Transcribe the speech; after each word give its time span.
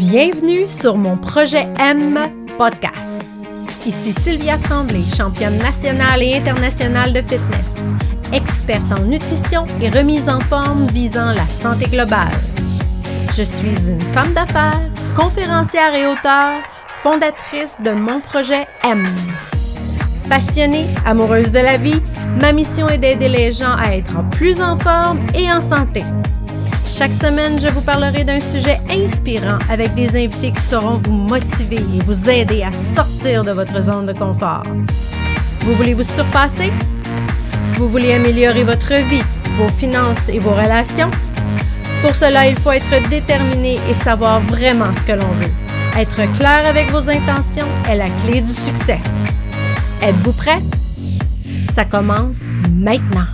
Bienvenue 0.00 0.66
sur 0.66 0.96
mon 0.96 1.18
projet 1.18 1.68
M 1.78 2.18
podcast. 2.56 3.46
Ici 3.84 4.12
Sylvia 4.12 4.56
Tremblay, 4.56 5.02
championne 5.14 5.58
nationale 5.58 6.22
et 6.22 6.38
internationale 6.38 7.12
de 7.12 7.18
fitness, 7.18 7.92
experte 8.32 8.90
en 8.98 9.02
nutrition 9.02 9.66
et 9.82 9.90
remise 9.90 10.26
en 10.26 10.40
forme 10.40 10.86
visant 10.86 11.34
la 11.34 11.44
santé 11.44 11.84
globale. 11.84 12.32
Je 13.36 13.42
suis 13.42 13.90
une 13.90 14.00
femme 14.00 14.32
d'affaires, 14.32 14.80
conférencière 15.14 15.94
et 15.94 16.06
auteure, 16.06 16.62
fondatrice 17.02 17.76
de 17.84 17.90
mon 17.90 18.20
projet 18.20 18.66
M. 18.82 19.06
Passionnée, 20.30 20.86
amoureuse 21.04 21.52
de 21.52 21.60
la 21.60 21.76
vie, 21.76 22.00
ma 22.40 22.52
mission 22.52 22.88
est 22.88 22.96
d'aider 22.96 23.28
les 23.28 23.52
gens 23.52 23.76
à 23.76 23.94
être 23.94 24.26
plus 24.30 24.62
en 24.62 24.78
forme 24.78 25.26
et 25.34 25.52
en 25.52 25.60
santé. 25.60 26.04
Chaque 26.92 27.14
semaine, 27.14 27.58
je 27.58 27.68
vous 27.68 27.80
parlerai 27.80 28.24
d'un 28.24 28.40
sujet 28.40 28.80
inspirant 28.90 29.58
avec 29.70 29.94
des 29.94 30.08
invités 30.16 30.50
qui 30.50 30.60
sauront 30.60 30.98
vous 30.98 31.12
motiver 31.12 31.76
et 31.76 32.02
vous 32.04 32.28
aider 32.28 32.62
à 32.62 32.72
sortir 32.72 33.44
de 33.44 33.52
votre 33.52 33.80
zone 33.80 34.06
de 34.06 34.12
confort. 34.12 34.64
Vous 35.60 35.74
voulez 35.74 35.94
vous 35.94 36.02
surpasser? 36.02 36.70
Vous 37.76 37.88
voulez 37.88 38.12
améliorer 38.12 38.64
votre 38.64 38.92
vie, 39.08 39.22
vos 39.56 39.68
finances 39.68 40.28
et 40.28 40.40
vos 40.40 40.50
relations? 40.50 41.10
Pour 42.02 42.14
cela, 42.14 42.48
il 42.48 42.56
faut 42.56 42.72
être 42.72 43.08
déterminé 43.08 43.78
et 43.88 43.94
savoir 43.94 44.40
vraiment 44.40 44.92
ce 44.92 45.04
que 45.04 45.12
l'on 45.12 45.30
veut. 45.38 45.52
Être 45.96 46.30
clair 46.36 46.66
avec 46.66 46.90
vos 46.90 47.08
intentions 47.08 47.66
est 47.88 47.96
la 47.96 48.08
clé 48.08 48.42
du 48.42 48.52
succès. 48.52 48.98
Êtes-vous 50.02 50.32
prêt? 50.32 50.58
Ça 51.70 51.84
commence 51.84 52.40
maintenant. 52.70 53.26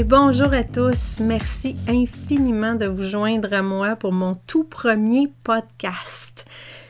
Hey, 0.00 0.04
bonjour 0.04 0.54
à 0.54 0.64
tous. 0.64 1.18
Merci 1.20 1.76
infiniment 1.86 2.74
de 2.74 2.86
vous 2.86 3.02
joindre 3.02 3.52
à 3.52 3.60
moi 3.60 3.96
pour 3.96 4.12
mon 4.12 4.34
tout 4.46 4.64
premier 4.64 5.28
podcast. 5.44 6.46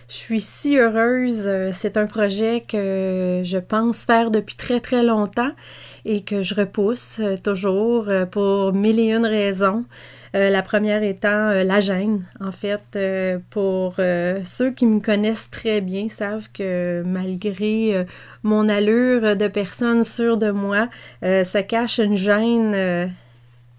Je 0.09 0.15
suis 0.15 0.41
si 0.41 0.79
heureuse. 0.79 1.51
C'est 1.73 1.97
un 1.97 2.07
projet 2.07 2.61
que 2.61 3.43
je 3.45 3.59
pense 3.59 4.05
faire 4.05 4.31
depuis 4.31 4.55
très 4.55 4.79
très 4.79 5.03
longtemps 5.03 5.51
et 6.05 6.21
que 6.21 6.45
je 6.45 6.55
repousse 6.55 7.21
toujours 7.43 8.09
pour 8.31 8.73
mille 8.73 9.01
et 9.01 9.13
une 9.13 9.27
raisons. 9.27 9.87
Euh, 10.37 10.49
la 10.49 10.63
première 10.63 11.03
étant 11.03 11.49
euh, 11.49 11.65
la 11.65 11.81
gêne, 11.81 12.25
en 12.41 12.53
fait. 12.53 12.81
Euh, 12.95 13.39
pour 13.51 13.97
ceux 14.45 14.71
qui 14.71 14.87
me 14.87 15.01
connaissent 15.01 15.51
très 15.51 15.81
bien 15.81 16.09
savent 16.09 16.49
que 16.53 17.03
malgré 17.05 18.07
mon 18.43 18.69
allure 18.69 19.37
de 19.37 19.49
personne 19.49 20.05
sûre 20.05 20.37
de 20.37 20.51
moi, 20.51 20.89
ça 21.23 21.63
cache 21.63 21.99
une 21.99 22.17
gêne 22.17 23.13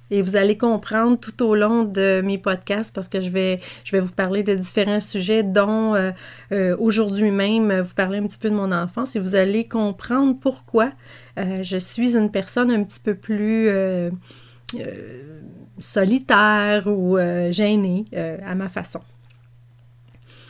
et 0.09 0.21
vous 0.21 0.35
allez 0.35 0.57
comprendre 0.57 1.17
tout 1.19 1.43
au 1.43 1.55
long 1.55 1.83
de 1.83 2.21
mes 2.23 2.37
podcasts 2.37 2.93
parce 2.93 3.07
que 3.07 3.21
je 3.21 3.29
vais, 3.29 3.59
je 3.85 3.95
vais 3.95 4.01
vous 4.01 4.11
parler 4.11 4.43
de 4.43 4.55
différents 4.55 4.99
sujets, 4.99 5.43
dont 5.43 5.95
aujourd'hui 6.79 7.31
même 7.31 7.81
vous 7.81 7.93
parler 7.93 8.19
un 8.19 8.27
petit 8.27 8.39
peu 8.39 8.49
de 8.49 8.55
mon 8.55 8.71
enfance 8.71 9.15
et 9.15 9.19
vous 9.19 9.35
allez 9.35 9.67
comprendre 9.67 10.35
pourquoi 10.39 10.91
je 11.37 11.77
suis 11.77 12.17
une 12.17 12.31
personne 12.31 12.71
un 12.71 12.83
petit 12.83 12.99
peu 12.99 13.15
plus 13.15 13.69
solitaire 15.81 16.83
ou 16.87 17.17
euh, 17.17 17.51
gênée 17.51 18.05
euh, 18.13 18.37
à 18.45 18.55
ma 18.55 18.69
façon. 18.69 19.01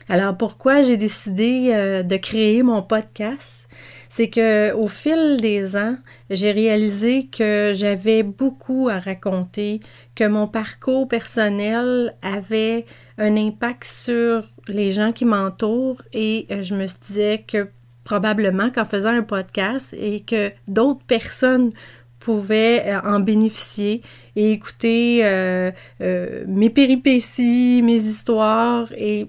Alors 0.10 0.36
pourquoi 0.36 0.82
j'ai 0.82 0.98
décidé 0.98 1.72
euh, 1.74 2.04
de 2.04 2.18
créer 2.18 2.64
mon 2.64 2.82
podcast? 2.82 3.70
C'est 4.10 4.30
que 4.30 4.74
au 4.74 4.88
fil 4.88 5.38
des 5.40 5.78
ans, 5.78 5.96
j'ai 6.30 6.52
réalisé 6.52 7.28
que 7.28 7.72
j'avais 7.74 8.24
beaucoup 8.24 8.90
à 8.90 9.00
raconter, 9.00 9.80
que 10.16 10.28
mon 10.28 10.48
parcours 10.48 11.08
personnel 11.08 12.14
avait 12.22 12.86
un 13.18 13.38
impact 13.38 13.86
sur 13.86 14.44
les 14.68 14.92
gens 14.92 15.14
qui 15.14 15.24
m'entourent 15.24 16.02
et 16.12 16.46
je 16.50 16.76
me 16.76 16.86
disais 17.02 17.46
que 17.48 17.70
probablement 18.04 18.70
qu'en 18.70 18.84
faisant 18.84 19.12
un 19.12 19.24
podcast 19.24 19.96
et 19.98 20.20
que 20.20 20.52
d'autres 20.68 21.06
personnes 21.06 21.72
pouvaient 22.22 22.84
euh, 22.86 23.02
en 23.02 23.20
bénéficier 23.20 24.02
et 24.38 24.52
écouter 24.54 25.26
euh, 25.26 25.72
euh, 26.00 26.46
mes 26.48 26.70
péripéties, 26.70 27.82
mes 27.84 27.96
histoires 27.96 28.90
et 28.96 29.28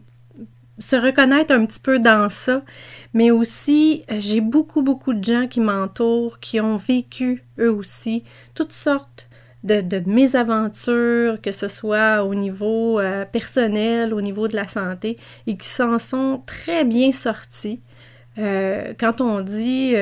se 0.79 0.97
reconnaître 0.97 1.53
un 1.53 1.65
petit 1.67 1.81
peu 1.81 1.99
dans 1.99 2.29
ça. 2.29 2.63
Mais 3.15 3.31
aussi, 3.31 4.05
j'ai 4.19 4.41
beaucoup, 4.41 4.83
beaucoup 4.83 5.15
de 5.15 5.25
gens 5.25 5.49
qui 5.49 5.61
m'entourent, 5.61 6.39
qui 6.39 6.61
ont 6.61 6.77
vécu 6.77 7.45
eux 7.59 7.73
aussi 7.73 8.25
toutes 8.55 8.73
sortes 8.73 9.29
de, 9.65 9.81
de 9.81 10.03
mésaventures, 10.07 11.41
que 11.41 11.53
ce 11.53 11.69
soit 11.69 12.25
au 12.25 12.35
niveau 12.35 13.01
personnel, 13.31 14.13
au 14.13 14.21
niveau 14.21 14.49
de 14.49 14.57
la 14.57 14.67
santé, 14.67 15.19
et 15.47 15.57
qui 15.57 15.69
s'en 15.69 15.99
sont 15.99 16.43
très 16.47 16.85
bien 16.85 17.13
sortis. 17.13 17.81
quand 18.37 19.21
on 19.21 19.41
dit 19.41 19.95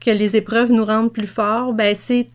que 0.00 0.10
les 0.10 0.36
épreuves 0.36 0.70
nous 0.70 0.84
rendent 0.84 1.12
plus 1.12 1.26
forts, 1.26 1.72
ben 1.72 1.94
c'est, 1.94 2.30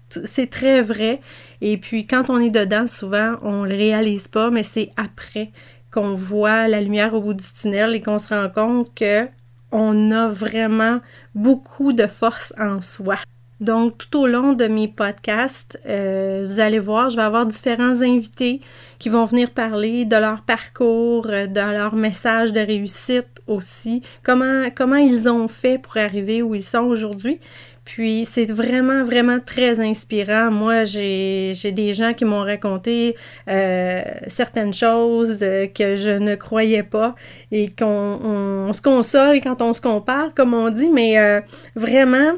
très 0.49 0.81
vrai. 0.81 1.21
Et 1.61 1.77
puis 1.77 2.05
quand 2.05 2.29
on 2.29 2.39
est 2.39 2.49
dedans, 2.49 2.87
souvent, 2.87 3.35
on 3.41 3.63
le 3.63 3.75
réalise 3.75 4.27
pas, 4.27 4.49
mais 4.49 4.63
c'est 4.63 4.91
après 4.97 5.51
qu'on 5.91 6.13
voit 6.13 6.67
la 6.67 6.81
lumière 6.81 7.13
au 7.13 7.21
bout 7.21 7.33
du 7.33 7.43
tunnel 7.43 7.95
et 7.95 8.01
qu'on 8.01 8.19
se 8.19 8.33
rend 8.33 8.49
compte 8.49 8.93
que 8.95 9.27
on 9.71 10.11
a 10.11 10.27
vraiment 10.27 10.99
beaucoup 11.33 11.93
de 11.93 12.07
force 12.07 12.53
en 12.59 12.81
soi. 12.81 13.17
Donc, 13.63 13.97
tout 13.97 14.19
au 14.19 14.27
long 14.27 14.51
de 14.51 14.65
mes 14.65 14.89
podcasts, 14.89 15.79
euh, 15.87 16.43
vous 16.45 16.59
allez 16.59 16.79
voir, 16.79 17.09
je 17.09 17.15
vais 17.15 17.21
avoir 17.21 17.45
différents 17.45 18.01
invités 18.01 18.59
qui 18.99 19.07
vont 19.07 19.23
venir 19.23 19.51
parler 19.51 20.03
de 20.03 20.17
leur 20.17 20.41
parcours, 20.41 21.27
euh, 21.29 21.47
de 21.47 21.61
leur 21.61 21.95
message 21.95 22.51
de 22.51 22.59
réussite 22.59 23.29
aussi, 23.47 24.01
comment, 24.21 24.95
ils 24.97 25.29
ont 25.29 25.47
fait 25.47 25.77
pour 25.77 25.95
arriver 25.95 26.41
où 26.41 26.55
ils 26.55 26.61
sont 26.61 26.81
aujourd'hui. 26.81 27.39
Puis 27.85 28.25
c'est 28.25 28.51
vraiment, 28.51 29.05
vraiment 29.05 29.39
très 29.39 29.79
inspirant. 29.79 30.51
Moi, 30.51 30.83
j'ai 30.83 31.53
des 31.53 31.93
gens 31.93 32.13
qui 32.13 32.25
m'ont 32.25 32.43
raconté 32.43 33.15
euh, 33.47 34.01
certaines 34.27 34.73
choses 34.73 35.39
que 35.39 35.95
je 35.95 36.17
ne 36.17 36.35
croyais 36.35 36.83
pas 36.83 37.15
et 37.51 37.69
qu'on 37.69 38.71
se 38.73 38.81
console 38.81 39.39
quand 39.41 39.61
on 39.61 39.71
se 39.71 39.81
compare, 39.81 40.33
comme 40.33 40.53
on 40.53 40.69
dit, 40.69 40.89
mais 40.89 41.41
vraiment, 41.75 42.33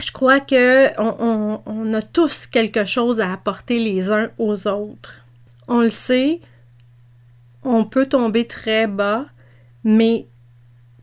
je 0.00 0.12
crois 0.12 0.40
que 0.40 0.90
on, 0.98 1.94
a 1.94 2.02
tous 2.02 2.46
quelque 2.46 2.84
chose 2.84 3.20
à 3.20 3.32
apporter 3.32 3.78
les 3.78 4.12
uns 4.12 4.30
aux 4.38 4.68
autres. 4.68 5.24
On 5.68 5.80
le 5.80 5.90
sait, 5.90 6.40
on 7.62 7.84
peut 7.84 8.06
tomber 8.06 8.46
très 8.46 8.86
bas, 8.86 9.26
mais 9.84 10.26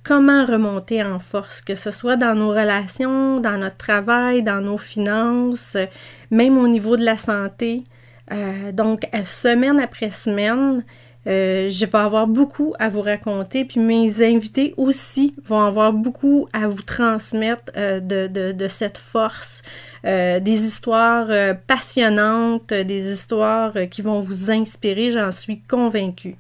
comment 0.04 0.46
remonter 0.46 1.04
en 1.04 1.20
force, 1.20 1.62
que 1.62 1.76
ce 1.76 1.92
soit 1.92 2.18
dans 2.18 2.36
nos 2.36 2.50
relations, 2.50 3.40
dans 3.40 3.58
notre 3.58 3.78
travail, 3.78 4.44
dans 4.44 4.62
nos 4.62 4.78
finances, 4.78 5.78
même 6.30 6.58
au 6.58 6.68
niveau 6.68 6.98
de 6.98 7.04
la 7.04 7.18
santé. 7.18 7.84
Euh, 8.32 8.72
donc, 8.72 9.08
semaine 9.26 9.80
après 9.80 10.12
semaine, 10.12 10.84
euh, 11.26 11.70
je 11.70 11.86
vais 11.86 11.98
avoir 11.98 12.28
beaucoup 12.28 12.74
à 12.80 12.90
vous 12.90 13.02
raconter, 13.02 13.64
puis 13.64 13.80
mes 13.80 14.22
invités 14.24 14.74
aussi 14.78 15.34
vont 15.46 15.62
avoir 15.62 15.94
beaucoup 15.94 16.50
à 16.52 16.68
vous 16.68 16.82
transmettre 16.82 17.72
euh, 17.78 18.00
de, 18.02 18.68
cette 18.68 18.98
force, 18.98 19.64
euh, 20.06 20.40
des 20.40 20.66
histoires 20.66 21.30
passionnantes, 21.68 22.74
des 22.74 23.12
histoires 23.14 23.74
qui 23.90 24.02
vont 24.02 24.20
vous 24.20 24.52
inspirer, 24.52 25.12
j'en 25.12 25.32
suis 25.32 25.62
convaincue. 25.62 26.36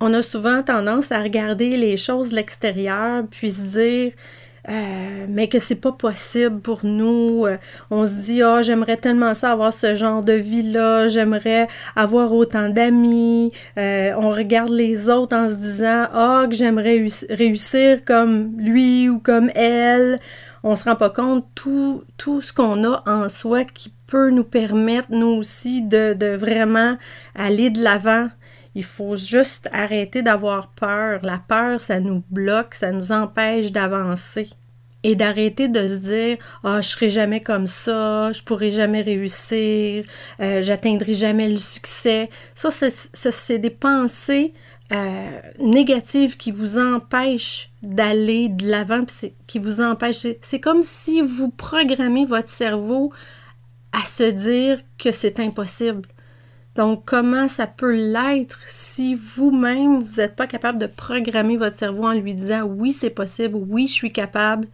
On 0.00 0.14
a 0.14 0.22
souvent 0.22 0.62
tendance 0.62 1.10
à 1.10 1.20
regarder 1.20 1.76
les 1.76 1.96
choses 1.96 2.30
de 2.30 2.36
l'extérieur, 2.36 3.24
puis 3.30 3.50
se 3.50 3.62
dire 3.62 4.12
euh, 4.68 5.26
mais 5.28 5.48
que 5.48 5.58
c'est 5.58 5.76
pas 5.76 5.92
possible 5.92 6.60
pour 6.60 6.80
nous. 6.84 7.46
Euh, 7.46 7.56
on 7.90 8.06
se 8.06 8.14
dit, 8.14 8.42
ah, 8.42 8.60
j'aimerais 8.60 8.96
tellement 8.98 9.32
ça 9.34 9.52
avoir 9.52 9.72
ce 9.72 9.94
genre 9.94 10.22
de 10.22 10.34
vie-là, 10.34 11.08
j'aimerais 11.08 11.68
avoir 11.96 12.32
autant 12.32 12.68
d'amis. 12.68 13.52
Euh, 13.78 14.12
on 14.18 14.30
regarde 14.30 14.70
les 14.70 15.08
autres 15.08 15.34
en 15.34 15.48
se 15.48 15.54
disant, 15.54 16.06
ah, 16.12 16.46
que 16.48 16.54
j'aimerais 16.54 17.04
réussir 17.30 18.04
comme 18.04 18.56
lui 18.58 19.08
ou 19.08 19.18
comme 19.20 19.50
elle. 19.54 20.20
On 20.62 20.74
se 20.74 20.84
rend 20.84 20.96
pas 20.96 21.10
compte 21.10 21.46
tout, 21.54 22.02
tout 22.16 22.42
ce 22.42 22.52
qu'on 22.52 22.84
a 22.84 23.02
en 23.06 23.28
soi 23.28 23.64
qui 23.64 23.92
peut 24.06 24.30
nous 24.30 24.44
permettre, 24.44 25.08
nous 25.10 25.28
aussi, 25.28 25.82
de, 25.82 26.14
de 26.14 26.34
vraiment 26.34 26.96
aller 27.34 27.70
de 27.70 27.82
l'avant. 27.82 28.28
Il 28.74 28.84
faut 28.84 29.16
juste 29.16 29.68
arrêter 29.72 30.22
d'avoir 30.22 30.68
peur. 30.68 31.20
La 31.22 31.38
peur, 31.38 31.80
ça 31.80 32.00
nous 32.00 32.22
bloque, 32.30 32.74
ça 32.74 32.92
nous 32.92 33.12
empêche 33.12 33.72
d'avancer. 33.72 34.50
Et 35.04 35.14
d'arrêter 35.14 35.68
de 35.68 35.86
se 35.86 35.96
dire 35.96 36.38
ah 36.64 36.76
oh, 36.78 36.82
je 36.82 36.88
serai 36.88 37.08
jamais 37.08 37.40
comme 37.40 37.68
ça 37.68 38.32
je 38.32 38.42
pourrai 38.42 38.72
jamais 38.72 39.00
réussir 39.00 40.04
euh, 40.40 40.60
j'atteindrai 40.60 41.14
jamais 41.14 41.48
le 41.48 41.56
succès 41.56 42.28
ça 42.52 42.70
c'est 42.72 43.58
des 43.60 43.70
pensées 43.70 44.54
euh, 44.90 45.40
négatives 45.60 46.36
qui 46.36 46.50
vous 46.50 46.78
empêchent 46.78 47.70
d'aller 47.80 48.48
de 48.48 48.68
l'avant 48.68 49.04
qui 49.46 49.60
vous 49.60 49.80
empêchent 49.80 50.26
c'est 50.42 50.60
comme 50.60 50.82
si 50.82 51.22
vous 51.22 51.50
programmez 51.50 52.24
votre 52.24 52.48
cerveau 52.48 53.12
à 53.92 54.04
se 54.04 54.28
dire 54.28 54.80
que 54.98 55.12
c'est 55.12 55.38
impossible 55.38 56.08
Donc, 56.78 57.06
comment 57.06 57.48
ça 57.48 57.66
peut 57.66 57.96
l'être 57.96 58.60
si 58.64 59.16
vous-même, 59.16 59.98
vous 59.98 60.18
n'êtes 60.18 60.36
pas 60.36 60.46
capable 60.46 60.78
de 60.78 60.86
programmer 60.86 61.56
votre 61.56 61.76
cerveau 61.76 62.04
en 62.04 62.12
lui 62.12 62.36
disant 62.36 62.62
oui, 62.62 62.92
c'est 62.92 63.10
possible, 63.10 63.56
oui, 63.56 63.88
je 63.88 63.94
suis 63.94 64.12
capable. 64.12 64.68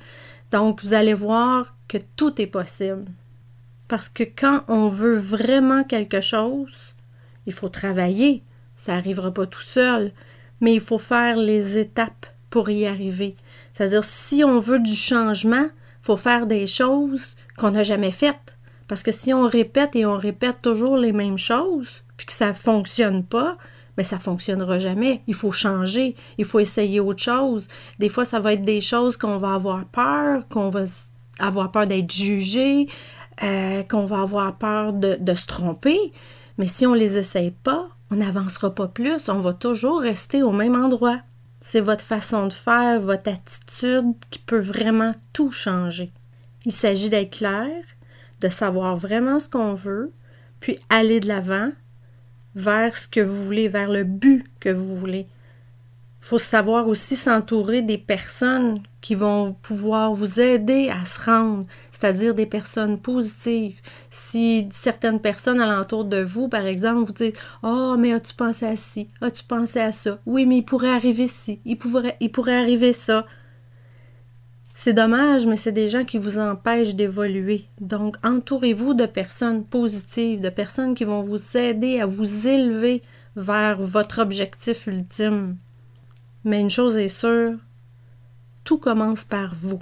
Donc, 0.52 0.82
vous 0.82 0.92
allez 0.92 1.14
voir 1.14 1.74
que 1.88 1.96
tout 2.16 2.42
est 2.42 2.46
possible. 2.46 3.06
Parce 3.88 4.10
que 4.10 4.22
quand 4.22 4.64
on 4.68 4.90
veut 4.90 5.16
vraiment 5.16 5.82
quelque 5.82 6.20
chose, 6.20 6.94
il 7.46 7.54
faut 7.54 7.70
travailler. 7.70 8.42
Ça 8.76 8.92
n'arrivera 8.92 9.32
pas 9.32 9.46
tout 9.46 9.62
seul, 9.62 10.12
mais 10.60 10.74
il 10.74 10.82
faut 10.82 10.98
faire 10.98 11.36
les 11.36 11.78
étapes 11.78 12.26
pour 12.50 12.68
y 12.68 12.84
arriver. 12.84 13.34
C'est-à-dire, 13.72 14.04
si 14.04 14.44
on 14.44 14.60
veut 14.60 14.78
du 14.78 14.94
changement, 14.94 15.68
il 15.70 16.02
faut 16.02 16.18
faire 16.18 16.46
des 16.46 16.66
choses 16.66 17.34
qu'on 17.56 17.70
n'a 17.70 17.82
jamais 17.82 18.12
faites. 18.12 18.53
Parce 18.88 19.02
que 19.02 19.12
si 19.12 19.32
on 19.32 19.46
répète 19.46 19.96
et 19.96 20.06
on 20.06 20.16
répète 20.16 20.60
toujours 20.62 20.96
les 20.96 21.12
mêmes 21.12 21.38
choses, 21.38 22.02
puis 22.16 22.26
que 22.26 22.32
ça 22.32 22.48
ne 22.48 22.54
fonctionne 22.54 23.25
pas, 23.25 23.56
mais 23.96 24.04
ça 24.04 24.16
ne 24.16 24.20
fonctionnera 24.20 24.78
jamais. 24.78 25.22
Il 25.26 25.34
faut 25.34 25.52
changer, 25.52 26.16
il 26.38 26.44
faut 26.44 26.58
essayer 26.58 27.00
autre 27.00 27.22
chose. 27.22 27.69
Des 27.98 28.08
fois, 28.08 28.25
ça 28.25 28.40
va 28.40 28.52
être 28.52 28.64
des 28.64 28.81
choses 28.81 29.16
qu'on 29.16 29.38
va 29.38 29.54
avoir 29.54 29.84
peur, 29.86 30.46
qu'on 30.48 30.70
va 30.70 30.84
avoir 31.38 31.70
peur 31.70 31.86
d'être 31.86 32.12
jugé, 32.12 32.88
euh, 33.42 33.82
qu'on 33.84 34.04
va 34.04 34.20
avoir 34.20 34.56
peur 34.56 34.92
de, 34.92 35.16
de, 35.20 35.34
se 35.34 35.46
tromper. 35.46 35.98
Mais 36.58 36.66
si 36.66 36.87
on 36.87 36.92
ne 36.92 36.98
les 36.98 37.19
essaye 37.19 37.50
pas, 37.50 37.88
on 38.10 38.16
n'avancera 38.16 38.75
pas 38.75 38.88
plus, 38.88 39.28
on 39.28 39.38
va 39.38 39.52
toujours 39.52 40.00
rester 40.00 40.42
au 40.42 40.52
même 40.52 40.76
endroit. 40.76 41.20
C'est 41.60 41.80
votre 41.80 42.04
façon 42.04 42.46
de 42.46 42.52
faire, 42.52 43.00
votre 43.00 43.30
attitude 43.30 44.12
qui 44.30 44.38
peut 44.38 44.60
vraiment 44.60 45.14
tout 45.32 45.50
changer. 45.50 46.12
Il 46.66 46.72
s'agit 46.72 47.10
d'être 47.10 47.38
clair, 47.38 47.70
de 48.44 48.50
savoir 48.50 48.94
vraiment 48.94 49.38
ce 49.38 49.49
qu'on 49.49 49.73
veut, 49.73 50.12
puis 50.61 50.79
aller 50.91 51.19
de 51.19 51.29
l'avant 51.29 51.70
vers 52.55 52.96
ce 52.96 53.08
que 53.08 53.20
vous 53.20 53.43
voulez, 53.43 53.69
vers 53.69 53.91
le 53.91 54.05
but 54.05 54.44
que 54.61 54.69
vous 54.69 54.94
voulez. 54.94 55.26
Il 56.20 56.26
faut 56.26 56.38
savoir 56.38 56.87
aussi 56.88 57.17
s'entourer 57.17 57.81
des 57.81 57.99
personnes 57.99 58.82
qui 59.00 59.14
vont 59.14 59.55
pouvoir 59.62 60.14
vous 60.14 60.41
aider 60.41 60.91
à 60.91 61.06
se 61.06 61.23
rendre, 61.23 61.67
c'est-à-dire 61.91 62.35
des 62.35 62.46
personnes 62.46 62.99
positives. 62.99 63.79
Si 64.11 64.69
certaines 64.73 65.20
personnes 65.20 65.61
alentour 65.61 66.05
de 66.05 66.23
vous, 66.23 66.49
par 66.49 66.67
exemple, 66.67 67.06
vous 67.06 67.12
disent 67.12 67.32
Oh, 67.62 67.97
mais 67.99 68.12
as-tu 68.12 68.35
pensé 68.35 68.67
à 68.67 68.76
ci? 68.76 69.08
As-tu 69.23 69.44
pensé 69.44 69.81
à 69.81 69.93
ça? 69.93 70.19
Oui, 70.26 70.44
mais 70.44 70.58
il 70.58 70.64
pourrait 70.64 70.94
arriver 70.94 71.26
ci, 71.26 71.61
il 71.64 71.79
pourrait, 71.79 72.17
il 72.20 72.31
pourrait 72.31 72.56
arriver 72.56 72.93
ça. 72.93 73.26
C'est 74.76 74.93
dommage, 74.93 75.47
mais 75.47 75.56
c'est 75.56 75.73
des 75.73 75.88
gens 75.88 76.05
qui 76.05 76.19
vous 76.19 76.41
empêchent 76.41 76.97
d'évoluer. 76.97 77.69
Donc, 77.81 78.17
entourez-vous 78.25 78.94
de 78.94 79.06
personnes 79.06 79.65
positives, 79.65 80.41
de 80.41 80.49
personnes 80.49 80.97
qui 80.97 81.05
vont 81.05 81.23
vous 81.23 81.56
aider 81.56 82.00
à 82.00 82.06
vous 82.06 82.49
élever 82.49 83.03
vers 83.37 83.81
votre 83.81 84.21
objectif 84.21 84.88
ultime. 84.88 85.56
Mais 86.43 86.61
une 86.61 86.71
chose 86.71 86.99
est 86.99 87.09
sûre, 87.09 87.56
tout 88.65 88.79
commence 88.79 89.25
par 89.25 89.55
vous. 89.55 89.79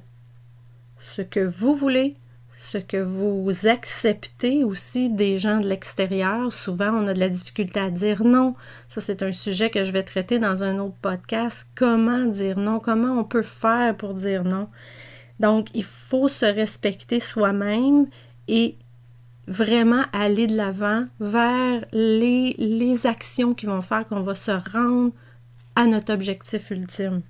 Ce 1.01 1.23
que 1.23 1.41
vous 1.41 1.75
voulez, 1.75 2.17
ce 2.63 2.79
que 2.79 2.97
vous 2.97 3.67
acceptez 3.67 4.63
aussi 4.63 5.11
des 5.11 5.37
gens 5.37 5.59
de 5.59 5.67
l'extérieur. 5.67 6.53
Souvent, 6.53 6.91
on 6.93 7.09
a 7.09 7.13
de 7.13 7.19
la 7.19 7.29
difficulté 7.29 7.81
à 7.81 7.91
dire 7.91 8.23
non. 8.23 8.55
Ça, 8.87 9.01
c'est 9.01 9.25
un 9.25 9.33
sujet 9.33 9.69
que 9.69 9.83
je 9.83 9.91
vais 9.91 10.05
traiter 10.05 10.39
dans 10.39 10.63
un 10.63 10.79
autre 10.79 10.95
podcast. 11.03 11.69
Comment 11.75 12.25
dire 12.25 12.61
non? 12.61 12.79
Comment 12.79 13.19
on 13.19 13.25
peut 13.25 13.43
faire 13.43 13.97
pour 13.97 14.15
dire 14.15 14.45
non? 14.45 14.69
Donc, 15.41 15.71
il 15.75 15.83
faut 15.83 16.29
se 16.29 16.47
respecter 16.47 17.19
soi-même 17.19 18.07
et 18.47 18.77
vraiment 19.49 20.05
aller 20.13 20.47
de 20.47 20.57
l'avant 20.57 21.07
vers 21.19 21.85
les, 21.93 22.55
les 22.59 23.07
actions 23.09 23.55
qui 23.55 23.67
vont 23.67 23.83
faire 23.83 24.07
qu'on 24.07 24.23
va 24.23 24.37
se 24.37 24.53
rendre 24.53 25.11
à 25.75 25.87
notre 25.87 26.15
objectif 26.15 26.71
ultime. 26.71 27.23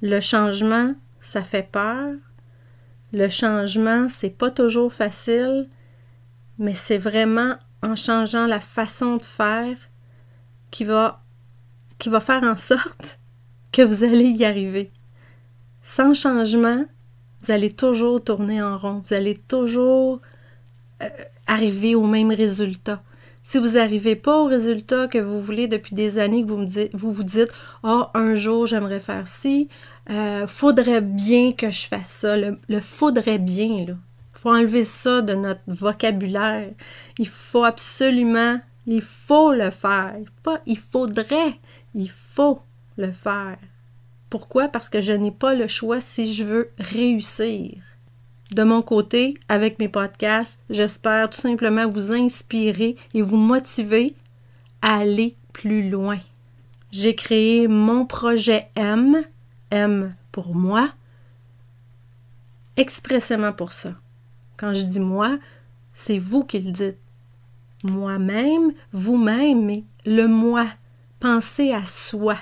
Le 0.00 0.20
changement, 0.20 0.94
ça 1.20 1.42
fait 1.42 1.68
peur, 1.70 2.14
le 3.12 3.28
changement, 3.28 4.08
c'est 4.08 4.30
pas 4.30 4.50
toujours 4.50 4.92
facile, 4.92 5.68
mais 6.58 6.74
c'est 6.74 6.98
vraiment 6.98 7.56
en 7.82 7.96
changeant 7.96 8.46
la 8.46 8.60
façon 8.60 9.16
de 9.16 9.24
faire 9.24 9.76
qui 10.70 10.84
va, 10.84 11.22
qui 11.98 12.08
va 12.08 12.20
faire 12.20 12.42
en 12.42 12.56
sorte 12.56 13.18
que 13.72 13.82
vous 13.82 14.04
allez 14.04 14.28
y 14.28 14.44
arriver. 14.44 14.90
Sans 15.82 16.14
changement, 16.14 16.84
vous 17.40 17.50
allez 17.50 17.72
toujours 17.72 18.22
tourner 18.22 18.62
en 18.62 18.78
rond, 18.78 19.02
vous 19.04 19.14
allez 19.14 19.34
toujours 19.34 20.20
euh, 21.02 21.08
arriver 21.46 21.94
au 21.94 22.04
même 22.04 22.30
résultat. 22.30 23.02
Si 23.42 23.58
vous 23.58 23.70
n'arrivez 23.70 24.16
pas 24.16 24.38
au 24.38 24.44
résultat 24.44 25.08
que 25.08 25.18
vous 25.18 25.40
voulez 25.40 25.66
depuis 25.66 25.94
des 25.94 26.18
années, 26.18 26.42
que 26.44 26.48
vous, 26.48 26.58
me 26.58 26.66
dites, 26.66 26.90
vous 26.94 27.10
vous 27.10 27.24
dites 27.24 27.50
Oh, 27.82 28.04
un 28.12 28.34
jour 28.34 28.66
j'aimerais 28.66 29.00
faire 29.00 29.26
ci, 29.26 29.68
euh, 30.08 30.46
faudrait 30.46 31.02
bien 31.02 31.52
que 31.52 31.70
je 31.70 31.86
fasse 31.86 32.08
ça. 32.08 32.36
Le, 32.36 32.80
faudrait 32.80 33.38
bien, 33.38 33.86
là. 33.86 33.94
Il 34.34 34.40
faut 34.40 34.50
enlever 34.50 34.84
ça 34.84 35.20
de 35.20 35.34
notre 35.34 35.60
vocabulaire. 35.66 36.70
Il 37.18 37.28
faut 37.28 37.64
absolument, 37.64 38.58
il 38.86 39.02
faut 39.02 39.52
le 39.52 39.70
faire. 39.70 40.16
Pas 40.42 40.60
il 40.66 40.78
faudrait, 40.78 41.58
il 41.94 42.10
faut 42.10 42.58
le 42.96 43.12
faire. 43.12 43.58
Pourquoi? 44.30 44.68
Parce 44.68 44.88
que 44.88 45.00
je 45.00 45.12
n'ai 45.12 45.32
pas 45.32 45.54
le 45.54 45.66
choix 45.66 46.00
si 46.00 46.32
je 46.32 46.44
veux 46.44 46.70
réussir. 46.78 47.76
De 48.52 48.62
mon 48.64 48.82
côté, 48.82 49.38
avec 49.48 49.78
mes 49.78 49.88
podcasts, 49.88 50.60
j'espère 50.70 51.30
tout 51.30 51.40
simplement 51.40 51.88
vous 51.88 52.12
inspirer 52.12 52.96
et 53.14 53.22
vous 53.22 53.36
motiver 53.36 54.14
à 54.82 54.98
aller 54.98 55.36
plus 55.52 55.88
loin. 55.88 56.18
J'ai 56.90 57.14
créé 57.14 57.68
mon 57.68 58.06
projet 58.06 58.68
M, 58.74 59.22
M 59.70 60.14
pour 60.32 60.54
moi, 60.54 60.90
expressément 62.76 63.52
pour 63.52 63.72
ça. 63.72 63.94
Quand 64.56 64.74
je 64.74 64.84
dis 64.84 65.00
moi, 65.00 65.38
c'est 65.92 66.18
vous 66.18 66.44
qui 66.44 66.60
le 66.60 66.70
dites. 66.70 66.98
Moi-même, 67.82 68.72
vous-même, 68.92 69.64
mais 69.64 69.84
le 70.04 70.26
moi. 70.26 70.66
Pensez 71.18 71.72
à 71.72 71.84
soi. 71.84 72.36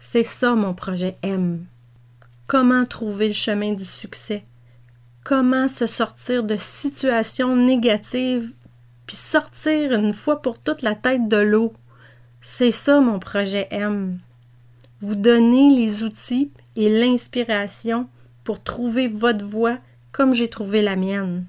C'est 0.00 0.24
ça 0.24 0.54
mon 0.54 0.74
projet 0.74 1.18
M. 1.22 1.66
Comment 2.46 2.84
trouver 2.84 3.28
le 3.28 3.34
chemin 3.34 3.72
du 3.72 3.84
succès? 3.84 4.44
comment 5.26 5.66
se 5.66 5.86
sortir 5.86 6.44
de 6.44 6.54
situations 6.56 7.56
négatives, 7.56 8.52
puis 9.06 9.16
sortir 9.16 9.92
une 9.92 10.14
fois 10.14 10.40
pour 10.40 10.60
toutes 10.60 10.82
la 10.82 10.94
tête 10.94 11.26
de 11.26 11.38
l'eau? 11.38 11.72
C'est 12.40 12.70
ça 12.70 13.00
mon 13.00 13.18
projet 13.18 13.66
M. 13.72 14.20
Vous 15.00 15.14
donner 15.14 15.74
les 15.74 16.02
outils 16.02 16.50
et 16.76 16.88
l'inspiration 16.88 18.08
pour 18.44 18.62
trouver 18.62 19.08
votre 19.08 19.44
voie 19.44 19.78
comme 20.12 20.32
j'ai 20.32 20.48
trouvé 20.48 20.82
la 20.82 20.96
mienne. 20.96 21.46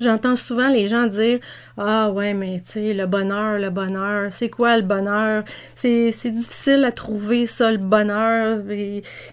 J'entends 0.00 0.36
souvent 0.36 0.68
les 0.68 0.86
gens 0.86 1.06
dire 1.06 1.38
Ah 1.76 2.10
ouais, 2.10 2.34
mais 2.34 2.60
tu 2.60 2.72
sais, 2.72 2.94
le 2.94 3.06
bonheur, 3.06 3.58
le 3.58 3.70
bonheur, 3.70 4.32
c'est 4.32 4.50
quoi 4.50 4.76
le 4.76 4.82
bonheur? 4.82 5.44
C'est 5.74 6.30
difficile 6.30 6.84
à 6.84 6.92
trouver 6.92 7.46
ça, 7.46 7.70
le 7.70 7.78
bonheur. 7.78 8.60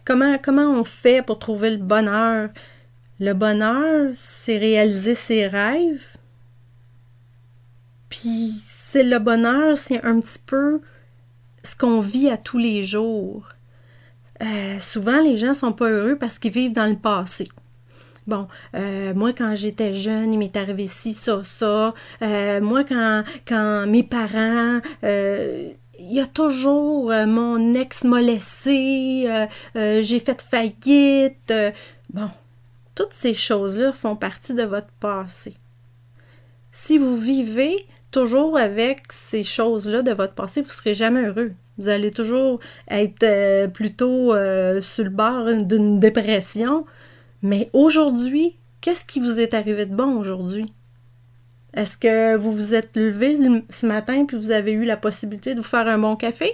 comment, 0.05 0.37
comment 0.37 0.71
on 0.71 0.83
fait 0.83 1.25
pour 1.25 1.39
trouver 1.39 1.71
le 1.71 1.77
bonheur? 1.77 2.49
Le 3.19 3.33
bonheur, 3.33 4.11
c'est 4.13 4.57
réaliser 4.57 5.15
ses 5.15 5.47
rêves. 5.47 6.15
Puis 8.09 8.53
c'est 8.63 9.03
le 9.03 9.19
bonheur, 9.19 9.75
c'est 9.77 10.03
un 10.05 10.19
petit 10.19 10.39
peu 10.45 10.81
ce 11.63 11.75
qu'on 11.75 11.99
vit 11.99 12.29
à 12.29 12.37
tous 12.37 12.57
les 12.57 12.83
jours. 12.83 13.49
Euh, 14.41 14.79
souvent, 14.79 15.21
les 15.21 15.37
gens 15.37 15.53
sont 15.53 15.71
pas 15.71 15.89
heureux 15.89 16.17
parce 16.17 16.39
qu'ils 16.39 16.51
vivent 16.51 16.73
dans 16.73 16.89
le 16.89 16.97
passé. 16.97 17.49
Bon, 18.27 18.47
euh, 18.75 19.13
moi, 19.13 19.33
quand 19.33 19.55
j'étais 19.55 19.93
jeune, 19.93 20.33
il 20.33 20.39
m'est 20.39 20.55
arrivé 20.55 20.87
ci, 20.87 21.13
ça, 21.13 21.41
ça. 21.43 21.93
Euh, 22.21 22.61
moi, 22.61 22.83
quand, 22.83 23.23
quand 23.47 23.85
mes 23.87 24.03
parents, 24.03 24.79
il 25.03 26.11
y 26.11 26.19
a 26.19 26.25
toujours 26.25 27.11
mon 27.27 27.75
ex 27.75 28.03
m'a 28.03 28.21
laissé, 28.21 29.27
j'ai 29.75 30.19
fait 30.19 30.41
faillite. 30.41 31.53
bon, 32.11 32.29
toutes 32.95 33.13
ces 33.13 33.33
choses-là 33.33 33.93
font 33.93 34.15
partie 34.15 34.53
de 34.53 34.63
votre 34.63 34.91
passé. 34.99 35.55
Si 36.71 36.97
vous 36.97 37.17
vivez 37.17 37.85
toujours 38.11 38.57
avec 38.57 39.03
ces 39.09 39.43
choses-là 39.43 40.01
de 40.01 40.11
votre 40.11 40.33
passé, 40.33 40.61
vous 40.61 40.67
ne 40.67 40.73
serez 40.73 40.93
jamais 40.93 41.25
heureux. 41.25 41.51
Vous 41.77 41.89
allez 41.89 42.11
toujours 42.11 42.59
être 42.89 43.23
euh, 43.23 43.67
plutôt 43.67 44.33
euh, 44.33 44.81
sur 44.81 45.03
le 45.03 45.09
bord 45.09 45.45
d'une 45.63 45.99
dépression. 45.99 46.85
Mais 47.41 47.69
aujourd'hui, 47.73 48.57
qu'est-ce 48.81 49.05
qui 49.05 49.19
vous 49.19 49.39
est 49.39 49.53
arrivé 49.53 49.85
de 49.85 49.95
bon 49.95 50.17
aujourd'hui? 50.17 50.73
Est-ce 51.73 51.97
que 51.97 52.35
vous 52.35 52.51
vous 52.51 52.75
êtes 52.75 52.95
levé 52.95 53.37
ce 53.69 53.85
matin 53.85 54.25
puis 54.25 54.37
vous 54.37 54.51
avez 54.51 54.73
eu 54.73 54.83
la 54.83 54.97
possibilité 54.97 55.55
de 55.55 55.61
vous 55.61 55.65
faire 55.65 55.87
un 55.87 55.97
bon 55.97 56.15
café? 56.15 56.51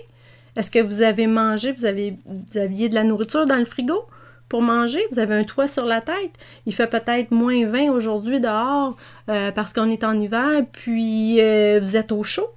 Est-ce 0.56 0.72
que 0.72 0.80
vous 0.80 1.02
avez 1.02 1.28
mangé, 1.28 1.72
vous, 1.72 1.86
avez, 1.86 2.18
vous 2.26 2.58
aviez 2.58 2.88
de 2.90 2.96
la 2.96 3.04
nourriture 3.04 3.46
dans 3.46 3.58
le 3.58 3.66
frigo? 3.66 4.06
Pour 4.50 4.62
manger, 4.62 5.02
vous 5.12 5.20
avez 5.20 5.36
un 5.36 5.44
toit 5.44 5.68
sur 5.68 5.86
la 5.86 6.02
tête. 6.02 6.32
Il 6.66 6.74
fait 6.74 6.88
peut-être 6.88 7.32
moins 7.32 7.66
20 7.66 7.92
aujourd'hui 7.92 8.40
dehors 8.40 8.96
euh, 9.30 9.52
parce 9.52 9.74
qu'on 9.74 9.90
est 9.90 10.04
en 10.04 10.18
hiver, 10.20 10.64
puis 10.72 11.42
euh, 11.42 11.80
vous 11.82 11.98
êtes 11.98 12.12
au 12.12 12.24
chaud. 12.24 12.50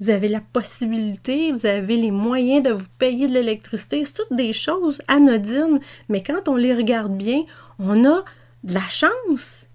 Vous 0.00 0.10
avez 0.10 0.28
la 0.28 0.40
possibilité, 0.40 1.52
vous 1.52 1.64
avez 1.64 1.96
les 1.96 2.10
moyens 2.10 2.62
de 2.62 2.70
vous 2.70 2.86
payer 2.98 3.26
de 3.28 3.32
l'électricité. 3.32 4.04
C'est 4.04 4.14
toutes 4.14 4.36
des 4.36 4.52
choses 4.52 5.00
anodines, 5.08 5.80
mais 6.08 6.22
quand 6.22 6.48
on 6.48 6.56
les 6.56 6.74
regarde 6.74 7.16
bien, 7.16 7.44
on 7.78 8.04
a 8.04 8.24
de 8.64 8.74
la 8.74 8.88
chance. 8.88 9.68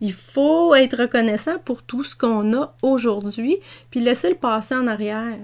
Il 0.00 0.12
faut 0.12 0.74
être 0.74 1.02
reconnaissant 1.02 1.58
pour 1.64 1.82
tout 1.82 2.04
ce 2.04 2.16
qu'on 2.16 2.52
a 2.52 2.74
aujourd'hui, 2.82 3.58
puis 3.90 4.00
laisser 4.00 4.30
le 4.30 4.36
passé 4.36 4.74
en 4.74 4.86
arrière. 4.86 5.38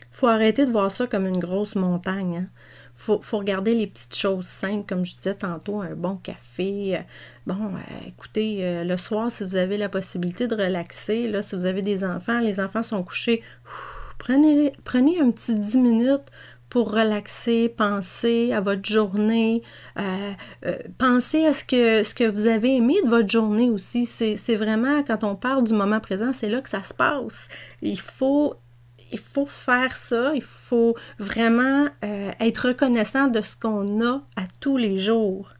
Il 0.00 0.16
faut 0.16 0.26
arrêter 0.26 0.66
de 0.66 0.70
voir 0.70 0.90
ça 0.90 1.06
comme 1.06 1.26
une 1.26 1.38
grosse 1.38 1.76
montagne. 1.76 2.46
Hein 2.46 2.59
faut, 3.00 3.18
faut 3.22 3.38
regarder 3.38 3.74
les 3.74 3.86
petites 3.86 4.14
choses 4.14 4.44
simples, 4.44 4.84
comme 4.86 5.06
je 5.06 5.14
disais 5.14 5.34
tantôt, 5.34 5.80
un 5.80 5.94
bon 5.94 6.16
café. 6.16 6.98
Euh, 6.98 7.00
bon, 7.46 7.54
euh, 7.54 8.06
écoutez, 8.06 8.58
euh, 8.60 8.84
le 8.84 8.96
soir, 8.98 9.30
si 9.30 9.42
vous 9.42 9.56
avez 9.56 9.78
la 9.78 9.88
possibilité 9.88 10.46
de 10.46 10.54
relaxer, 10.54 11.26
là, 11.26 11.40
si 11.40 11.56
vous 11.56 11.64
avez 11.64 11.80
des 11.80 12.04
enfants, 12.04 12.40
les 12.40 12.60
enfants 12.60 12.82
sont 12.82 13.02
couchés, 13.02 13.42
prenez, 14.18 14.72
prenez 14.84 15.18
un 15.18 15.30
petit 15.30 15.54
10 15.54 15.78
minutes 15.78 16.30
pour 16.68 16.92
relaxer, 16.92 17.70
penser 17.70 18.52
à 18.52 18.60
votre 18.60 18.84
journée, 18.84 19.62
penser 20.98 21.44
à 21.44 21.52
ce 21.52 21.64
que, 21.64 22.04
ce 22.04 22.14
que 22.14 22.22
vous 22.22 22.46
avez 22.46 22.76
aimé 22.76 22.94
de 23.02 23.08
votre 23.08 23.28
journée 23.28 23.70
aussi. 23.70 24.06
C'est 24.06 24.54
vraiment, 24.54 25.02
quand 25.02 25.24
on 25.24 25.34
parle 25.34 25.64
du 25.64 25.72
moment 25.72 25.98
présent, 25.98 26.32
c'est 26.32 26.48
là 26.48 26.60
que 26.60 26.68
ça 26.68 26.84
se 26.84 26.94
passe. 26.94 27.48
Il 27.82 27.98
faut 27.98 28.54
il 29.12 29.18
faut 29.18 29.46
faire 29.46 29.96
ça, 29.96 30.32
il 30.34 30.42
faut 30.42 30.96
vraiment 31.18 31.88
euh, 32.04 32.30
être 32.40 32.68
reconnaissant 32.68 33.28
de 33.28 33.40
ce 33.40 33.56
qu'on 33.56 34.04
a 34.04 34.22
à 34.36 34.42
tous 34.60 34.76
les 34.76 34.96
jours. 34.96 35.52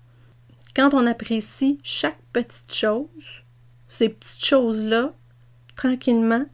Quand 0.75 0.95
on 0.95 1.07
apprécie 1.07 1.81
chaque 1.83 2.21
petite 2.33 2.73
chose, 2.73 3.45
ces 3.89 4.09
petites 4.09 4.45
choses-là, 4.45 5.13
tranquillement, 5.75 6.45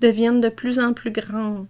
deviennent 0.00 0.40
de 0.40 0.48
plus 0.48 0.78
en 0.78 0.92
plus 0.92 1.10
grandes. 1.10 1.66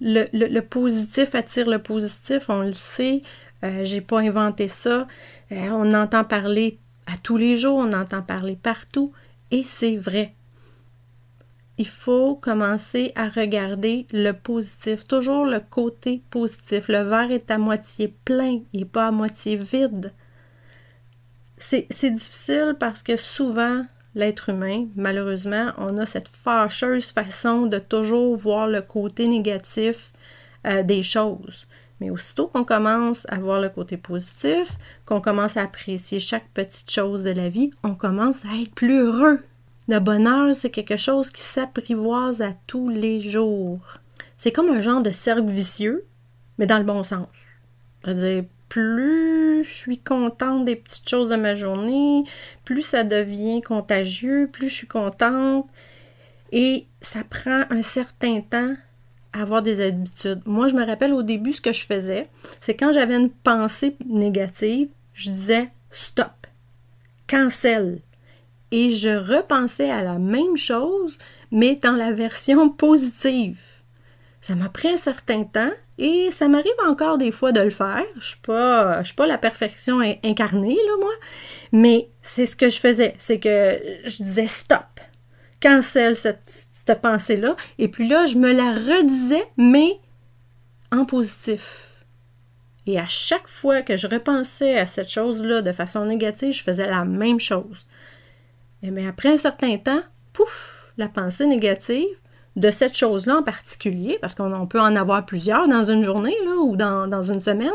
Le, 0.00 0.60
positif 0.60 1.34
attire 1.34 1.68
le 1.68 1.78
positif, 1.78 2.48
on 2.48 2.62
le 2.62 2.72
sait, 2.72 3.22
euh, 3.62 3.84
j'ai 3.84 4.00
pas 4.00 4.20
inventé 4.20 4.68
ça, 4.68 5.06
euh, 5.52 5.68
on 5.70 5.94
entend 5.94 6.24
parler 6.24 6.78
à 7.06 7.16
tous 7.16 7.36
les 7.36 7.56
jours, 7.56 7.76
on 7.76 7.92
entend 7.92 8.22
parler 8.22 8.56
partout, 8.56 9.12
et 9.50 9.62
c'est 9.62 9.96
vrai 9.96 10.34
il 11.76 11.88
faut 11.88 12.36
commencer 12.36 13.12
à 13.16 13.28
regarder 13.28 14.06
le 14.12 14.32
positif, 14.32 15.06
toujours 15.06 15.44
le 15.44 15.58
côté 15.58 16.22
positif. 16.30 16.88
Le 16.88 17.02
verre 17.02 17.32
est 17.32 17.50
à 17.50 17.58
moitié 17.58 18.14
plein, 18.24 18.60
n'est 18.72 18.84
pas 18.84 19.08
à 19.08 19.10
moitié 19.10 19.56
vide. 19.56 20.12
C'est 21.58 22.10
difficile 22.10 22.76
parce 22.78 23.02
que 23.02 23.16
souvent, 23.16 23.86
l'être 24.14 24.50
humain, 24.50 24.86
malheureusement, 24.96 25.72
on 25.78 25.98
a 25.98 26.06
cette 26.06 26.28
fâcheuse 26.28 27.10
façon 27.10 27.66
de 27.66 27.78
toujours 27.78 28.36
voir 28.36 28.68
le 28.68 28.82
côté 28.82 29.26
négatif 29.26 30.12
euh, 30.66 30.82
des 30.82 31.02
choses. 31.02 31.66
Mais 32.00 32.10
aussitôt 32.10 32.48
qu'on 32.48 32.64
commence 32.64 33.26
à 33.30 33.38
voir 33.38 33.60
le 33.60 33.68
côté 33.68 33.96
positif, 33.96 34.68
qu'on 35.06 35.20
commence 35.20 35.56
à 35.56 35.62
apprécier 35.62 36.20
chaque 36.20 36.48
petite 36.52 36.90
chose 36.90 37.24
de 37.24 37.30
la 37.30 37.48
vie, 37.48 37.70
on 37.82 37.94
commence 37.94 38.44
à 38.44 38.60
être 38.60 38.74
plus 38.74 38.98
heureux. 38.98 39.40
Le 39.86 39.98
bonheur, 39.98 40.54
c'est 40.54 40.70
quelque 40.70 40.96
chose 40.96 41.30
qui 41.30 41.42
s'apprivoise 41.42 42.40
à 42.40 42.54
tous 42.66 42.88
les 42.88 43.20
jours. 43.20 43.80
C'est 44.38 44.50
comme 44.50 44.70
un 44.70 44.80
genre 44.80 45.02
de 45.02 45.10
cercle 45.10 45.46
vicieux, 45.46 46.06
mais 46.58 46.66
dans 46.66 46.78
le 46.78 46.84
bon 46.84 47.02
sens. 47.02 47.28
Je 48.04 48.10
veux 48.10 48.16
dire, 48.16 48.44
plus 48.70 49.62
je 49.62 49.72
suis 49.72 49.98
contente 49.98 50.64
des 50.64 50.76
petites 50.76 51.08
choses 51.08 51.28
de 51.28 51.36
ma 51.36 51.54
journée, 51.54 52.24
plus 52.64 52.82
ça 52.82 53.04
devient 53.04 53.60
contagieux, 53.62 54.48
plus 54.50 54.68
je 54.68 54.74
suis 54.74 54.86
contente. 54.86 55.68
Et 56.50 56.86
ça 57.02 57.20
prend 57.28 57.64
un 57.70 57.82
certain 57.82 58.40
temps 58.40 58.74
à 59.34 59.42
avoir 59.42 59.60
des 59.60 59.84
habitudes. 59.84 60.40
Moi, 60.46 60.68
je 60.68 60.76
me 60.76 60.84
rappelle 60.84 61.12
au 61.12 61.22
début, 61.22 61.52
ce 61.52 61.60
que 61.60 61.72
je 61.72 61.84
faisais, 61.84 62.28
c'est 62.60 62.74
quand 62.74 62.92
j'avais 62.92 63.16
une 63.16 63.30
pensée 63.30 63.96
négative, 64.06 64.88
je 65.12 65.30
disais 65.30 65.70
stop, 65.90 66.46
cancel 67.26 68.00
et 68.74 68.90
je 68.90 69.10
repensais 69.10 69.88
à 69.88 70.02
la 70.02 70.18
même 70.18 70.56
chose, 70.56 71.18
mais 71.52 71.76
dans 71.76 71.92
la 71.92 72.10
version 72.10 72.68
positive. 72.68 73.60
Ça 74.40 74.56
m'a 74.56 74.68
pris 74.68 74.88
un 74.88 74.96
certain 74.96 75.44
temps 75.44 75.70
et 75.96 76.32
ça 76.32 76.48
m'arrive 76.48 76.72
encore 76.84 77.16
des 77.16 77.30
fois 77.30 77.52
de 77.52 77.60
le 77.60 77.70
faire. 77.70 78.02
Je 78.14 78.18
ne 78.18 79.04
suis, 79.04 79.14
pas, 79.14 79.26
la 79.28 79.38
perfection 79.38 80.00
incarnée, 80.24 80.74
là, 80.74 80.92
moi. 80.98 81.12
Mais 81.70 82.08
c'est 82.20 82.46
ce 82.46 82.56
que 82.56 82.68
je 82.68 82.80
faisais. 82.80 83.14
C'est 83.16 83.38
que 83.38 83.78
je 84.06 84.24
disais 84.24 84.48
stop. 84.48 85.00
Cancel 85.62 86.16
cette 86.16 87.00
pensée-là. 87.00 87.54
Et 87.78 87.86
puis 87.86 88.08
là, 88.08 88.26
je 88.26 88.38
me 88.38 88.52
la 88.52 88.72
redisais, 88.72 89.46
mais 89.56 90.00
en 90.90 91.04
positif. 91.04 91.94
Et 92.86 92.98
à 92.98 93.06
chaque 93.06 93.46
fois 93.46 93.82
que 93.82 93.96
je 93.96 94.08
repensais 94.08 94.76
à 94.78 94.88
cette 94.88 95.10
chose-là 95.10 95.62
de 95.62 95.70
façon 95.70 96.04
négative, 96.06 96.52
je 96.52 96.64
faisais 96.64 96.90
la 96.90 97.04
même 97.04 97.38
chose. 97.38 97.86
Mais 98.90 99.06
après 99.06 99.30
un 99.30 99.36
certain 99.36 99.76
temps, 99.78 100.02
pouf, 100.32 100.92
la 100.96 101.08
pensée 101.08 101.46
négative 101.46 102.06
de 102.56 102.70
cette 102.70 102.96
chose-là 102.96 103.38
en 103.38 103.42
particulier, 103.42 104.18
parce 104.20 104.34
qu'on 104.34 104.66
peut 104.66 104.80
en 104.80 104.94
avoir 104.94 105.26
plusieurs 105.26 105.68
dans 105.68 105.84
une 105.84 106.04
journée 106.04 106.36
là, 106.44 106.56
ou 106.58 106.76
dans, 106.76 107.22
une 107.22 107.40
semaine, 107.40 107.70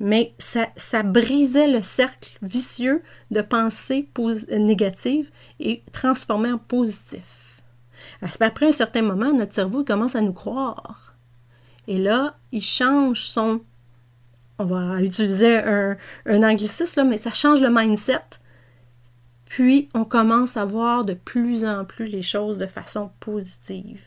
mais 0.00 0.34
ça, 0.38 1.02
brisait 1.02 1.68
le 1.68 1.82
cercle 1.82 2.38
vicieux 2.42 3.02
de 3.30 3.40
pensée 3.40 4.08
négative 4.50 5.30
et 5.60 5.82
transformait 5.92 6.52
en 6.52 6.58
positif. 6.58 7.62
Après 8.40 8.66
un 8.66 8.72
certain 8.72 9.02
moment, 9.02 9.32
notre 9.32 9.54
cerveau 9.54 9.84
commence 9.84 10.16
à 10.16 10.20
nous 10.20 10.32
croire. 10.32 11.14
Et 11.88 11.98
là, 11.98 12.36
il 12.52 12.62
change 12.62 13.22
son... 13.22 13.60
On 14.58 14.64
va 14.64 15.02
utiliser 15.02 15.58
un, 15.58 15.96
anglicisme, 16.26 17.04
mais 17.04 17.18
ça 17.18 17.30
change 17.30 17.60
le 17.60 17.68
mindset 17.70 18.20
puis, 19.56 19.88
on 19.94 20.04
commence 20.04 20.58
à 20.58 20.66
voir 20.66 21.06
de 21.06 21.14
plus 21.14 21.64
en 21.64 21.86
plus 21.86 22.04
les 22.04 22.20
choses 22.20 22.58
de 22.58 22.66
façon 22.66 23.08
positive. 23.20 24.02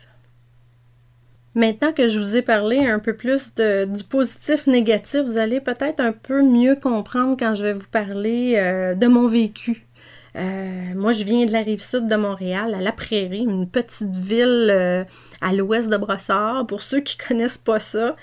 Maintenant 1.56 1.92
que 1.92 2.08
je 2.08 2.20
vous 2.20 2.38
ai 2.38 2.44
parlé 2.44 2.86
un 2.86 3.00
peu 3.00 3.16
plus 3.16 3.56
du 3.56 4.04
positif-négatif, 4.04 5.22
vous 5.22 5.40
allez 5.40 5.60
peut-être 5.60 6.02
un 6.02 6.12
peu 6.12 6.44
mieux 6.44 6.76
comprendre 6.76 7.36
quand 7.36 7.56
je 7.56 7.64
vais 7.64 7.74
vous 7.74 7.88
parler 7.88 8.58
euh, 8.58 8.94
de 8.94 9.08
mon 9.08 9.26
vécu. 9.26 9.88
Euh, 10.36 10.84
moi, 10.96 11.14
je 11.14 11.24
viens 11.24 11.48
de 11.48 11.52
la 11.52 11.64
rive 11.64 11.82
sud 11.82 12.06
de 12.06 12.16
Montréal, 12.16 12.76
à 12.76 12.80
La 12.80 12.92
Prairie, 12.92 13.40
une 13.40 13.68
petite 13.68 14.16
ville 14.16 14.70
euh, 14.70 15.04
à 15.42 15.52
l'ouest 15.52 15.90
de 15.90 15.98
Brossard. 15.98 16.68
Pour 16.68 16.84
ceux 16.84 17.00
qui 17.00 17.18
connaissent 17.28 17.58
pas 17.58 17.80
ça, 17.80 18.16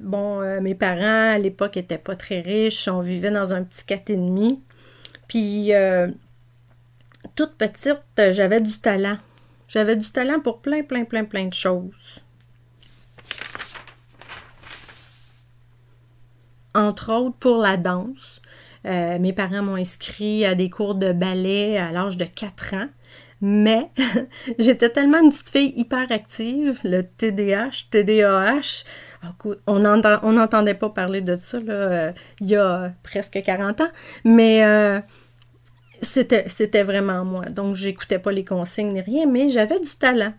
bon, 0.00 0.40
mes 0.60 0.74
parents 0.74 1.30
à 1.30 1.38
l'époque 1.38 1.76
étaient 1.76 1.96
pas 1.96 2.16
très 2.16 2.40
riches, 2.40 2.88
on 2.88 2.98
vivait 2.98 3.30
dans 3.30 3.54
un 3.54 3.62
petit 3.62 3.84
4,5. 3.84 4.58
Puis, 5.32 5.72
euh, 5.72 6.08
toute 7.36 7.54
petite, 7.54 8.02
j'avais 8.32 8.60
du 8.60 8.78
talent. 8.78 9.16
J'avais 9.66 9.96
du 9.96 10.10
talent 10.10 10.40
pour 10.40 10.60
plein, 10.60 10.82
plein, 10.82 11.04
plein, 11.04 11.24
plein 11.24 11.46
de 11.46 11.54
choses. 11.54 12.20
Entre 16.74 17.10
autres, 17.10 17.36
pour 17.38 17.62
la 17.62 17.78
danse. 17.78 18.42
Euh, 18.84 19.18
mes 19.18 19.32
parents 19.32 19.62
m'ont 19.62 19.76
inscrit 19.76 20.44
à 20.44 20.54
des 20.54 20.68
cours 20.68 20.96
de 20.96 21.12
ballet 21.12 21.78
à 21.78 21.92
l'âge 21.92 22.18
de 22.18 22.26
4 22.26 22.74
ans. 22.74 22.88
Mais 23.40 23.90
j'étais 24.58 24.90
tellement 24.90 25.20
une 25.20 25.30
petite 25.30 25.48
fille 25.48 25.72
hyper 25.76 26.12
active, 26.12 26.78
le 26.84 27.04
TDAH, 27.04 27.86
TDAH. 27.90 28.84
On 29.66 29.78
n'entendait 29.78 30.74
pas 30.74 30.90
parler 30.90 31.22
de 31.22 31.36
ça 31.36 31.56
euh, 31.56 32.12
il 32.40 32.48
y 32.48 32.56
a 32.56 32.92
presque 33.02 33.42
40 33.42 33.80
ans. 33.80 33.90
Mais 34.24 34.62
c'était, 36.02 36.82
vraiment 36.82 37.24
moi. 37.24 37.44
Donc, 37.46 37.76
j'écoutais 37.76 38.18
pas 38.18 38.32
les 38.32 38.44
consignes 38.44 38.92
ni 38.92 39.00
rien, 39.00 39.26
mais 39.26 39.48
j'avais 39.48 39.80
du 39.80 39.90
talent. 39.90 40.34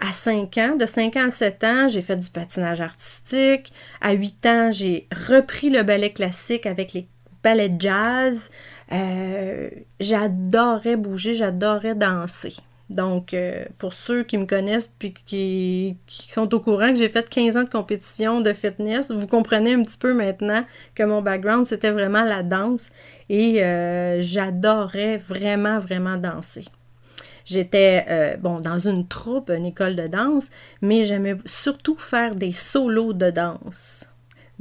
À 0.00 0.12
5 0.12 0.58
ans, 0.58 0.76
de 0.76 0.86
5 0.86 1.16
ans 1.16 1.28
à 1.28 1.30
7 1.30 1.64
ans, 1.64 1.88
j'ai 1.88 2.02
fait 2.02 2.16
du 2.16 2.28
patinage 2.28 2.80
artistique. 2.80 3.72
À 4.00 4.12
8 4.12 4.46
ans, 4.46 4.70
j'ai 4.72 5.06
repris 5.28 5.70
le 5.70 5.82
ballet 5.82 6.10
classique 6.10 6.66
avec 6.66 6.92
les 6.92 7.06
ballets 7.42 7.68
de 7.68 7.80
jazz. 7.80 8.50
Euh, 8.92 9.70
j'adorais 10.00 10.96
bouger, 10.96 11.34
j'adorais 11.34 11.94
danser. 11.94 12.56
Donc, 12.92 13.32
euh, 13.32 13.64
pour 13.78 13.94
ceux 13.94 14.22
qui 14.22 14.36
me 14.36 14.46
connaissent 14.46 14.92
puis 14.98 15.14
qui, 15.14 15.96
sont 16.06 16.54
au 16.54 16.60
courant 16.60 16.90
que 16.90 16.96
j'ai 16.96 17.08
fait 17.08 17.28
15 17.28 17.56
ans 17.56 17.62
de 17.64 17.68
compétition 17.68 18.40
de 18.40 18.52
fitness, 18.52 19.10
vous 19.10 19.26
comprenez 19.26 19.72
un 19.72 19.82
petit 19.82 19.98
peu 19.98 20.12
maintenant 20.12 20.64
que 20.94 21.02
mon 21.02 21.22
background, 21.22 21.66
c'était 21.66 21.90
vraiment 21.90 22.22
la 22.22 22.42
danse 22.42 22.92
et 23.28 23.64
euh, 23.64 24.20
j'adorais 24.20 25.16
vraiment, 25.16 25.78
vraiment 25.78 26.16
danser. 26.16 26.66
J'étais, 27.44 28.04
euh, 28.08 28.36
bon, 28.36 28.60
dans 28.60 28.78
une 28.78 29.08
troupe, 29.08 29.50
une 29.50 29.66
école 29.66 29.96
de 29.96 30.06
danse, 30.06 30.50
mais 30.80 31.04
j'aimais 31.04 31.36
surtout 31.46 31.96
faire 31.96 32.34
des 32.34 32.52
solos 32.52 33.14
de 33.14 33.30
danse. 33.30 34.06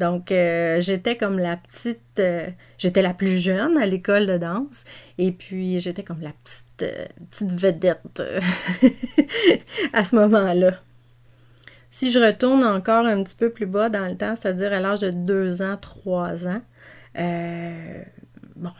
Donc, 0.02 0.32
euh, 0.32 0.82
j'étais 0.82 1.16
comme 1.16 1.38
la 1.38 1.58
petite, 1.58 2.18
euh, 2.18 2.48
j'étais 2.80 3.04
la 3.04 3.14
plus 3.14 3.38
jeune 3.38 3.78
à 3.78 3.86
l'école 3.86 4.26
de 4.26 4.40
danse, 4.40 4.84
et 5.20 5.32
puis 5.32 5.80
j'étais 5.80 6.02
comme 6.02 6.22
la 6.22 6.32
petite, 6.44 6.82
euh, 6.82 7.06
petite 7.30 7.52
vedette 7.52 8.24
à 9.94 10.04
ce 10.04 10.16
moment-là. 10.16 10.80
Si 11.92 12.10
je 12.10 12.18
retourne 12.18 12.64
encore 12.64 13.06
un 13.06 13.24
petit 13.24 13.36
peu 13.36 13.52
plus 13.52 13.68
bas 13.68 13.90
dans 13.90 14.08
le 14.08 14.18
temps, 14.18 14.36
c'est-à-dire 14.36 14.74
à, 14.74 14.80
l'âge 14.80 15.02
de 15.02 15.12
2 15.12 15.62
ans, 15.62 15.78
3 15.80 16.48
ans, 16.48 16.62
bon, 18.56 18.72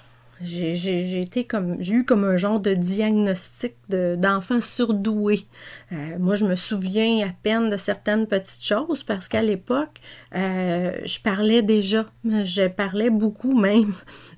j'ai 0.44 1.22
été 1.22 1.46
comme 1.46 1.78
j'ai 1.80 1.94
eu 1.94 2.06
comme 2.06 2.24
un 2.24 2.38
genre 2.38 2.60
de 2.60 2.74
diagnostic 2.74 3.76
d'enfant 3.90 4.62
surdoué. 4.62 5.46
Euh, 5.92 6.18
moi, 6.20 6.36
je 6.36 6.46
me 6.46 6.56
souviens 6.56 7.28
à 7.28 7.32
peine 7.44 7.70
de 7.70 7.78
certaines 7.78 8.28
petites 8.28 8.64
choses 8.64 9.04
parce 9.04 9.28
qu'à 9.28 9.42
l'époque, 9.42 10.00
euh, 10.36 10.94
je 11.06 11.20
parlais 11.20 11.62
déjà. 11.62 12.06
Je 12.26 12.68
parlais 12.68 13.10
beaucoup 13.10 13.58
même. 13.60 13.94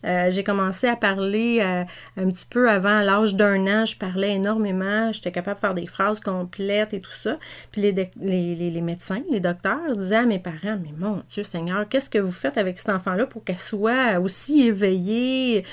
Euh, 0.05 0.29
j'ai 0.31 0.43
commencé 0.43 0.87
à 0.87 0.95
parler 0.95 1.61
un 1.61 2.29
petit 2.29 2.45
peu 2.49 2.69
avant 2.69 2.99
l'âge 3.01 3.35
d'un 3.35 3.67
an. 3.67 3.85
Je 3.85 3.97
parlais 3.97 4.33
énormément. 4.33 5.11
J'étais 5.13 5.31
capable 5.31 5.55
de 5.55 5.61
faire 5.61 5.73
des 5.73 5.87
phrases 5.87 6.19
complètes 6.19 6.93
et 6.93 6.99
tout 6.99 7.11
ça. 7.11 7.37
Puis 7.71 7.81
les, 7.81 8.11
les, 8.19 8.69
les 8.69 8.81
médecins, 8.81 9.21
les 9.31 9.39
docteurs 9.39 9.95
disaient 9.95 10.17
à 10.17 10.25
mes 10.25 10.39
parents, 10.39 10.77
mais 10.81 10.93
mon 10.97 11.23
Dieu 11.29 11.43
Seigneur, 11.43 11.87
qu'est-ce 11.87 12.09
que 12.09 12.19
vous 12.19 12.31
faites 12.31 12.57
avec 12.57 12.77
cet 12.77 12.89
enfant-là 12.89 13.25
pour 13.27 13.43
qu'elle 13.43 13.59
soit 13.59 14.19
aussi 14.19 14.63
éveillée 14.63 15.63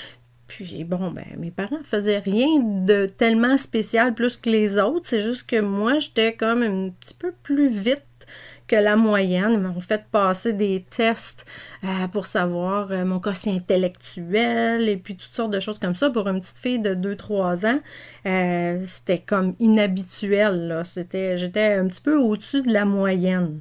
puis 0.51 0.83
bon, 0.83 1.13
ben 1.13 1.25
mes 1.39 1.53
parents 1.53 1.79
faisaient 1.85 2.19
rien 2.19 2.59
de 2.59 3.07
tellement 3.07 3.57
spécial 3.57 4.15
plus 4.15 4.37
que 4.37 4.51
les 4.51 4.79
autres. 4.79 5.07
C'est 5.07 5.21
juste 5.21 5.47
que 5.47 5.61
moi, 5.61 6.01
j'étais 6.01 6.33
comme 6.33 6.63
un 6.65 6.91
petit 6.91 7.15
peu 7.15 7.33
plus 7.45 7.69
vite 7.69 8.03
que 8.67 8.75
la 8.75 8.97
moyenne. 8.97 9.53
Ils 9.53 9.61
m'ont 9.61 9.79
fait 9.79 10.05
passer 10.11 10.53
des 10.53 10.85
tests 10.91 11.47
euh, 11.85 12.09
pour 12.09 12.27
savoir 12.27 12.91
euh, 12.91 13.05
mon 13.05 13.21
quotient 13.21 13.55
intellectuel 13.55 14.89
et 14.89 14.97
puis 14.97 15.15
toutes 15.15 15.35
sortes 15.35 15.53
de 15.53 15.61
choses 15.61 15.79
comme 15.79 15.95
ça. 15.95 16.11
Pour 16.11 16.27
une 16.27 16.41
petite 16.41 16.59
fille 16.59 16.81
de 16.81 16.97
2-3 16.97 17.69
ans, 17.69 17.81
euh, 18.27 18.81
c'était 18.85 19.21
comme 19.21 19.55
inhabituel. 19.61 20.83
J'étais 20.85 21.75
un 21.75 21.87
petit 21.87 22.01
peu 22.01 22.17
au-dessus 22.19 22.63
de 22.63 22.73
la 22.73 22.85
moyenne. 22.85 23.61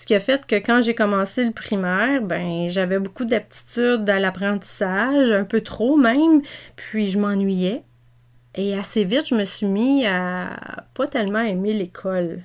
Ce 0.00 0.06
qui 0.06 0.14
a 0.14 0.20
fait 0.20 0.46
que 0.46 0.56
quand 0.56 0.80
j'ai 0.80 0.94
commencé 0.94 1.44
le 1.44 1.50
primaire, 1.50 2.22
ben 2.22 2.70
j'avais 2.70 2.98
beaucoup 2.98 3.26
d'aptitudes 3.26 4.08
à 4.08 4.18
l'apprentissage, 4.18 5.30
un 5.30 5.44
peu 5.44 5.60
trop 5.60 5.98
même, 5.98 6.40
puis 6.74 7.10
je 7.10 7.18
m'ennuyais. 7.18 7.82
Et 8.54 8.74
assez 8.74 9.04
vite, 9.04 9.26
je 9.28 9.34
me 9.34 9.44
suis 9.44 9.66
mis 9.66 10.06
à 10.06 10.86
pas 10.94 11.06
tellement 11.06 11.40
aimer 11.40 11.74
l'école. 11.74 12.44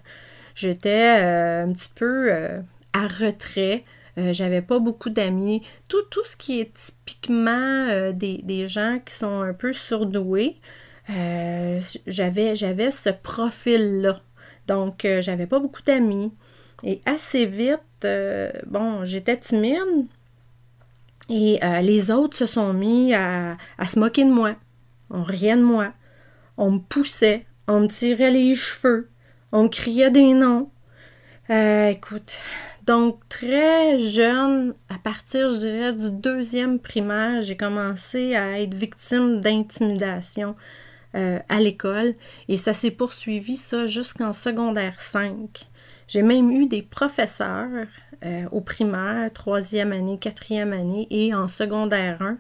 J'étais 0.54 1.24
euh, 1.24 1.64
un 1.64 1.72
petit 1.72 1.92
peu 1.96 2.28
euh, 2.30 2.60
à 2.92 3.08
retrait. 3.08 3.86
Euh, 4.18 4.34
j'avais 4.34 4.62
pas 4.62 4.80
beaucoup 4.80 5.10
d'amis. 5.10 5.62
Tout, 5.88 6.04
tout 6.12 6.26
ce 6.26 6.36
qui 6.36 6.60
est 6.60 6.74
typiquement 6.74 8.12
des, 8.12 8.68
gens 8.68 9.00
qui 9.00 9.14
sont 9.14 9.40
un 9.40 9.54
peu 9.54 9.72
surdoués, 9.72 10.58
j'avais, 11.08 12.54
j'avais 12.54 12.92
ce 12.92 13.12
profil-là. 13.12 14.20
Donc, 14.68 15.08
j'avais 15.22 15.48
pas 15.48 15.60
beaucoup 15.60 15.84
d'amis. 15.84 16.34
Et 16.84 17.02
assez 17.06 17.46
vite, 17.46 17.80
euh, 18.04 18.52
bon, 18.66 19.06
j'étais 19.06 19.38
timide 19.38 20.08
et 21.30 21.64
euh, 21.64 21.82
les 21.82 22.12
autres 22.12 22.38
se 22.38 22.46
sont 22.46 22.74
mis 22.74 23.14
à, 23.14 23.58
se 23.86 24.00
moquer 24.00 24.26
de 24.26 24.32
moi. 24.32 24.56
On 25.10 25.24
riait 25.24 25.56
de 25.56 25.64
moi. 25.64 25.94
On 26.58 26.72
me 26.72 26.80
poussait. 26.80 27.46
On 27.68 27.82
me 27.82 27.88
tirait 27.88 28.32
les 28.32 28.56
cheveux. 28.56 29.10
On 29.52 29.64
me 29.64 29.70
criait 29.70 30.12
des 30.12 30.34
noms. 30.34 30.70
Euh, 31.50 31.90
écoute, 31.90 32.40
donc 32.86 33.20
très 33.30 33.98
jeune, 33.98 34.74
à 34.90 34.98
partir, 34.98 35.50
je 35.50 35.56
dirais, 35.56 35.94
du 35.94 36.12
deuxième 36.12 36.80
primaire, 36.80 37.42
j'ai 37.42 37.56
commencé 37.56 38.36
à 38.36 38.60
être 38.60 38.74
victime 38.74 39.42
d'intimidation 39.42 40.56
à 41.14 41.62
l'école 41.62 42.14
et 42.50 42.58
ça 42.58 42.74
s'est 42.74 42.92
poursuivi 42.92 43.56
ça 43.56 43.86
jusqu'en 43.86 44.34
secondaire 44.34 45.00
5. 45.00 45.66
J'ai 46.08 46.22
même 46.22 46.52
eu 46.52 46.68
des 46.68 46.82
professeurs 46.82 47.88
euh, 48.24 48.46
au 48.52 48.62
primaire, 48.62 49.32
troisième 49.34 49.92
année, 49.92 50.18
quatrième 50.18 50.74
année 50.74 51.08
et 51.10 51.34
en 51.34 51.48
secondaire 51.48 52.22
1 52.22 52.38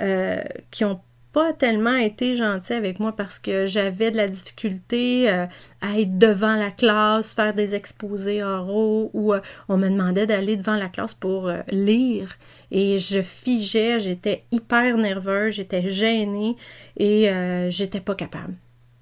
euh, 0.00 0.42
qui 0.70 0.84
ont 0.84 1.00
pas 1.32 1.52
tellement 1.52 1.94
été 1.94 2.34
gentils 2.34 2.72
avec 2.72 2.98
moi 2.98 3.14
parce 3.14 3.38
que 3.38 3.66
j'avais 3.66 4.10
de 4.10 4.16
la 4.16 4.26
difficulté 4.26 5.30
euh, 5.30 5.46
à 5.80 6.00
être 6.00 6.18
devant 6.18 6.56
la 6.56 6.70
classe, 6.70 7.34
faire 7.34 7.54
des 7.54 7.74
exposés 7.74 8.42
oraux 8.42 9.10
ou 9.14 9.34
on 9.68 9.76
me 9.76 9.88
demandait 9.88 10.26
d'aller 10.26 10.56
devant 10.56 10.76
la 10.76 10.88
classe 10.88 11.14
pour 11.14 11.50
lire 11.70 12.36
et 12.70 12.98
je 12.98 13.22
figeais, 13.22 14.00
j'étais 14.00 14.44
hyper 14.50 14.96
nerveuse, 14.96 15.54
j'étais 15.54 15.90
gênée 15.90 16.56
et 16.96 17.30
j'étais 17.68 18.00
pas 18.00 18.14
capable. 18.14 18.54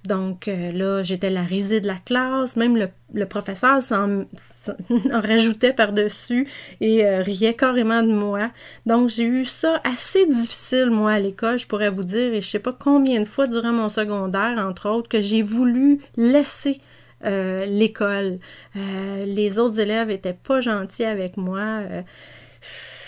Donc 0.04 0.48
euh, 0.48 0.70
là, 0.70 1.02
j'étais 1.02 1.30
la 1.30 1.42
risée 1.42 1.80
de 1.80 1.86
la 1.86 1.96
classe. 1.96 2.56
Même 2.56 2.76
le, 3.12 3.26
professeur 3.26 3.82
s'en, 3.82 4.24
rajoutait 5.10 5.72
par-dessus 5.72 6.46
et 6.80 7.06
euh, 7.06 7.20
riait 7.20 7.54
carrément 7.54 8.02
de 8.02 8.12
moi. 8.12 8.50
Donc 8.86 9.08
j'ai 9.08 9.24
eu 9.24 9.44
ça 9.44 9.80
assez 9.84 10.26
difficile, 10.26 10.90
moi, 10.90 11.12
à 11.12 11.18
l'école, 11.18 11.58
je 11.58 11.66
pourrais 11.66 11.90
vous 11.90 12.04
dire. 12.04 12.34
Et 12.34 12.40
je 12.40 12.48
sais 12.48 12.58
pas 12.58 12.76
combien 12.78 13.20
de 13.20 13.24
fois 13.24 13.46
durant 13.46 13.72
mon 13.72 13.88
secondaire, 13.88 14.56
entre 14.58 14.90
autres, 14.90 15.08
que 15.08 15.22
j'ai 15.22 15.42
voulu 15.42 16.00
laisser 16.16 16.80
euh, 17.24 17.64
l'école. 17.64 18.38
les 18.74 19.58
autres 19.58 19.80
élèves 19.80 20.10
étaient 20.10 20.34
pas 20.34 20.60
gentils 20.60 21.04
avec 21.04 21.38
moi 21.38 21.80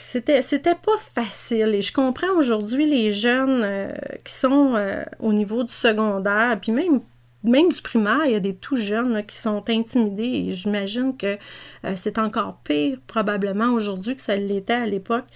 c'était, 0.06 0.40
c'était 0.40 0.76
pas 0.76 0.98
facile. 0.98 1.74
Et 1.74 1.82
je 1.82 1.92
comprends 1.92 2.30
aujourd'hui 2.38 2.86
les 2.86 3.10
jeunes 3.10 3.62
euh, 3.64 3.92
qui 4.24 4.32
sont 4.32 4.74
euh, 4.76 5.02
au 5.18 5.32
niveau 5.32 5.64
du 5.64 5.72
secondaire, 5.72 6.56
puis 6.60 6.70
même, 6.70 7.00
même 7.42 7.72
du 7.72 7.82
primaire, 7.82 8.24
il 8.24 8.30
y 8.30 8.36
a 8.36 8.40
des 8.40 8.54
tout 8.54 8.76
jeunes 8.76 9.26
qui 9.26 9.36
sont 9.36 9.68
intimidés. 9.68 10.46
Et 10.46 10.52
j'imagine 10.52 11.16
que 11.16 11.36
euh, 11.84 11.94
c'est 11.96 12.20
encore 12.20 12.60
pire 12.62 12.98
probablement 13.08 13.72
aujourd'hui 13.72 14.14
que 14.14 14.22
ça 14.22 14.36
l'était 14.36 14.74
à 14.74 14.86
l'époque. 14.86 15.26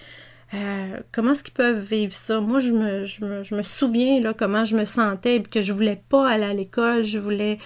comment 1.11 1.33
est-ce 1.33 1.43
qu'ils 1.43 1.53
peuvent 1.53 1.83
vivre 1.83 2.13
ça? 2.13 2.39
Moi, 2.39 2.61
je 2.61 2.71
me, 2.71 3.03
je 3.03 3.55
me, 3.55 3.63
souviens 3.63 4.21
là, 4.21 4.33
comment 4.33 4.63
je 4.63 4.77
me 4.77 4.85
sentais, 4.85 5.43
que 5.43 5.61
je 5.61 5.73
voulais 5.73 6.01
pas 6.07 6.29
aller 6.29 6.45
à 6.45 6.53
l'école, 6.53 7.03
je 7.03 7.19
voulais... 7.19 7.57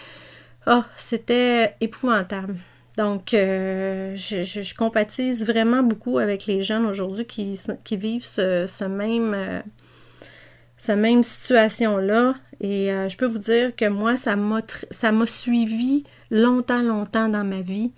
Ah, 0.65 0.85
c'était 0.97 1.75
épouvantable. 1.81 2.55
Donc, 2.97 3.34
euh, 3.34 4.15
je, 4.15 4.75
compatise 4.75 5.45
vraiment 5.45 5.84
beaucoup 5.84 6.17
avec 6.17 6.45
les 6.45 6.62
jeunes 6.62 6.86
aujourd'hui 6.86 7.25
qui, 7.25 7.97
vivent 7.97 8.25
ce, 8.25 8.86
même, 8.86 9.34
euh, 9.34 10.95
même 10.95 11.21
situation-là. 11.21 12.36
Et 12.62 12.91
euh, 12.91 13.10
je 13.10 13.17
peux 13.17 13.25
vous 13.25 13.39
dire 13.39 13.75
que 13.75 13.89
moi, 13.89 14.15
ça 14.15 14.36
m'a 14.38 15.25
suivi 15.25 16.05
longtemps, 16.31 16.81
longtemps 16.81 17.27
dans 17.27 17.43
ma 17.43 17.62
vie. 17.62 17.91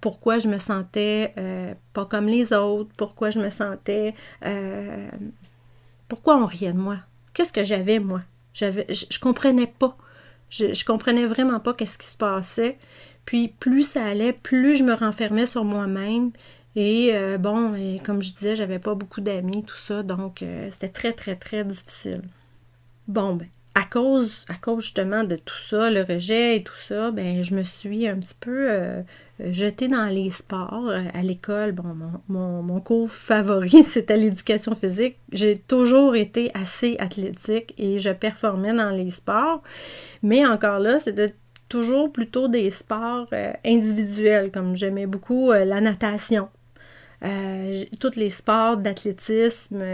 pourquoi 0.00 0.40
je 0.40 0.48
me 0.48 0.58
sentais 0.58 1.34
pas 1.92 2.04
comme 2.04 2.26
les 2.26 2.52
autres, 2.52 2.90
pourquoi 2.96 3.30
je 3.30 3.38
me 3.38 3.50
sentais... 3.50 4.14
pourquoi 6.08 6.36
on 6.36 6.46
riait 6.46 6.72
de 6.72 6.78
moi? 6.78 6.98
Qu'est-ce 7.32 7.52
que 7.52 7.62
j'avais, 7.62 8.00
moi? 8.00 8.22
Je, 8.54 8.66
je 8.88 9.18
comprenais 9.20 9.68
pas. 9.68 9.96
Je, 10.50 10.74
je 10.74 10.84
comprenais 10.84 11.26
vraiment 11.26 11.60
pas 11.60 11.74
qu'est-ce 11.74 11.96
qui 11.96 12.08
se 12.08 12.16
passait. 12.16 12.76
Puis 13.24 13.48
plus 13.48 13.82
ça 13.82 14.04
allait, 14.04 14.32
plus 14.32 14.76
je 14.76 14.84
me 14.84 14.94
renfermais 14.94 15.46
sur 15.46 15.64
moi-même. 15.64 16.32
Et 16.76 17.10
euh, 17.14 17.36
bon, 17.38 17.74
comme 18.04 18.22
je 18.22 18.32
disais, 18.32 18.54
j'avais 18.54 18.78
pas 18.78 18.94
beaucoup 18.94 19.20
d'amis, 19.20 19.64
tout 19.64 19.76
ça, 19.76 20.02
donc 20.02 20.42
euh, 20.42 20.68
c'était 20.70 20.88
très, 20.88 21.12
très, 21.12 21.36
très 21.36 21.64
difficile. 21.64 22.22
Bon, 23.08 23.34
ben, 23.34 23.48
à 23.74 23.82
cause, 23.84 24.44
à 24.48 24.54
cause 24.54 24.84
justement 24.84 25.24
de 25.24 25.36
tout 25.36 25.58
ça, 25.58 25.90
le 25.90 26.02
rejet 26.02 26.56
et 26.56 26.62
tout 26.62 26.76
ça, 26.76 27.10
ben, 27.10 27.42
je 27.42 27.54
me 27.54 27.64
suis 27.64 28.06
un 28.06 28.18
petit 28.18 28.36
peu 28.38 28.70
euh, 28.70 29.02
jetée 29.40 29.88
dans 29.88 30.06
les 30.06 30.30
sports. 30.30 30.90
À 31.12 31.22
l'école, 31.22 31.72
bon, 31.72 31.96
mon, 32.28 32.62
mon 32.62 32.80
cours 32.80 33.10
favori, 33.10 33.82
c'était 33.84 34.16
l'éducation 34.16 34.74
physique. 34.76 35.16
J'ai 35.32 35.58
toujours 35.58 36.14
été 36.14 36.52
assez 36.54 36.96
athlétique 36.98 37.74
et 37.78 37.98
je 37.98 38.10
performais 38.10 38.72
dans 38.74 38.90
les 38.90 39.10
sports. 39.10 39.62
Mais 40.22 40.46
encore 40.46 40.78
là, 40.78 41.00
c'était 41.00 41.34
toujours 41.70 42.12
plutôt 42.12 42.48
des 42.48 42.70
sports 42.70 43.28
euh, 43.32 43.52
individuels, 43.64 44.50
comme 44.50 44.76
j'aimais 44.76 45.06
beaucoup 45.06 45.52
euh, 45.52 45.64
la 45.64 45.80
natation. 45.80 46.50
Euh, 47.22 47.84
tous 48.00 48.16
les 48.16 48.30
sports 48.30 48.78
d'athlétisme 48.78 49.84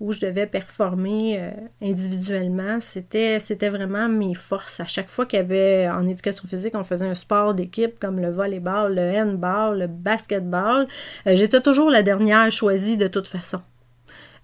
où 0.00 0.12
je 0.12 0.20
devais 0.20 0.46
performer 0.46 1.52
individuellement, 1.82 2.78
c'était, 2.80 3.38
c'était 3.38 3.68
vraiment 3.68 4.08
mes 4.08 4.32
forces. 4.32 4.80
À 4.80 4.86
chaque 4.86 5.10
fois 5.10 5.26
qu'il 5.26 5.38
y 5.38 5.42
avait 5.42 5.90
en 5.90 6.08
éducation 6.08 6.48
physique, 6.48 6.74
on 6.74 6.84
faisait 6.84 7.06
un 7.06 7.14
sport 7.14 7.52
d'équipe 7.52 7.98
comme 7.98 8.18
le 8.18 8.30
volleyball, 8.30 8.94
le 8.94 9.14
handball, 9.18 9.78
le 9.78 9.86
basketball, 9.88 10.88
j'étais 11.26 11.60
toujours 11.60 11.90
la 11.90 12.02
dernière 12.02 12.50
choisie 12.50 12.96
de 12.96 13.08
toute 13.08 13.26
façon. 13.26 13.60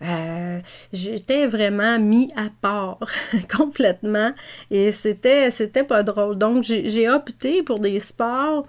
Euh, 0.04 0.60
j'étais 0.92 1.46
vraiment 1.46 1.98
mis 1.98 2.30
à 2.36 2.48
part 2.60 2.98
complètement 3.56 4.32
et 4.70 4.92
c'était, 4.92 5.50
c'était 5.50 5.84
pas 5.84 6.02
drôle. 6.02 6.36
Donc, 6.36 6.62
j'ai 6.64 7.08
opté 7.08 7.62
pour 7.62 7.80
des 7.80 7.98
sports 8.00 8.66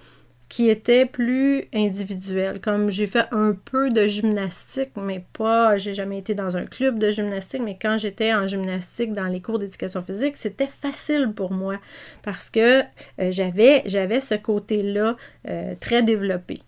qui 0.50 0.70
était 0.70 1.06
plus 1.06 1.66
individuel. 1.74 2.62
Comme 2.62 2.92
j'ai 2.92 3.08
fait 3.08 3.26
un 3.32 3.54
peu 3.54 3.90
de 3.90 4.08
gymnastique, 4.08 4.92
mais 4.96 5.26
pas, 5.34 5.78
j'ai 5.78 5.94
jamais 5.94 6.20
été 6.20 6.36
dans 6.36 6.56
un 6.56 6.66
club 6.66 7.00
de 7.00 7.10
gymnastique, 7.10 7.62
mais 7.64 7.78
quand 7.82 7.98
j'étais 7.98 8.34
en 8.34 8.46
gymnastique 8.48 9.14
dans 9.14 9.26
les 9.26 9.42
cours 9.42 9.60
d'éducation 9.60 10.02
physique, 10.02 10.38
c'était 10.38 10.68
facile 10.68 11.32
pour 11.36 11.52
moi 11.52 11.76
parce 12.24 12.50
que 12.50 12.82
euh, 12.82 13.32
j'avais, 13.32 13.82
j'avais 13.86 14.20
ce 14.20 14.36
côté-là 14.36 15.18
euh, 15.50 15.74
très 15.80 16.04
développé. 16.04 16.62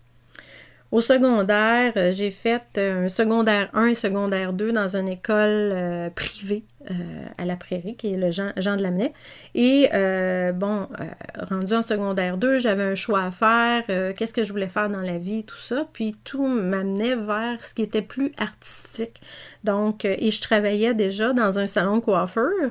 Au 0.90 1.00
secondaire, 1.00 1.92
euh, 1.96 2.10
j'ai 2.10 2.30
fait 2.30 2.78
un 2.78 3.08
secondaire 3.08 3.70
1 3.74 3.86
et 3.86 3.94
secondaire 3.94 4.52
2 4.52 4.72
dans 4.72 4.96
une 4.96 5.08
école 5.08 6.10
privée 6.14 6.64
euh, 6.90 7.26
à 7.36 7.44
la 7.44 7.56
prairie, 7.56 7.96
qui 7.96 8.14
est 8.14 8.16
le 8.16 8.30
Jean, 8.30 8.76
de 8.76 8.82
Lamennais. 8.82 9.12
Et 9.54 9.90
euh, 9.92 10.52
bon, 10.52 10.88
euh, 11.00 11.04
rendu 11.50 11.74
en 11.74 11.82
secondaire 11.82 12.38
2, 12.38 12.58
j'avais 12.58 12.84
un 12.84 12.94
choix 12.94 13.24
à 13.24 13.30
faire, 13.30 14.14
qu'est-ce 14.14 14.32
que 14.32 14.42
je 14.42 14.52
voulais 14.52 14.68
faire 14.68 14.88
dans 14.88 15.02
la 15.02 15.18
vie, 15.18 15.44
tout 15.44 15.58
ça. 15.58 15.86
Puis 15.92 16.16
tout 16.24 16.46
m'amenait 16.46 17.14
vers 17.14 17.62
ce 17.62 17.74
qui 17.74 17.82
était 17.82 18.00
plus 18.00 18.32
artistique. 18.38 19.20
Donc, 19.64 20.06
et 20.06 20.30
je 20.30 20.40
travaillais 20.40 20.94
déjà 20.94 21.34
dans 21.34 21.58
un 21.58 21.66
salon 21.66 22.00
coiffeur. 22.00 22.70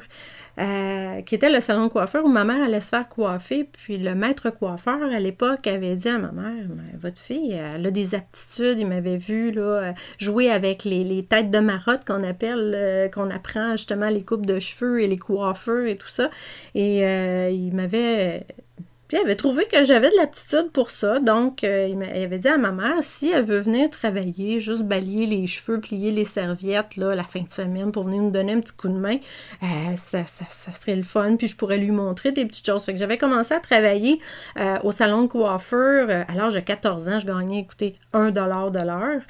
Euh, 0.59 1.21
qui 1.21 1.35
était 1.35 1.51
le 1.51 1.61
salon 1.61 1.87
coiffeur 1.87 2.25
où 2.25 2.29
ma 2.29 2.43
mère 2.43 2.63
allait 2.63 2.81
se 2.81 2.89
faire 2.89 3.07
coiffer. 3.07 3.63
Puis 3.63 3.97
le 3.97 4.15
maître 4.15 4.49
coiffeur 4.49 5.03
à 5.03 5.19
l'époque 5.19 5.67
avait 5.67 5.95
dit 5.95 6.09
à 6.09 6.17
ma 6.17 6.31
mère 6.31 6.65
Votre 6.97 7.19
fille, 7.19 7.51
elle 7.51 7.85
a 7.85 7.91
des 7.91 8.15
aptitudes. 8.15 8.79
Il 8.79 8.87
m'avait 8.87 9.17
vu 9.17 9.53
jouer 10.17 10.49
avec 10.49 10.83
les, 10.83 11.25
têtes 11.29 11.51
de 11.51 11.59
marotte 11.59 12.05
qu'on 12.05 12.23
appelle, 12.23 12.73
euh, 12.75 13.07
qu'on 13.07 13.29
apprend 13.29 13.73
justement 13.73 14.09
les 14.09 14.23
coupes 14.23 14.45
de 14.45 14.59
cheveux 14.59 15.01
et 15.01 15.07
les 15.07 15.17
coiffeurs 15.17 15.85
et 15.85 15.95
tout 15.95 16.07
ça. 16.07 16.31
Et 16.73 17.05
euh, 17.05 17.49
il 17.51 17.73
m'avait 17.75 18.45
puis 19.07 19.17
il 19.17 19.21
avait 19.21 19.37
trouvé 19.37 19.65
que 19.65 19.85
j'avais 19.85 20.09
de 20.09 20.15
l'aptitude 20.17 20.69
pour 20.73 20.89
ça, 20.89 21.19
donc 21.19 21.63
euh, 21.63 21.87
il, 21.89 22.23
avait 22.23 22.39
dit 22.39 22.49
à 22.49 22.57
ma 22.57 22.71
mère 22.71 22.97
si 22.99 23.31
elle 23.31 23.45
veut 23.45 23.59
venir 23.59 23.89
travailler, 23.89 24.59
juste 24.59 24.81
balayer 24.81 25.25
les 25.25 25.47
cheveux, 25.47 25.79
plier 25.79 26.11
les 26.11 26.25
serviettes 26.25 26.97
là, 26.97 27.15
la 27.15 27.23
fin 27.23 27.39
de 27.39 27.49
semaine 27.49 27.93
pour 27.93 28.03
venir 28.03 28.21
nous 28.21 28.31
donner 28.31 28.53
un 28.53 28.59
petit 28.59 28.75
coup 28.75 28.89
de 28.89 28.97
main, 28.97 29.17
euh, 29.63 29.95
ça, 29.95 30.25
serait 30.25 30.95
le 30.95 31.03
fun, 31.03 31.37
puis 31.37 31.47
je 31.47 31.55
pourrais 31.55 31.77
lui 31.77 31.91
montrer 31.91 32.33
des 32.33 32.45
petites 32.45 32.65
choses. 32.65 32.85
Que 32.85 32.97
j'avais 32.97 33.17
commencé 33.17 33.53
à 33.53 33.59
travailler 33.59 34.19
euh, 34.59 34.77
au 34.83 34.91
salon 34.91 35.23
de 35.23 35.27
coiffeur 35.27 36.09
à 36.09 36.33
l'âge 36.33 36.55
de 36.55 36.59
14 36.59 37.07
ans, 37.07 37.19
je 37.19 37.25
gagnais, 37.25 37.59
écoutez, 37.59 37.95
1 38.11 38.31
dollar 38.31 38.71
de 38.71 38.79
l'heure. 38.79 39.21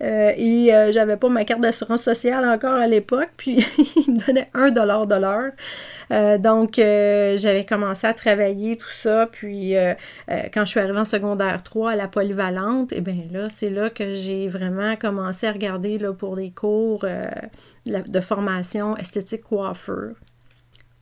et 0.36 0.70
j'avais 0.92 1.16
pas 1.16 1.28
ma 1.28 1.44
carte 1.44 1.60
d'assurance 1.60 2.02
sociale 2.02 2.44
encore 2.48 2.74
à 2.74 2.88
l'époque, 2.88 3.30
puis 3.36 3.64
il 4.06 4.14
me 4.14 4.26
donnait 4.26 4.48
1 4.54 4.72
dollar 4.72 5.06
de 5.06 5.14
l'heure. 5.14 6.40
Donc, 6.40 6.74
j'avais 6.76 7.64
commencé 7.64 8.06
à 8.06 8.14
travailler 8.14 8.63
tout 8.76 8.92
ça. 8.92 9.28
Puis, 9.30 9.76
euh, 9.76 9.94
quand 10.52 10.64
je 10.64 10.70
suis 10.70 10.80
arrivée 10.80 10.98
en 10.98 11.04
secondaire 11.04 11.62
3 11.62 11.92
à 11.92 11.96
la 11.96 12.08
polyvalente, 12.08 12.92
et 12.92 12.96
eh 12.98 13.00
bien 13.00 13.24
là, 13.30 13.48
c'est 13.48 13.70
là 13.70 13.90
que 13.90 14.14
j'ai 14.14 14.48
vraiment 14.48 14.96
commencé 14.96 15.46
à 15.46 15.52
regarder 15.52 15.98
là, 15.98 16.12
pour 16.12 16.36
des 16.36 16.50
cours 16.50 17.04
de 17.86 18.20
formation 18.20 18.96
esthétique 18.96 19.42
coiffure 19.42 20.14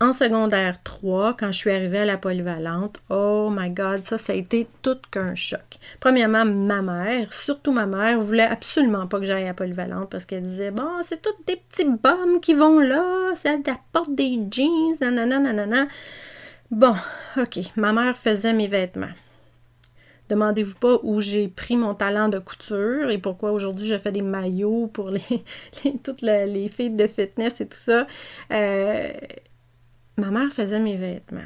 en 0.03 0.13
secondaire 0.13 0.83
3, 0.83 1.37
quand 1.39 1.53
je 1.53 1.59
suis 1.59 1.71
arrivée 1.71 2.01
à 2.01 2.05
la 2.05 2.19
polyvalente, 2.19 2.99
oh 3.09 3.51
my 3.53 3.71
God, 3.71 4.03
ça, 4.03 4.19
ça 4.19 4.33
a 4.33 4.37
été 4.37 4.67
tout 4.83 4.99
qu'un 5.13 5.37
choc. 5.37 5.79
Premièrement, 6.01 6.45
ma 6.45 6.83
mère, 6.83 7.33
surtout 7.33 7.71
ma 7.71 7.87
mère, 7.87 8.19
voulait 8.19 8.43
absolument 8.43 9.07
pas 9.07 9.21
que 9.21 9.27
j'aille 9.27 9.45
à 9.45 9.49
la 9.49 9.55
polyvalente 9.55 10.11
parce 10.11 10.27
qu'elle 10.27 10.43
disait, 10.43 10.73
bon, 10.73 10.91
c'est 11.03 11.23
tous 11.23 11.31
des 11.47 11.55
petits 11.57 11.85
bums 11.85 12.41
qui 12.41 12.53
vont 12.55 12.81
là, 12.81 13.33
ça 13.35 13.51
apporte 13.51 14.13
des 14.13 14.41
jeans, 14.51 14.97
nanana, 15.01 15.39
nanana. 15.39 15.87
Bon, 16.73 16.95
ok, 17.37 17.59
ma 17.77 17.93
mère 17.93 18.17
faisait 18.17 18.55
mes 18.55 18.67
vêtements. 18.67 19.13
Demandez-vous 20.31 20.77
pas 20.77 20.99
où 21.03 21.21
j'ai 21.21 21.49
pris 21.49 21.77
mon 21.77 21.95
talent 21.95 22.31
de 22.31 22.39
couture 22.39 23.11
et 23.11 23.19
pourquoi 23.19 23.53
aujourd'hui 23.53 23.87
je 23.87 23.99
fais 23.99 24.11
des 24.11 24.23
maillots 24.23 24.87
pour 24.87 25.11
les, 25.11 25.21
toutes 26.03 26.23
les 26.23 26.69
filles 26.71 26.97
de 26.97 27.07
fitness 27.07 27.61
et 27.61 27.69
tout 27.69 27.77
ça. 27.77 28.07
Euh, 28.51 29.11
ma 30.17 30.31
mère 30.31 30.51
faisait 30.51 30.81
mes 30.81 30.97
vêtements. 30.97 31.43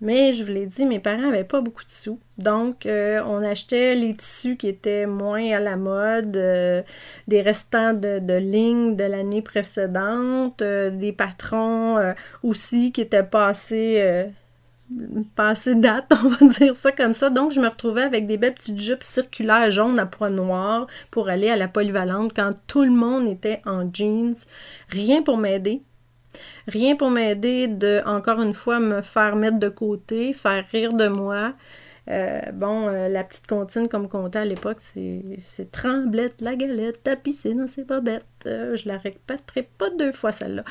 Mais 0.00 0.32
je 0.32 0.44
vous 0.44 0.52
l'ai 0.52 0.66
dit, 0.66 0.86
mes 0.86 1.00
parents 1.00 1.22
n'avaient 1.22 1.42
pas 1.42 1.60
beaucoup 1.60 1.84
de 1.84 1.90
sous. 1.90 2.20
Donc, 2.38 2.86
euh, 2.86 3.24
on 3.26 3.42
achetait 3.42 3.96
les 3.96 4.14
tissus 4.14 4.56
qui 4.56 4.68
étaient 4.68 5.06
moins 5.06 5.50
à 5.50 5.58
la 5.58 5.76
mode, 5.76 6.36
euh, 6.36 6.82
des 7.26 7.40
restants 7.40 7.92
de, 7.92 8.20
de 8.20 8.34
lignes 8.34 8.94
de 8.94 9.04
l'année 9.04 9.42
précédente, 9.42 10.62
des 10.62 11.12
patrons 11.12 12.14
aussi 12.44 12.92
qui 12.92 13.00
étaient 13.00 13.24
passés, 13.24 14.30
passés 15.34 15.74
date, 15.74 16.12
on 16.24 16.28
va 16.28 16.46
dire 16.46 16.74
ça 16.74 16.92
comme 16.92 17.14
ça. 17.14 17.30
Donc, 17.30 17.52
je 17.52 17.60
me 17.60 17.68
retrouvais 17.68 18.02
avec 18.02 18.26
des 18.26 18.36
belles 18.36 18.54
petites 18.54 18.80
jupes 18.80 19.02
circulaires 19.02 19.70
jaunes 19.70 19.98
à 19.98 20.06
poids 20.06 20.30
noirs 20.30 20.86
pour 21.10 21.28
aller 21.28 21.50
à 21.50 21.56
la 21.56 21.68
polyvalente 21.68 22.32
quand 22.34 22.54
tout 22.66 22.82
le 22.82 22.90
monde 22.90 23.26
était 23.26 23.62
en 23.66 23.90
jeans. 23.92 24.36
Rien 24.88 25.22
pour 25.22 25.36
m'aider. 25.36 25.82
Rien 26.66 26.96
pour 26.96 27.10
m'aider 27.10 27.68
de, 27.68 28.02
encore 28.06 28.40
une 28.40 28.54
fois, 28.54 28.80
me 28.80 29.02
faire 29.02 29.36
mettre 29.36 29.58
de 29.58 29.68
côté, 29.68 30.32
faire 30.32 30.64
rire 30.70 30.92
de 30.92 31.08
moi. 31.08 31.54
Euh, 32.10 32.40
bon, 32.52 32.88
euh, 32.88 33.08
la 33.08 33.24
petite 33.24 33.46
comptine 33.46 33.88
comme 33.88 34.08
comptait 34.08 34.40
à 34.40 34.44
l'époque, 34.44 34.78
c'est 34.80 35.72
Tremblette, 35.72 36.40
la 36.40 36.54
galette, 36.54 37.02
ta 37.02 37.16
piscine, 37.16 37.66
c'est 37.66 37.86
pas 37.86 38.00
bête. 38.00 38.26
Je 38.44 38.86
la 38.86 38.98
répéterai 38.98 39.68
pas 39.78 39.90
deux 39.90 40.12
fois 40.12 40.32
celle-là. 40.32 40.64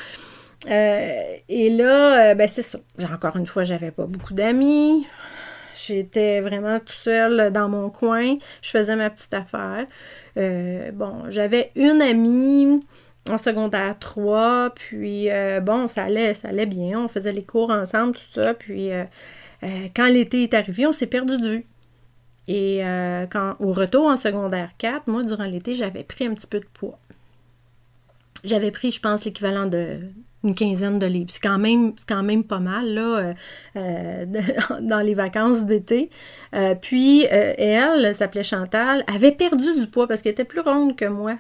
Et 0.67 1.69
là, 1.69 2.35
ben 2.35 2.47
c'est 2.47 2.61
ça. 2.61 2.79
Encore 3.11 3.35
une 3.35 3.45
fois, 3.45 3.63
j'avais 3.63 3.91
pas 3.91 4.05
beaucoup 4.05 4.33
d'amis. 4.33 5.05
J'étais 5.75 6.39
vraiment 6.41 6.79
tout 6.79 6.93
seul 6.93 7.51
dans 7.51 7.67
mon 7.67 7.89
coin. 7.89 8.35
Je 8.61 8.69
faisais 8.69 8.95
ma 8.95 9.09
petite 9.09 9.33
affaire. 9.33 9.85
bon, 10.35 11.23
j'avais 11.29 11.71
une 11.75 12.01
amie 12.01 12.79
en 13.29 13.37
secondaire 13.37 13.97
3, 13.99 14.71
puis 14.75 15.31
euh, 15.31 15.61
bon, 15.61 15.87
ça 15.87 16.03
allait, 16.03 16.33
ça 16.33 16.49
allait 16.49 16.65
bien, 16.65 16.99
on 16.99 17.07
faisait 17.07 17.31
les 17.33 17.43
cours 17.43 17.69
ensemble, 17.69 18.15
tout 18.15 18.31
ça, 18.31 18.53
puis 18.53 18.91
euh, 18.91 19.05
euh, 19.63 19.87
quand 19.95 20.07
l'été 20.07 20.43
est 20.43 20.53
arrivé, 20.53 20.85
on 20.85 20.91
s'est 20.91 21.07
perdu 21.07 21.39
de 21.39 21.47
vue. 21.47 21.65
Et 22.49 22.81
quand, 23.31 23.55
au 23.59 23.71
retour 23.71 24.07
en 24.07 24.17
secondaire 24.17 24.71
4, 24.77 25.07
moi, 25.07 25.23
durant 25.23 25.45
l'été, 25.45 25.75
j'avais 25.75 26.03
pris 26.03 26.25
un 26.25 26.33
petit 26.33 26.47
peu 26.47 26.59
de 26.59 26.65
poids. 26.73 26.99
J'avais 28.43 28.69
pris, 28.69 28.91
je 28.91 28.99
pense, 28.99 29.23
l'équivalent 29.23 29.65
de 29.65 30.01
une 30.43 30.55
quinzaine 30.55 30.99
de 30.99 31.05
livres. 31.05 31.31
C'est 31.31 31.41
quand 31.41 31.57
même, 31.57 31.93
quand 32.07 32.23
même 32.23 32.43
pas 32.43 32.59
mal, 32.59 32.93
là, 32.93 33.33
dans 34.81 35.01
les 35.01 35.13
vacances 35.13 35.65
d'été. 35.65 36.09
puis, 36.81 37.23
elle, 37.23 38.15
s'appelait 38.15 38.43
Chantal, 38.43 39.03
avait 39.07 39.31
perdu 39.31 39.79
du 39.79 39.87
poids 39.87 40.07
parce 40.07 40.21
qu'elle 40.21 40.33
était 40.33 40.43
plus 40.43 40.61
ronde 40.61 40.95
que 40.95 41.05
moi. 41.05 41.37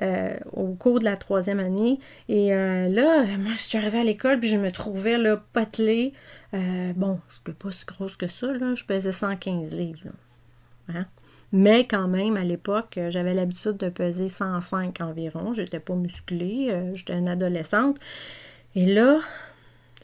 Euh, 0.00 0.36
au 0.52 0.74
cours 0.74 1.00
de 1.00 1.04
la 1.04 1.16
troisième 1.16 1.58
année. 1.58 1.98
Et 2.28 2.54
euh, 2.54 2.88
là, 2.88 3.24
moi, 3.38 3.50
je 3.52 3.58
suis 3.58 3.78
arrivée 3.78 3.98
à 3.98 4.04
l'école, 4.04 4.38
puis 4.38 4.48
je 4.48 4.56
me 4.56 4.70
trouvais 4.70 5.18
là, 5.18 5.42
potelée. 5.52 6.12
Euh, 6.54 6.92
bon, 6.94 7.18
je 7.30 7.50
n'étais 7.50 7.58
pas 7.58 7.72
si 7.72 7.84
grosse 7.84 8.16
que 8.16 8.28
ça, 8.28 8.46
là. 8.52 8.76
Je 8.76 8.84
pesais 8.84 9.10
115 9.10 9.74
livres. 9.74 9.98
Hein? 10.88 11.06
Mais 11.52 11.86
quand 11.86 12.08
même, 12.08 12.36
à 12.36 12.44
l'époque, 12.44 12.98
j'avais 13.08 13.32
l'habitude 13.32 13.78
de 13.78 13.88
peser 13.88 14.28
105 14.28 15.00
environ. 15.00 15.54
J'étais 15.54 15.80
pas 15.80 15.94
musclée, 15.94 16.92
j'étais 16.94 17.14
une 17.14 17.28
adolescente. 17.28 17.98
Et 18.74 18.84
là, 18.84 19.20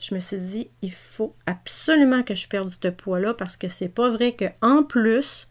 je 0.01 0.15
me 0.15 0.21
suis 0.21 0.39
dit, 0.39 0.71
il 0.81 0.93
faut 0.93 1.35
absolument 1.47 2.23
que 2.23 2.35
je 2.35 2.49
perde 2.49 2.71
ce 2.71 2.89
poids-là 2.89 3.35
parce 3.35 3.57
que 3.57 3.69
c'est 3.69 3.89
pas 3.89 4.11
vrai 4.11 4.35
qu'en 4.35 4.83
plus, 4.83 5.47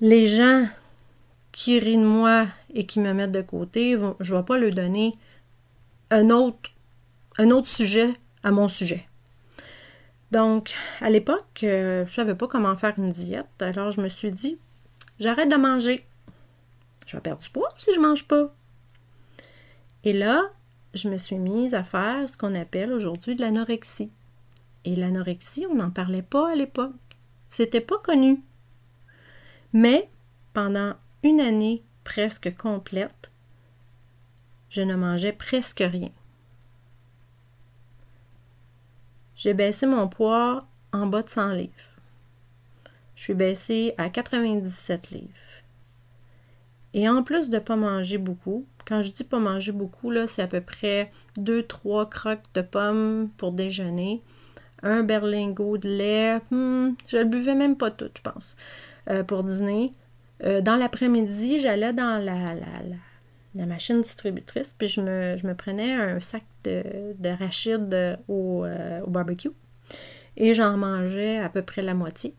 les 0.00 0.26
gens 0.26 0.66
qui 1.52 1.78
rient 1.78 1.98
de 1.98 2.04
moi 2.04 2.46
et 2.72 2.86
qui 2.86 3.00
me 3.00 3.12
mettent 3.12 3.32
de 3.32 3.42
côté, 3.42 3.96
je 4.20 4.34
ne 4.34 4.38
vais 4.38 4.44
pas 4.44 4.56
leur 4.58 4.72
donner 4.72 5.12
un 6.10 6.30
autre 6.30 7.68
sujet 7.68 8.14
à 8.42 8.50
mon 8.50 8.68
sujet. 8.68 9.06
Donc, 10.30 10.74
à 11.00 11.10
l'époque, 11.10 11.64
euh, 11.64 12.04
je 12.06 12.10
ne 12.10 12.14
savais 12.14 12.34
pas 12.34 12.46
comment 12.46 12.76
faire 12.76 12.94
une 12.98 13.10
diète, 13.10 13.60
alors 13.60 13.90
je 13.90 14.00
me 14.00 14.08
suis 14.08 14.30
dit, 14.30 14.58
j'arrête 15.18 15.50
de 15.50 15.56
manger. 15.56 16.06
Je 17.06 17.16
vais 17.16 17.20
perdre 17.20 17.42
du 17.42 17.50
poids 17.50 17.70
si 17.76 17.92
je 17.92 17.98
ne 17.98 18.06
mange 18.06 18.28
pas. 18.28 18.54
Et 20.04 20.12
là, 20.12 20.50
je 20.94 21.08
me 21.08 21.16
suis 21.16 21.38
mise 21.38 21.74
à 21.74 21.82
faire 21.82 22.28
ce 22.28 22.38
qu'on 22.38 22.54
appelle 22.54 22.92
aujourd'hui 22.92 23.34
de 23.34 23.40
l'anorexie. 23.40 24.12
Et 24.84 24.94
l'anorexie, 24.94 25.66
on 25.68 25.74
n'en 25.74 25.90
parlait 25.90 26.22
pas 26.22 26.52
à 26.52 26.54
l'époque. 26.54 26.94
C'était 27.48 27.80
pas 27.80 27.98
connu. 27.98 28.42
Mais 29.72 30.08
pendant 30.52 30.94
une 31.22 31.40
année 31.40 31.82
presque 32.04 32.56
complète, 32.56 33.30
je 34.68 34.82
ne 34.82 34.94
mangeais 34.94 35.32
presque 35.32 35.82
rien. 35.84 36.10
J'ai 39.40 39.54
baissé 39.54 39.86
mon 39.86 40.06
poids 40.06 40.66
en 40.92 41.06
bas 41.06 41.22
de 41.22 41.30
100 41.30 41.52
livres. 41.52 41.72
Je 43.14 43.22
suis 43.22 43.32
baissée 43.32 43.94
à 43.96 44.10
97 44.10 45.12
livres. 45.12 45.28
Et 46.92 47.08
en 47.08 47.22
plus 47.22 47.48
de 47.48 47.54
ne 47.54 47.60
pas 47.60 47.76
manger 47.76 48.18
beaucoup, 48.18 48.66
quand 48.84 49.00
je 49.00 49.10
dis 49.10 49.24
pas 49.24 49.38
manger 49.38 49.72
beaucoup, 49.72 50.10
là, 50.10 50.26
c'est 50.26 50.42
à 50.42 50.46
peu 50.46 50.60
près 50.60 51.10
2-3 51.38 52.06
croques 52.10 52.52
de 52.52 52.60
pommes 52.60 53.30
pour 53.38 53.52
déjeuner, 53.52 54.22
un 54.82 55.02
berlingot 55.04 55.78
de 55.78 55.88
lait. 55.88 56.40
Hmm, 56.50 56.90
je 57.08 57.16
le 57.16 57.24
buvais 57.24 57.54
même 57.54 57.78
pas 57.78 57.90
tout, 57.90 58.10
je 58.14 58.20
pense, 58.20 58.56
euh, 59.08 59.24
pour 59.24 59.42
dîner. 59.42 59.94
Euh, 60.44 60.60
dans 60.60 60.76
l'après-midi, 60.76 61.60
j'allais 61.60 61.94
dans 61.94 62.22
la, 62.22 62.56
la, 63.54 63.66
machine 63.66 64.02
distributrice, 64.02 64.74
puis 64.76 64.86
je 64.86 65.00
me, 65.00 65.54
prenais 65.54 65.94
un 65.94 66.20
sac 66.20 66.44
de, 66.64 67.14
de 67.18 68.16
au, 68.28 68.66
au 68.66 69.10
barbecue 69.10 69.50
et 70.36 70.54
j'en 70.54 70.76
mangeais 70.76 71.38
à 71.38 71.48
peu 71.48 71.62
près 71.62 71.82
la 71.82 71.94
moitié. 71.94 72.34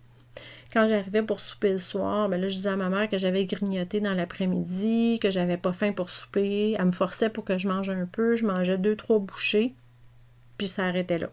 Quand 0.74 0.88
j'arrivais 0.88 1.22
pour 1.22 1.42
souper 1.42 1.72
le 1.72 1.78
soir, 1.78 2.30
ben 2.30 2.40
là, 2.40 2.48
je 2.48 2.56
disais 2.56 2.70
à 2.70 2.78
ma 2.78 2.90
mère 2.90 3.10
que 3.10 3.18
j'avais 3.18 3.46
grignoté 3.46 4.00
dans 4.00 4.14
l'après-midi, 4.14 5.20
que 5.22 5.30
j'avais 5.30 5.58
pas 5.58 5.74
faim 5.74 5.92
pour 5.92 6.10
souper. 6.10 6.78
Elle 6.80 6.86
me 6.86 6.92
forçait 6.92 7.30
pour 7.30 7.44
que 7.44 7.58
je 7.58 7.68
mange 7.68 7.90
un 7.90 8.06
peu. 8.06 8.36
Je 8.36 8.46
mangeais 8.46 8.78
deux, 8.78 8.96
trois 8.96 9.20
bouchées, 9.20 9.76
puis 10.58 10.70
ça 10.70 10.86
arrêtait 10.86 11.18
là. 11.18 11.30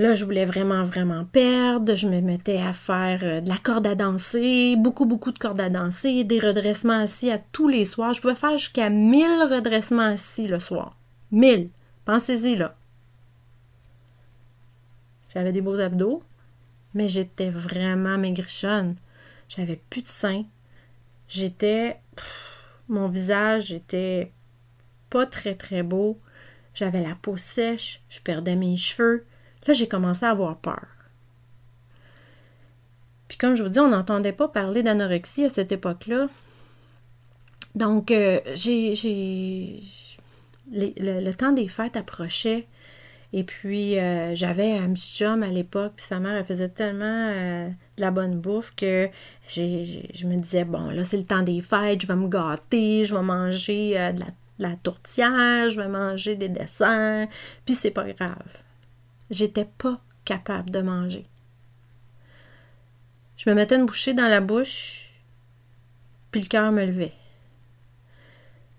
Là, 0.00 0.14
je 0.14 0.24
voulais 0.24 0.46
vraiment, 0.46 0.82
vraiment 0.82 1.26
perdre. 1.26 1.94
Je 1.94 2.08
me 2.08 2.22
mettais 2.22 2.56
à 2.56 2.72
faire 2.72 3.20
euh, 3.22 3.42
de 3.42 3.50
la 3.50 3.58
corde 3.58 3.86
à 3.86 3.94
danser, 3.94 4.74
beaucoup, 4.78 5.04
beaucoup 5.04 5.30
de 5.30 5.38
cordes 5.38 5.60
à 5.60 5.68
danser, 5.68 6.24
des 6.24 6.38
redressements 6.38 7.02
assis 7.02 7.30
à 7.30 7.36
tous 7.36 7.68
les 7.68 7.84
soirs. 7.84 8.14
Je 8.14 8.22
pouvais 8.22 8.34
faire 8.34 8.56
jusqu'à 8.56 8.88
1000 8.88 9.42
redressements 9.42 10.04
assis 10.04 10.48
le 10.48 10.58
soir. 10.58 10.96
1000. 11.32 11.68
Pensez-y, 12.06 12.56
là. 12.56 12.78
J'avais 15.34 15.52
des 15.52 15.60
beaux 15.60 15.78
abdos, 15.78 16.22
mais 16.94 17.08
j'étais 17.08 17.50
vraiment 17.50 18.16
maigrichonne. 18.16 18.96
J'avais 19.50 19.82
plus 19.90 20.00
de 20.00 20.08
seins. 20.08 20.46
J'étais. 21.28 22.00
Mon 22.88 23.08
visage 23.08 23.70
était 23.70 24.32
pas 25.10 25.26
très 25.26 25.56
très 25.56 25.82
beau. 25.82 26.18
J'avais 26.72 27.02
la 27.02 27.16
peau 27.16 27.36
sèche, 27.36 28.00
je 28.08 28.20
perdais 28.20 28.56
mes 28.56 28.76
cheveux. 28.76 29.26
Là, 29.66 29.74
j'ai 29.74 29.88
commencé 29.88 30.24
à 30.24 30.30
avoir 30.30 30.56
peur. 30.56 30.86
Puis 33.28 33.38
comme 33.38 33.54
je 33.54 33.62
vous 33.62 33.68
dis, 33.68 33.78
on 33.78 33.88
n'entendait 33.88 34.32
pas 34.32 34.48
parler 34.48 34.82
d'anorexie 34.82 35.44
à 35.44 35.48
cette 35.48 35.70
époque-là. 35.70 36.28
Donc, 37.76 38.10
euh, 38.10 38.40
j'ai. 38.54 39.80
le, 40.72 41.32
temps 41.32 41.52
des 41.52 41.68
fêtes 41.68 41.96
approchait. 41.96 42.66
Et 43.32 43.44
puis, 43.44 43.96
euh, 44.00 44.34
j'avais 44.34 44.76
un 44.76 44.92
petit 44.92 45.12
chum 45.12 45.44
à 45.44 45.46
l'époque, 45.46 45.92
puis 45.96 46.04
sa 46.04 46.18
mère, 46.18 46.44
faisait 46.44 46.68
tellement 46.68 47.04
euh, 47.32 47.68
de 47.68 48.00
la 48.00 48.10
bonne 48.10 48.40
bouffe 48.40 48.74
que 48.74 49.08
je 49.46 50.26
me 50.26 50.34
disais, 50.34 50.64
bon, 50.64 50.90
là, 50.90 51.04
c'est 51.04 51.16
le 51.16 51.22
temps 51.22 51.42
des 51.42 51.60
fêtes, 51.60 52.02
je 52.02 52.08
vais 52.08 52.16
me 52.16 52.28
gâter, 52.28 53.04
je 53.04 53.14
vais 53.14 53.22
manger 53.22 54.12
de, 54.12 54.22
la, 54.58 54.74
tourtière, 54.82 55.70
je 55.70 55.80
vais 55.80 55.86
manger 55.86 56.34
des 56.34 56.48
desserts, 56.48 57.28
puis 57.64 57.76
c'est 57.76 57.92
pas 57.92 58.12
grave. 58.12 58.64
J'étais 59.30 59.64
pas 59.64 60.00
capable 60.24 60.70
de 60.70 60.80
manger. 60.80 61.24
Je 63.36 63.48
me 63.48 63.54
mettais 63.54 63.76
une 63.76 63.86
bouchée 63.86 64.12
dans 64.12 64.28
la 64.28 64.40
bouche, 64.40 65.10
puis 66.30 66.42
le 66.42 66.46
cœur 66.46 66.72
me 66.72 66.84
levait. 66.84 67.14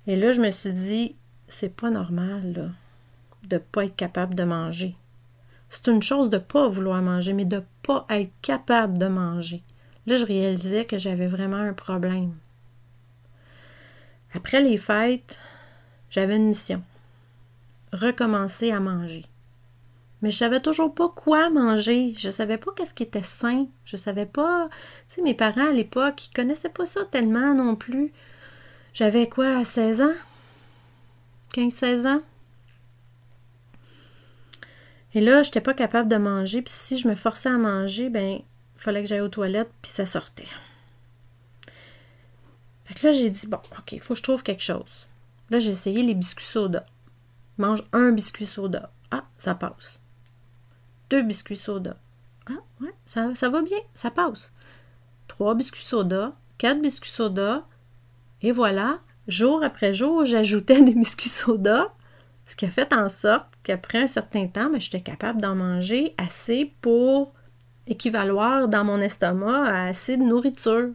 Et 0.07 0.15
là, 0.15 0.33
je 0.33 0.41
me 0.41 0.51
suis 0.51 0.73
dit, 0.73 1.15
c'est 1.47 1.75
pas 1.75 1.89
normal, 1.89 2.53
là 2.53 2.69
de 3.47 3.57
pas 3.57 3.85
être 3.85 3.95
capable 3.95 4.35
de 4.35 4.43
manger. 4.43 4.95
C'est 5.69 5.87
une 5.87 6.01
chose 6.01 6.29
de 6.29 6.37
pas 6.37 6.67
vouloir 6.67 7.01
manger, 7.01 7.33
mais 7.33 7.45
de 7.45 7.63
pas 7.83 8.05
être 8.09 8.31
capable 8.41 8.97
de 8.97 9.07
manger. 9.07 9.61
Là, 10.05 10.15
je 10.15 10.25
réalisais 10.25 10.85
que 10.85 10.97
j'avais 10.97 11.27
vraiment 11.27 11.57
un 11.57 11.73
problème. 11.73 12.35
Après 14.33 14.61
les 14.61 14.77
fêtes, 14.77 15.37
j'avais 16.09 16.37
une 16.37 16.47
mission. 16.47 16.83
Recommencer 17.93 18.71
à 18.71 18.79
manger. 18.79 19.25
Mais 20.21 20.29
je 20.29 20.37
savais 20.37 20.59
toujours 20.59 20.93
pas 20.93 21.09
quoi 21.09 21.49
manger. 21.49 22.13
Je 22.17 22.29
savais 22.29 22.57
pas 22.57 22.71
qu'est-ce 22.75 22.93
qui 22.93 23.03
était 23.03 23.23
sain. 23.23 23.67
Je 23.85 23.95
savais 23.95 24.27
pas. 24.27 24.69
Tu 25.07 25.15
sais, 25.15 25.21
mes 25.21 25.33
parents 25.33 25.69
à 25.69 25.73
l'époque, 25.73 26.27
ils 26.27 26.33
connaissaient 26.33 26.69
pas 26.69 26.85
ça 26.85 27.05
tellement 27.05 27.55
non 27.55 27.75
plus. 27.75 28.13
J'avais 28.93 29.27
quoi, 29.27 29.63
16 29.63 30.01
ans? 30.01 30.13
15-16 31.55 32.07
ans? 32.07 32.21
Et 35.13 35.21
là, 35.21 35.43
je 35.43 35.49
n'étais 35.49 35.61
pas 35.61 35.73
capable 35.73 36.09
de 36.09 36.17
manger. 36.17 36.61
Puis 36.61 36.73
si 36.73 36.97
je 36.97 37.07
me 37.07 37.15
forçais 37.15 37.49
à 37.49 37.57
manger, 37.57 38.09
ben, 38.09 38.39
il 38.39 38.81
fallait 38.81 39.01
que 39.01 39.09
j'aille 39.09 39.21
aux 39.21 39.29
toilettes, 39.29 39.71
puis 39.81 39.91
ça 39.91 40.05
sortait. 40.05 40.47
Fait 42.85 43.03
là, 43.03 43.11
j'ai 43.11 43.29
dit, 43.29 43.47
bon, 43.47 43.59
OK, 43.77 43.93
il 43.93 43.99
faut 43.99 44.13
que 44.13 44.17
je 44.17 44.23
trouve 44.23 44.43
quelque 44.43 44.63
chose. 44.63 45.07
Là, 45.49 45.59
j'ai 45.59 45.71
essayé 45.71 46.03
les 46.03 46.13
biscuits 46.13 46.45
soda. 46.45 46.85
Mange 47.57 47.83
un 47.91 48.11
biscuit 48.11 48.45
soda. 48.45 48.91
Ah, 49.11 49.25
ça 49.37 49.55
passe. 49.55 50.00
Deux 51.11 51.21
biscuits 51.21 51.55
soda. 51.55 51.97
Ah, 52.49 52.57
ouais, 52.81 52.93
ça, 53.05 53.35
ça 53.35 53.49
va 53.49 53.61
bien, 53.61 53.77
ça 53.93 54.09
passe. 54.09 54.51
Trois 55.27 55.53
biscuits 55.53 55.83
soda, 55.83 56.33
quatre 56.57 56.81
biscuits 56.81 57.11
soda. 57.11 57.67
Et 58.41 58.51
voilà, 58.51 58.99
jour 59.27 59.63
après 59.63 59.93
jour, 59.93 60.25
j'ajoutais 60.25 60.81
des 60.81 60.95
biscuits 60.95 61.29
soda 61.29 61.93
ce 62.51 62.55
qui 62.57 62.65
a 62.65 62.69
fait 62.69 62.93
en 62.93 63.07
sorte 63.07 63.47
qu'après 63.63 63.99
un 63.99 64.07
certain 64.07 64.45
temps, 64.47 64.69
ben, 64.69 64.79
j'étais 64.79 64.99
capable 64.99 65.41
d'en 65.41 65.55
manger 65.55 66.13
assez 66.17 66.73
pour 66.81 67.33
équivaloir 67.87 68.67
dans 68.67 68.83
mon 68.83 68.99
estomac 68.99 69.63
à 69.63 69.87
assez 69.87 70.17
de 70.17 70.23
nourriture. 70.23 70.89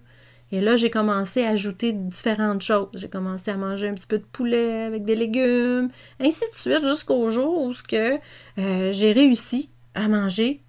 Et 0.52 0.60
là, 0.60 0.76
j'ai 0.76 0.90
commencé 0.90 1.44
à 1.44 1.50
ajouter 1.50 1.92
différentes 1.92 2.62
choses. 2.62 2.88
J'ai 2.92 3.08
commencé 3.08 3.50
à 3.50 3.56
manger 3.56 3.88
un 3.88 3.94
petit 3.94 4.06
peu 4.06 4.18
de 4.18 4.24
poulet 4.24 4.82
avec 4.82 5.04
des 5.04 5.16
légumes, 5.16 5.88
ainsi 6.20 6.44
de 6.52 6.56
suite, 6.56 6.86
jusqu'au 6.86 7.28
jour 7.30 7.62
où 7.62 7.72
euh, 7.94 8.92
j'ai 8.92 9.12
réussi 9.12 9.70
à 9.96 10.08
manger 10.08 10.62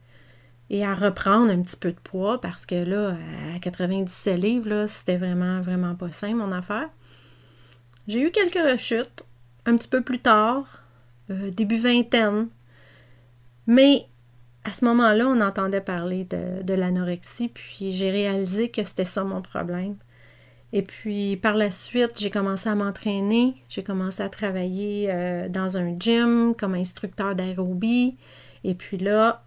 et 0.69 0.83
à 0.83 0.93
reprendre 0.93 1.51
un 1.51 1.61
petit 1.61 1.77
peu 1.77 1.91
de 1.91 1.99
poids 1.99 2.41
parce 2.41 2.65
que 2.65 2.75
là, 2.75 3.15
à 3.55 3.59
97 3.59 4.37
livres, 4.37 4.85
c'était 4.87 5.17
vraiment, 5.17 5.61
vraiment 5.61 5.95
pas 5.95 6.11
simple, 6.11 6.35
mon 6.35 6.51
affaire. 6.51 6.89
J'ai 8.07 8.21
eu 8.21 8.31
quelques 8.31 8.55
rechutes 8.55 9.23
un 9.65 9.77
petit 9.77 9.89
peu 9.89 10.01
plus 10.01 10.19
tard, 10.19 10.81
euh, 11.29 11.51
début 11.51 11.77
vingtaine. 11.77 12.47
Mais 13.67 14.05
à 14.63 14.71
ce 14.71 14.85
moment-là, 14.85 15.27
on 15.27 15.41
entendait 15.41 15.81
parler 15.81 16.25
de, 16.25 16.73
l'anorexie, 16.73 17.49
puis 17.49 17.91
j'ai 17.91 18.11
réalisé 18.11 18.69
que 18.69 18.83
c'était 18.83 19.05
ça 19.05 19.23
mon 19.23 19.41
problème. 19.41 19.95
Et 20.73 20.81
puis 20.81 21.37
par 21.37 21.55
la 21.55 21.71
suite, 21.71 22.11
j'ai 22.17 22.29
commencé 22.29 22.67
à 22.67 22.75
m'entraîner, 22.75 23.55
j'ai 23.69 23.83
commencé 23.83 24.21
à 24.21 24.27
travailler 24.27 25.07
euh, 25.09 25.47
dans 25.47 25.77
un 25.77 25.97
gym 25.97 26.53
comme 26.57 26.75
instructeur 26.75 27.35
d'aérobie. 27.35 28.17
Et 28.67 28.75
puis 28.75 28.97
là, 28.97 29.45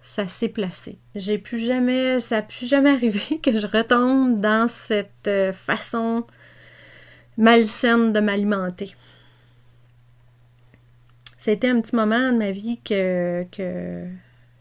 ça 0.00 0.28
s'est 0.28 0.48
placé. 0.48 0.98
J'ai 1.14 1.36
plus 1.36 1.58
jamais, 1.58 2.20
ça 2.20 2.36
n'a 2.36 2.42
plus 2.42 2.66
jamais 2.66 2.90
arrivé 2.90 3.38
que 3.42 3.58
je 3.58 3.66
retombe 3.66 4.40
dans 4.40 4.66
cette 4.66 5.28
euh, 5.28 5.52
façon 5.52 6.26
malsaine 7.36 8.14
de 8.14 8.20
m'alimenter. 8.20 8.96
C'était 11.36 11.68
un 11.68 11.80
petit 11.82 11.94
moment 11.94 12.32
de 12.32 12.38
ma 12.38 12.50
vie 12.50 12.80
que, 12.82 13.44
que 13.52 14.06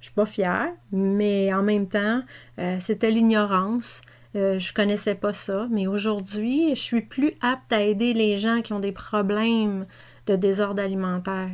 je 0.02 0.06
suis 0.06 0.14
pas 0.14 0.26
fière, 0.26 0.68
mais 0.92 1.54
en 1.54 1.64
même 1.64 1.88
temps, 1.88 2.22
euh, 2.60 2.76
c'était 2.82 3.10
l'ignorance. 3.10 4.02
Euh, 4.36 4.60
je 4.60 4.74
connaissais 4.74 5.16
pas 5.16 5.32
ça, 5.32 5.68
mais 5.72 5.88
aujourd'hui, 5.88 6.76
je 6.76 6.82
suis 6.82 7.02
plus 7.02 7.32
apte 7.42 7.72
à 7.72 7.82
aider 7.82 8.14
les 8.14 8.36
gens 8.36 8.62
qui 8.62 8.74
ont 8.74 8.82
des 8.82 8.92
problèmes 8.92 9.86
de 10.28 10.36
désordre 10.36 10.82
alimentaire. 10.82 11.50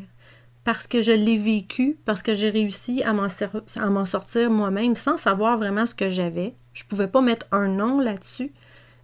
Parce 0.64 0.86
que 0.86 1.02
je 1.02 1.12
l'ai 1.12 1.38
vécu, 1.38 1.98
parce 2.06 2.22
que 2.22 2.36
j'ai 2.36 2.50
réussi 2.50 3.02
à 3.04 3.14
m'en 3.14 4.06
sortir 4.06 4.52
moi-même 4.52 4.96
sans 4.96 5.18
savoir 5.18 5.58
vraiment 5.58 5.86
ce 5.86 5.96
que 5.96 6.10
j'avais. 6.10 6.56
Je 6.74 6.84
pouvais 6.84 7.08
pas 7.08 7.22
mettre 7.22 7.48
un 7.52 7.68
nom 7.68 8.00
là-dessus, 8.00 8.54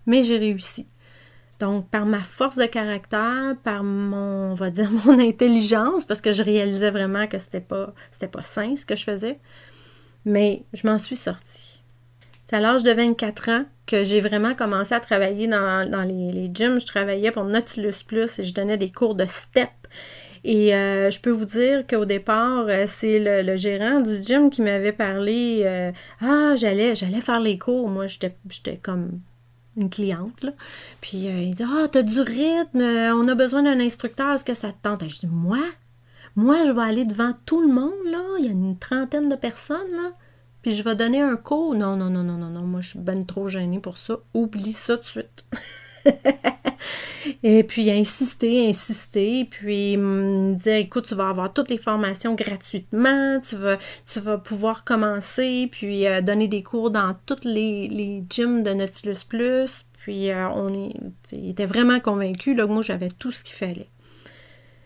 mais 0.05 0.23
j'ai 0.23 0.37
réussi. 0.37 0.87
Donc, 1.59 1.89
par 1.89 2.05
ma 2.05 2.21
force 2.21 2.55
de 2.55 2.65
caractère, 2.65 3.55
par 3.63 3.83
mon, 3.83 4.51
on 4.51 4.53
va 4.53 4.69
dire, 4.69 4.91
mon 5.05 5.19
intelligence, 5.19 6.05
parce 6.05 6.21
que 6.21 6.31
je 6.31 6.43
réalisais 6.43 6.91
vraiment 6.91 7.27
que 7.27 7.39
c'était 7.39 7.61
pas, 7.61 7.93
pas 8.31 8.43
sain 8.43 8.75
ce 8.75 8.85
que 8.85 8.95
je 8.95 9.03
faisais, 9.03 9.39
mais 10.25 10.63
je 10.73 10.87
m'en 10.87 10.97
suis 10.97 11.15
sortie. 11.15 11.81
C'est 12.45 12.55
à 12.55 12.59
l'âge 12.59 12.83
de 12.83 12.91
24 12.91 13.49
ans 13.49 13.65
que 13.87 14.03
j'ai 14.03 14.21
vraiment 14.21 14.53
commencé 14.53 14.93
à 14.93 14.99
travailler 14.99 15.47
dans, 15.47 16.07
les, 16.07 16.31
les, 16.31 16.49
gyms. 16.53 16.79
Je 16.79 16.85
travaillais 16.85 17.31
pour 17.31 17.43
Nautilus 17.43 18.03
Plus 18.05 18.39
et 18.39 18.43
je 18.43 18.53
donnais 18.53 18.77
des 18.77 18.91
cours 18.91 19.15
de 19.15 19.25
step. 19.25 19.69
Et 20.43 20.75
euh, 20.75 21.09
je 21.09 21.19
peux 21.19 21.31
vous 21.31 21.45
dire 21.45 21.85
qu'au 21.87 22.05
départ, 22.05 22.65
euh, 22.67 22.85
c'est 22.87 23.43
le, 23.43 23.57
gérant 23.57 23.99
du 23.99 24.23
gym 24.23 24.49
qui 24.49 24.61
m'avait 24.61 24.91
parlé 24.91 25.63
euh, 25.65 25.91
Ah, 26.21 26.55
j'allais, 26.55 26.95
j'allais 26.95 27.21
faire 27.21 27.39
les 27.39 27.57
cours. 27.57 27.89
Moi, 27.89 28.07
j'étais 28.07 28.77
comme 28.81 29.19
une 29.75 29.89
cliente. 29.89 30.43
Là. 30.43 30.51
Puis 31.01 31.17
il 31.17 31.53
dit 31.53 31.63
Ah, 31.63 31.87
t'as 31.91 32.03
du 32.03 32.19
rythme, 32.21 32.81
on 32.81 33.27
a 33.27 33.35
besoin 33.35 33.63
d'un 33.63 33.79
instructeur, 33.79 34.33
est-ce 34.33 34.45
que 34.45 34.53
ça 34.53 34.69
te 34.69 34.81
tente? 34.81 35.07
je 35.07 35.19
dis 35.19 35.27
Moi? 35.27 35.59
Moi, 36.35 36.65
je 36.65 36.71
vais 36.71 36.81
aller 36.81 37.05
devant 37.05 37.33
tout 37.45 37.61
le 37.61 37.73
monde, 37.73 37.93
là. 38.11 38.21
Il 38.37 38.45
y 38.45 38.47
a 38.47 38.51
une 38.51 38.77
trentaine 38.77 39.27
de 39.27 39.35
personnes, 39.35 39.91
là. 39.91 40.11
Puis 40.61 40.71
je 40.71 40.83
vais 40.83 40.95
donner 40.95 41.21
un 41.21 41.35
cours. 41.35 41.73
Non, 41.73 41.95
non, 41.95 42.09
non, 42.09 42.23
non, 42.23 42.37
non, 42.37 42.49
non. 42.49 42.61
Moi, 42.61 42.81
je 42.81 42.89
suis 42.89 42.99
ben 42.99 43.25
trop 43.25 43.47
gênée 43.47 43.79
pour 43.79 43.97
ça. 43.97 44.17
Oublie 44.33 44.73
ça 44.73 44.97
de 44.97 45.03
suite. 45.03 45.45
et 47.43 47.63
puis 47.63 47.91
insister, 47.91 48.67
insister, 48.67 49.45
puis 49.45 49.97
me 49.97 50.55
dire 50.55 50.75
écoute, 50.75 51.05
tu 51.05 51.15
vas 51.15 51.29
avoir 51.29 51.53
toutes 51.53 51.69
les 51.69 51.77
formations 51.77 52.35
gratuitement, 52.35 53.39
tu 53.39 53.55
vas, 53.55 53.77
tu 54.05 54.19
vas 54.19 54.37
pouvoir 54.37 54.83
commencer, 54.83 55.67
puis 55.71 56.07
euh, 56.07 56.21
donner 56.21 56.47
des 56.47 56.63
cours 56.63 56.91
dans 56.91 57.15
tous 57.25 57.43
les, 57.43 57.87
les 57.87 58.23
gyms 58.29 58.63
de 58.63 58.73
Nautilus 58.73 59.25
Plus. 59.27 59.85
Puis 59.99 60.31
euh, 60.31 60.47
on 60.49 60.89
était 61.33 61.65
vraiment 61.65 61.99
convaincu 61.99 62.55
que 62.55 62.61
moi 62.63 62.81
j'avais 62.81 63.09
tout 63.09 63.31
ce 63.31 63.43
qu'il 63.43 63.55
fallait. 63.55 63.89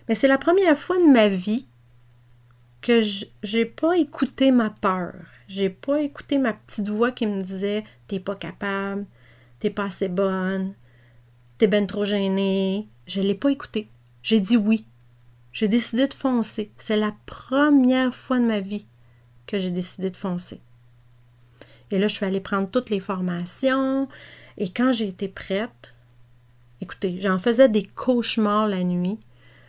Mais 0.10 0.16
c'est 0.16 0.28
la 0.28 0.40
première 0.40 0.76
fois 0.76 0.98
de 0.98 1.12
ma 1.12 1.28
vie 1.28 1.68
que 2.82 3.02
j'ai 3.44 3.66
pas 3.66 3.98
écouté 3.98 4.52
ma 4.52 4.72
peur. 4.72 5.14
J'ai 5.48 5.70
pas 5.70 6.02
écouté 6.02 6.38
ma 6.40 6.54
petite 6.54 6.90
voix 6.90 7.12
qui 7.12 7.28
me 7.28 7.42
disait 7.42 7.84
T'es 8.08 8.20
pas 8.20 8.36
capable, 8.36 9.06
t'es 9.60 9.70
pas 9.70 9.86
assez 9.86 10.08
bonne, 10.08 10.74
t'es 11.62 11.68
ben 11.68 11.86
trop 11.86 12.06
gênée. 12.06 12.88
Je 13.06 13.22
l'ai 13.22 13.36
pas 13.36 13.52
écouté. 13.52 13.88
J'ai 14.24 14.40
dit 14.40 14.58
oui. 14.58 14.88
J'ai 15.52 15.68
décidé 15.68 16.08
de 16.08 16.14
foncer. 16.16 16.72
C'est 16.76 16.98
la 16.98 17.14
première 17.28 18.16
fois 18.16 18.40
de 18.40 18.46
ma 18.46 18.62
vie 18.62 18.88
que 19.46 19.60
j'ai 19.60 19.70
décidé 19.70 20.10
de 20.10 20.18
foncer. 20.18 20.60
Et 21.92 22.00
là, 22.00 22.08
je 22.08 22.16
suis 22.16 22.26
allée 22.26 22.40
prendre 22.40 22.68
toutes 22.68 22.90
les 22.90 23.00
formations. 23.00 24.08
Et 24.58 24.70
quand 24.70 24.92
j'ai 24.92 25.08
été 25.10 25.28
prête, 25.28 25.94
écoutez, 26.82 27.20
j'en 27.20 27.38
faisais 27.38 27.70
des 27.70 27.84
cauchemars 27.84 28.68
la 28.68 28.82
nuit. 28.84 29.20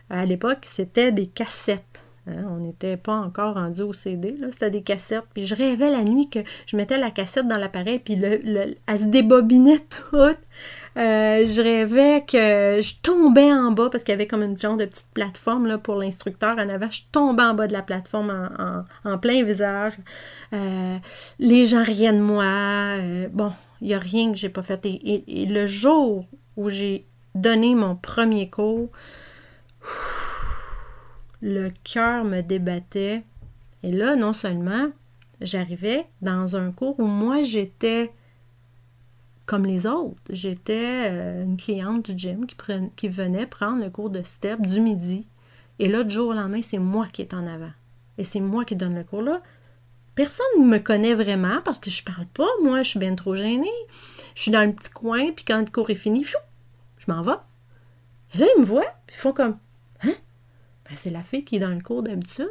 À 0.08 0.24
l'époque, 0.24 0.64
c'était 0.64 1.12
des 1.12 1.26
cassettes. 1.26 2.01
Hein, 2.28 2.44
on 2.48 2.58
n'était 2.58 2.96
pas 2.96 3.16
encore 3.16 3.54
rendu 3.54 3.82
au 3.82 3.92
CD, 3.92 4.36
c'était 4.52 4.70
des 4.70 4.82
cassettes. 4.82 5.24
Puis 5.34 5.44
je 5.44 5.56
rêvais 5.56 5.90
la 5.90 6.04
nuit 6.04 6.28
que 6.28 6.38
je 6.66 6.76
mettais 6.76 6.96
la 6.96 7.10
cassette 7.10 7.48
dans 7.48 7.56
l'appareil, 7.56 7.98
puis 7.98 8.14
le, 8.14 8.76
elle 8.86 8.98
se 8.98 9.06
débobinait 9.06 9.80
toute. 9.80 10.38
Euh, 10.96 11.46
je 11.46 11.60
rêvais 11.60 12.22
que 12.26 12.80
je 12.82 12.94
tombais 13.02 13.50
en 13.50 13.72
bas 13.72 13.88
parce 13.90 14.04
qu'il 14.04 14.12
y 14.12 14.14
avait 14.14 14.26
comme 14.26 14.42
une 14.42 14.56
genre 14.56 14.76
de 14.76 14.84
petite 14.84 15.08
plateforme 15.14 15.66
là, 15.66 15.78
pour 15.78 15.96
l'instructeur 15.96 16.52
en 16.52 16.68
avant. 16.68 16.90
Je 16.90 17.00
tombais 17.10 17.42
en 17.42 17.54
bas 17.54 17.66
de 17.66 17.72
la 17.72 17.82
plateforme 17.82 18.84
en, 19.04 19.18
plein 19.18 19.42
visage. 19.42 19.94
Euh, 20.52 20.98
les 21.40 21.66
gens 21.66 21.82
riaient 21.82 22.12
de 22.12 22.20
moi. 22.20 22.44
Euh, 22.44 23.28
bon, 23.32 23.52
il 23.80 23.88
n'y 23.88 23.94
a 23.94 23.98
rien 23.98 24.30
que 24.30 24.38
j'ai 24.38 24.48
pas 24.48 24.62
fait. 24.62 24.80
Et, 24.84 25.46
le 25.46 25.66
jour 25.66 26.26
où 26.56 26.70
j'ai 26.70 27.04
donné 27.34 27.74
mon 27.74 27.96
premier 27.96 28.48
cours, 28.48 28.90
le 31.42 31.70
cœur 31.84 32.24
me 32.24 32.40
débattait. 32.40 33.24
Et 33.82 33.90
là, 33.90 34.16
non 34.16 34.32
seulement 34.32 34.90
j'arrivais 35.40 36.06
dans 36.22 36.56
un 36.56 36.70
cours 36.70 36.98
où 37.00 37.04
moi 37.04 37.42
j'étais 37.42 38.12
comme 39.44 39.66
les 39.66 39.86
autres. 39.86 40.22
J'étais 40.30 41.10
euh, 41.10 41.44
une 41.44 41.56
cliente 41.56 42.10
du 42.10 42.16
gym 42.16 42.46
qui, 42.96 43.08
venait 43.08 43.46
prendre 43.46 43.82
le 43.82 43.90
cours 43.90 44.08
de 44.08 44.22
step 44.22 44.60
du 44.62 44.80
midi. 44.80 45.28
Et 45.80 45.88
là, 45.88 46.04
du 46.04 46.14
jour 46.14 46.28
au 46.28 46.32
lendemain, 46.32 46.62
c'est 46.62 46.78
moi 46.78 47.08
qui 47.12 47.22
est 47.22 47.34
en 47.34 47.46
avant. 47.46 47.72
Et 48.18 48.24
c'est 48.24 48.40
moi 48.40 48.64
qui 48.64 48.76
donne 48.76 48.94
le 48.94 49.04
cours 49.04 49.22
là. 49.22 49.42
Personne 50.14 50.46
ne 50.58 50.66
me 50.66 50.78
connaît 50.78 51.14
vraiment 51.14 51.60
parce 51.64 51.78
que 51.78 51.90
je 51.90 52.04
parle 52.04 52.26
pas. 52.26 52.46
Moi, 52.62 52.82
je 52.82 52.90
suis 52.90 52.98
bien 52.98 53.14
trop 53.14 53.34
gênée. 53.34 53.66
Je 54.34 54.42
suis 54.42 54.50
dans 54.50 54.64
le 54.64 54.74
petit 54.74 54.90
coin, 54.90 55.32
puis 55.32 55.44
quand 55.44 55.58
le 55.58 55.70
cours 55.70 55.90
est 55.90 55.96
fini, 55.96 56.24
je 56.24 57.12
m'en 57.12 57.22
vais. 57.22 57.32
Et 58.34 58.38
là, 58.38 58.46
ils 58.54 58.60
me 58.60 58.64
voient, 58.64 58.94
puis 59.06 59.16
ils 59.16 59.20
font 59.20 59.32
comme? 59.32 59.56
Ben, 60.92 60.98
c'est 60.98 61.10
la 61.10 61.22
fille 61.22 61.42
qui 61.42 61.56
est 61.56 61.58
dans 61.58 61.70
le 61.70 61.80
cours 61.80 62.02
d'habitude. 62.02 62.50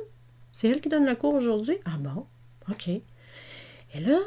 C'est 0.51 0.67
elle 0.67 0.82
qui 0.82 0.89
donne 0.89 1.06
le 1.06 1.13
cours 1.13 1.36
aujourd'hui. 1.36 1.77
Ah 1.86 1.97
bon? 1.99 2.25
OK. 2.71 2.88
Et 2.88 3.99
là, 3.99 4.17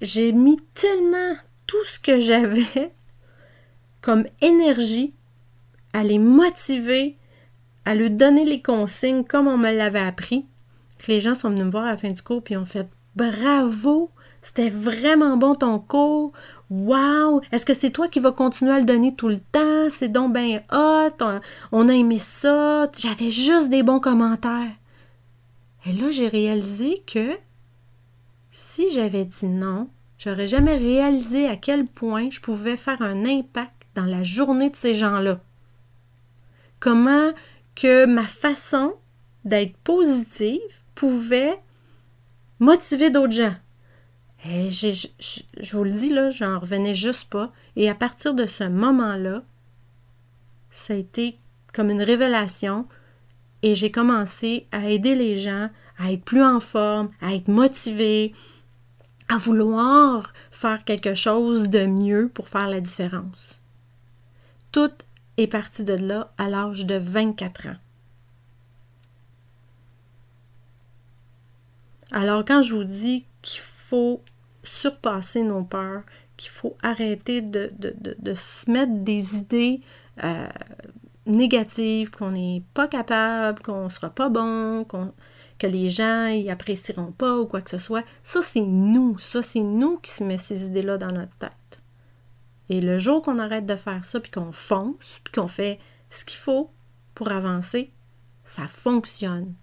j'ai 0.00 0.30
mis 0.30 0.56
tellement 0.72 1.34
tout 1.66 1.84
ce 1.84 1.98
que 1.98 2.20
j'avais 2.20 2.92
comme 4.02 4.24
énergie 4.40 5.14
à 5.92 6.04
les 6.04 6.20
motiver, 6.20 7.16
à 7.84 7.96
leur 7.96 8.10
donner 8.10 8.44
les 8.44 8.62
consignes 8.62 9.24
comme 9.24 9.48
on 9.48 9.58
me 9.58 9.72
l'avait 9.72 9.98
appris 9.98 10.46
que 10.98 11.10
les 11.10 11.20
gens 11.20 11.34
sont 11.34 11.50
venus 11.50 11.64
me 11.64 11.70
voir 11.72 11.86
à 11.86 11.90
la 11.90 11.96
fin 11.96 12.10
du 12.10 12.22
cours 12.22 12.44
puis 12.44 12.56
ont 12.56 12.66
fait 12.66 12.86
bravo, 13.16 14.12
c'était 14.42 14.70
vraiment 14.70 15.36
bon 15.36 15.54
ton 15.54 15.78
cours. 15.78 16.32
Wow! 16.70 17.40
Est-ce 17.50 17.66
que 17.66 17.74
c'est 17.74 17.90
toi 17.90 18.08
qui 18.08 18.20
vas 18.20 18.32
continuer 18.32 18.72
à 18.72 18.78
le 18.78 18.84
donner 18.84 19.14
tout 19.14 19.28
le 19.28 19.40
temps? 19.40 19.88
C'est 19.88 20.08
donc 20.08 20.34
bien 20.34 20.60
hot. 20.70 21.24
On, 21.72 21.88
a 21.88 21.94
aimé 21.94 22.18
ça. 22.18 22.90
J'avais 22.98 23.30
juste 23.30 23.70
des 23.70 23.82
bons 23.82 24.00
commentaires. 24.00 24.72
Et 25.86 25.92
là, 25.92 26.10
j'ai 26.10 26.28
réalisé 26.28 27.02
que 27.06 27.36
si 28.50 28.90
j'avais 28.90 29.24
dit 29.24 29.48
non, 29.48 29.88
j'aurais 30.18 30.46
jamais 30.46 30.76
réalisé 30.76 31.48
à 31.48 31.56
quel 31.56 31.84
point 31.86 32.28
je 32.30 32.40
pouvais 32.40 32.76
faire 32.76 33.00
un 33.02 33.24
impact 33.24 33.86
dans 33.94 34.04
la 34.04 34.22
journée 34.22 34.70
de 34.70 34.76
ces 34.76 34.94
gens-là. 34.94 35.40
Comment 36.80 37.32
que 37.74 38.06
ma 38.06 38.26
façon 38.26 38.94
d'être 39.44 39.76
positive 39.78 40.60
pouvait 40.94 41.60
motiver 42.58 43.10
d'autres 43.10 43.32
gens. 43.32 43.54
Je, 44.44 45.76
vous 45.76 45.84
le 45.84 45.90
dis, 45.90 46.10
là, 46.10 46.30
j'en 46.30 46.58
revenais 46.58 46.94
juste 46.94 47.28
pas. 47.28 47.52
Et 47.76 47.88
à 47.88 47.94
partir 47.94 48.34
de 48.34 48.46
ce 48.46 48.64
moment-là, 48.64 49.42
ça 50.70 50.94
a 50.94 50.96
été 50.96 51.38
comme 51.72 51.90
une 51.90 52.02
révélation 52.02 52.86
et 53.62 53.74
j'ai 53.74 53.90
commencé 53.90 54.66
à 54.72 54.88
aider 54.88 55.14
les 55.14 55.38
gens 55.38 55.70
à 55.98 56.12
être 56.12 56.24
plus 56.24 56.42
en 56.42 56.60
forme, 56.60 57.10
à 57.20 57.34
être 57.34 57.48
motivés, 57.48 58.32
à 59.28 59.36
vouloir 59.36 60.32
faire 60.50 60.84
quelque 60.84 61.14
chose 61.14 61.68
de 61.68 61.84
mieux 61.84 62.30
pour 62.32 62.48
faire 62.48 62.68
la 62.68 62.80
différence. 62.80 63.62
Tout 64.70 64.92
est 65.36 65.48
parti 65.48 65.82
de 65.82 65.94
là 65.94 66.32
à 66.38 66.48
l'âge 66.48 66.86
de 66.86 66.94
24 66.94 67.68
ans. 67.68 67.76
Alors 72.10 72.44
quand 72.44 72.62
je 72.62 72.74
vous 72.74 72.84
dis 72.84 73.24
qu'il 73.42 73.60
faut 73.60 73.77
surpasser 74.62 75.42
nos 75.42 75.62
peurs, 75.62 76.02
qu'il 76.36 76.50
faut 76.50 76.76
arrêter 76.82 77.42
de, 77.42 77.72
se 78.34 78.70
mettre 78.70 78.92
des 78.92 79.36
idées 79.36 79.80
euh, 80.22 80.48
négatives, 81.26 82.10
qu'on 82.10 82.32
n'est 82.32 82.62
pas 82.74 82.88
capable, 82.88 83.60
qu'on 83.62 83.84
ne 83.84 83.88
sera 83.88 84.10
pas 84.10 84.28
bon, 84.28 84.86
que 85.58 85.66
les 85.66 85.88
gens 85.88 86.26
y 86.26 86.50
apprécieront 86.50 87.12
pas 87.12 87.38
ou 87.38 87.46
quoi 87.46 87.60
que 87.60 87.70
ce 87.70 87.78
soit, 87.78 88.04
ça 88.22 88.42
c'est 88.42 88.60
nous, 88.60 89.18
ça 89.18 89.42
c'est 89.42 89.60
nous 89.60 89.98
qui 89.98 90.10
se 90.10 90.22
met 90.22 90.38
ces 90.38 90.66
idées-là 90.66 90.98
dans 90.98 91.12
notre 91.12 91.36
tête. 91.38 91.82
Et 92.68 92.80
le 92.80 92.98
jour 92.98 93.22
qu'on 93.22 93.38
arrête 93.38 93.66
de 93.66 93.76
faire 93.76 94.04
ça, 94.04 94.20
puis 94.20 94.30
qu'on 94.30 94.52
fonce, 94.52 95.20
puis 95.24 95.32
qu'on 95.32 95.48
fait 95.48 95.78
ce 96.10 96.24
qu'il 96.24 96.38
faut 96.38 96.70
pour 97.14 97.32
avancer, 97.32 97.90
ça 98.44 98.68
fonctionne 98.68 99.54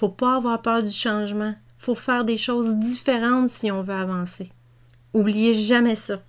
faut 0.00 0.08
pas 0.08 0.36
avoir 0.36 0.62
peur 0.62 0.82
du 0.82 0.90
changement. 0.90 1.54
Faut 1.80 1.94
faire 1.94 2.24
des 2.24 2.36
choses 2.36 2.76
différentes 2.76 3.48
si 3.48 3.72
on 3.72 3.82
veut 3.82 3.94
avancer. 3.94 4.50
Oubliez 5.14 5.54
jamais 5.54 5.94
ça. 5.94 6.20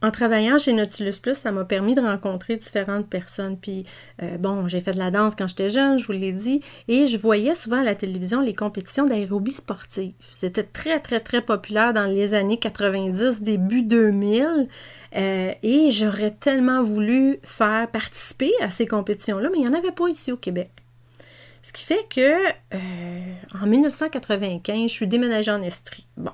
En 0.00 0.12
travaillant 0.12 0.58
chez 0.58 0.72
Nautilus 0.72 1.18
Plus, 1.20 1.34
ça 1.36 1.50
m'a 1.50 1.64
permis 1.64 1.96
de 1.96 2.00
rencontrer 2.00 2.56
différentes 2.56 3.08
personnes. 3.08 3.56
Puis, 3.58 3.84
euh, 4.22 4.36
bon, 4.36 4.68
j'ai 4.68 4.80
fait 4.80 4.92
de 4.92 4.98
la 4.98 5.10
danse 5.10 5.34
quand 5.34 5.48
j'étais 5.48 5.70
jeune, 5.70 5.98
je 5.98 6.06
vous 6.06 6.12
l'ai 6.12 6.30
dit, 6.30 6.60
et 6.86 7.08
je 7.08 7.16
voyais 7.16 7.54
souvent 7.54 7.80
à 7.80 7.82
la 7.82 7.96
télévision 7.96 8.40
les 8.40 8.54
compétitions 8.54 9.06
d'aérobie 9.06 9.52
sportive. 9.52 10.12
C'était 10.36 10.62
très, 10.62 11.00
très, 11.00 11.18
très 11.18 11.40
populaire 11.40 11.94
dans 11.94 12.04
les 12.04 12.34
années 12.34 12.58
90, 12.58 13.40
début 13.40 13.82
2000. 13.82 14.68
Euh, 15.16 15.52
et 15.62 15.90
j'aurais 15.90 16.32
tellement 16.32 16.82
voulu 16.82 17.40
faire 17.42 17.90
participer 17.90 18.52
à 18.60 18.70
ces 18.70 18.86
compétitions-là, 18.86 19.48
mais 19.50 19.58
il 19.58 19.62
n'y 19.62 19.68
en 19.68 19.74
avait 19.74 19.90
pas 19.90 20.08
ici 20.08 20.30
au 20.30 20.36
Québec. 20.36 20.70
Ce 21.62 21.72
qui 21.72 21.84
fait 21.84 22.06
que 22.08 22.48
euh, 22.74 23.34
en 23.60 23.66
1995, 23.66 24.82
je 24.82 24.86
suis 24.88 25.06
déménagée 25.06 25.50
en 25.50 25.62
Estrie. 25.62 26.06
Bon. 26.16 26.32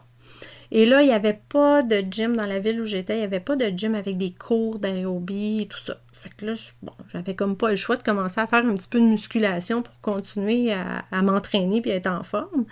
Et 0.71 0.87
là, 0.87 1.03
il 1.03 1.07
n'y 1.07 1.13
avait 1.13 1.41
pas 1.49 1.83
de 1.83 2.03
gym 2.11 2.37
dans 2.37 2.47
la 2.47 2.59
ville 2.59 2.81
où 2.81 2.85
j'étais. 2.85 3.15
Il 3.15 3.19
n'y 3.19 3.25
avait 3.25 3.41
pas 3.41 3.55
de 3.55 3.67
gym 3.67 3.95
avec 3.95 4.17
des 4.17 4.33
cours 4.33 4.79
d'aérobie 4.79 5.63
et 5.63 5.67
tout 5.67 5.79
ça. 5.79 5.99
Fait 6.13 6.31
que 6.37 6.47
là, 6.47 6.55
bon, 6.83 6.93
j'avais 7.13 7.35
comme 7.35 7.57
pas 7.57 7.71
le 7.71 7.77
choix 7.77 7.97
de 7.97 8.03
commencer 8.03 8.41
à 8.41 8.47
faire 8.47 8.67
un 8.67 8.77
petit 8.77 8.89
peu 8.89 8.99
de 8.99 9.05
musculation 9.05 9.83
pour 9.83 10.01
continuer 10.01 10.73
à, 10.73 11.23
m'entraîner 11.23 11.81
et 11.85 11.91
être 11.91 12.09
en 12.09 12.23
forme. 12.23 12.65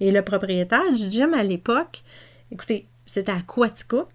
Et 0.00 0.10
le 0.10 0.22
propriétaire 0.22 0.92
du 0.92 1.10
gym 1.10 1.34
à 1.34 1.44
l'époque, 1.44 2.02
écoutez, 2.50 2.88
c'était 3.06 3.32
à 3.32 3.40
Quaticook 3.46 4.08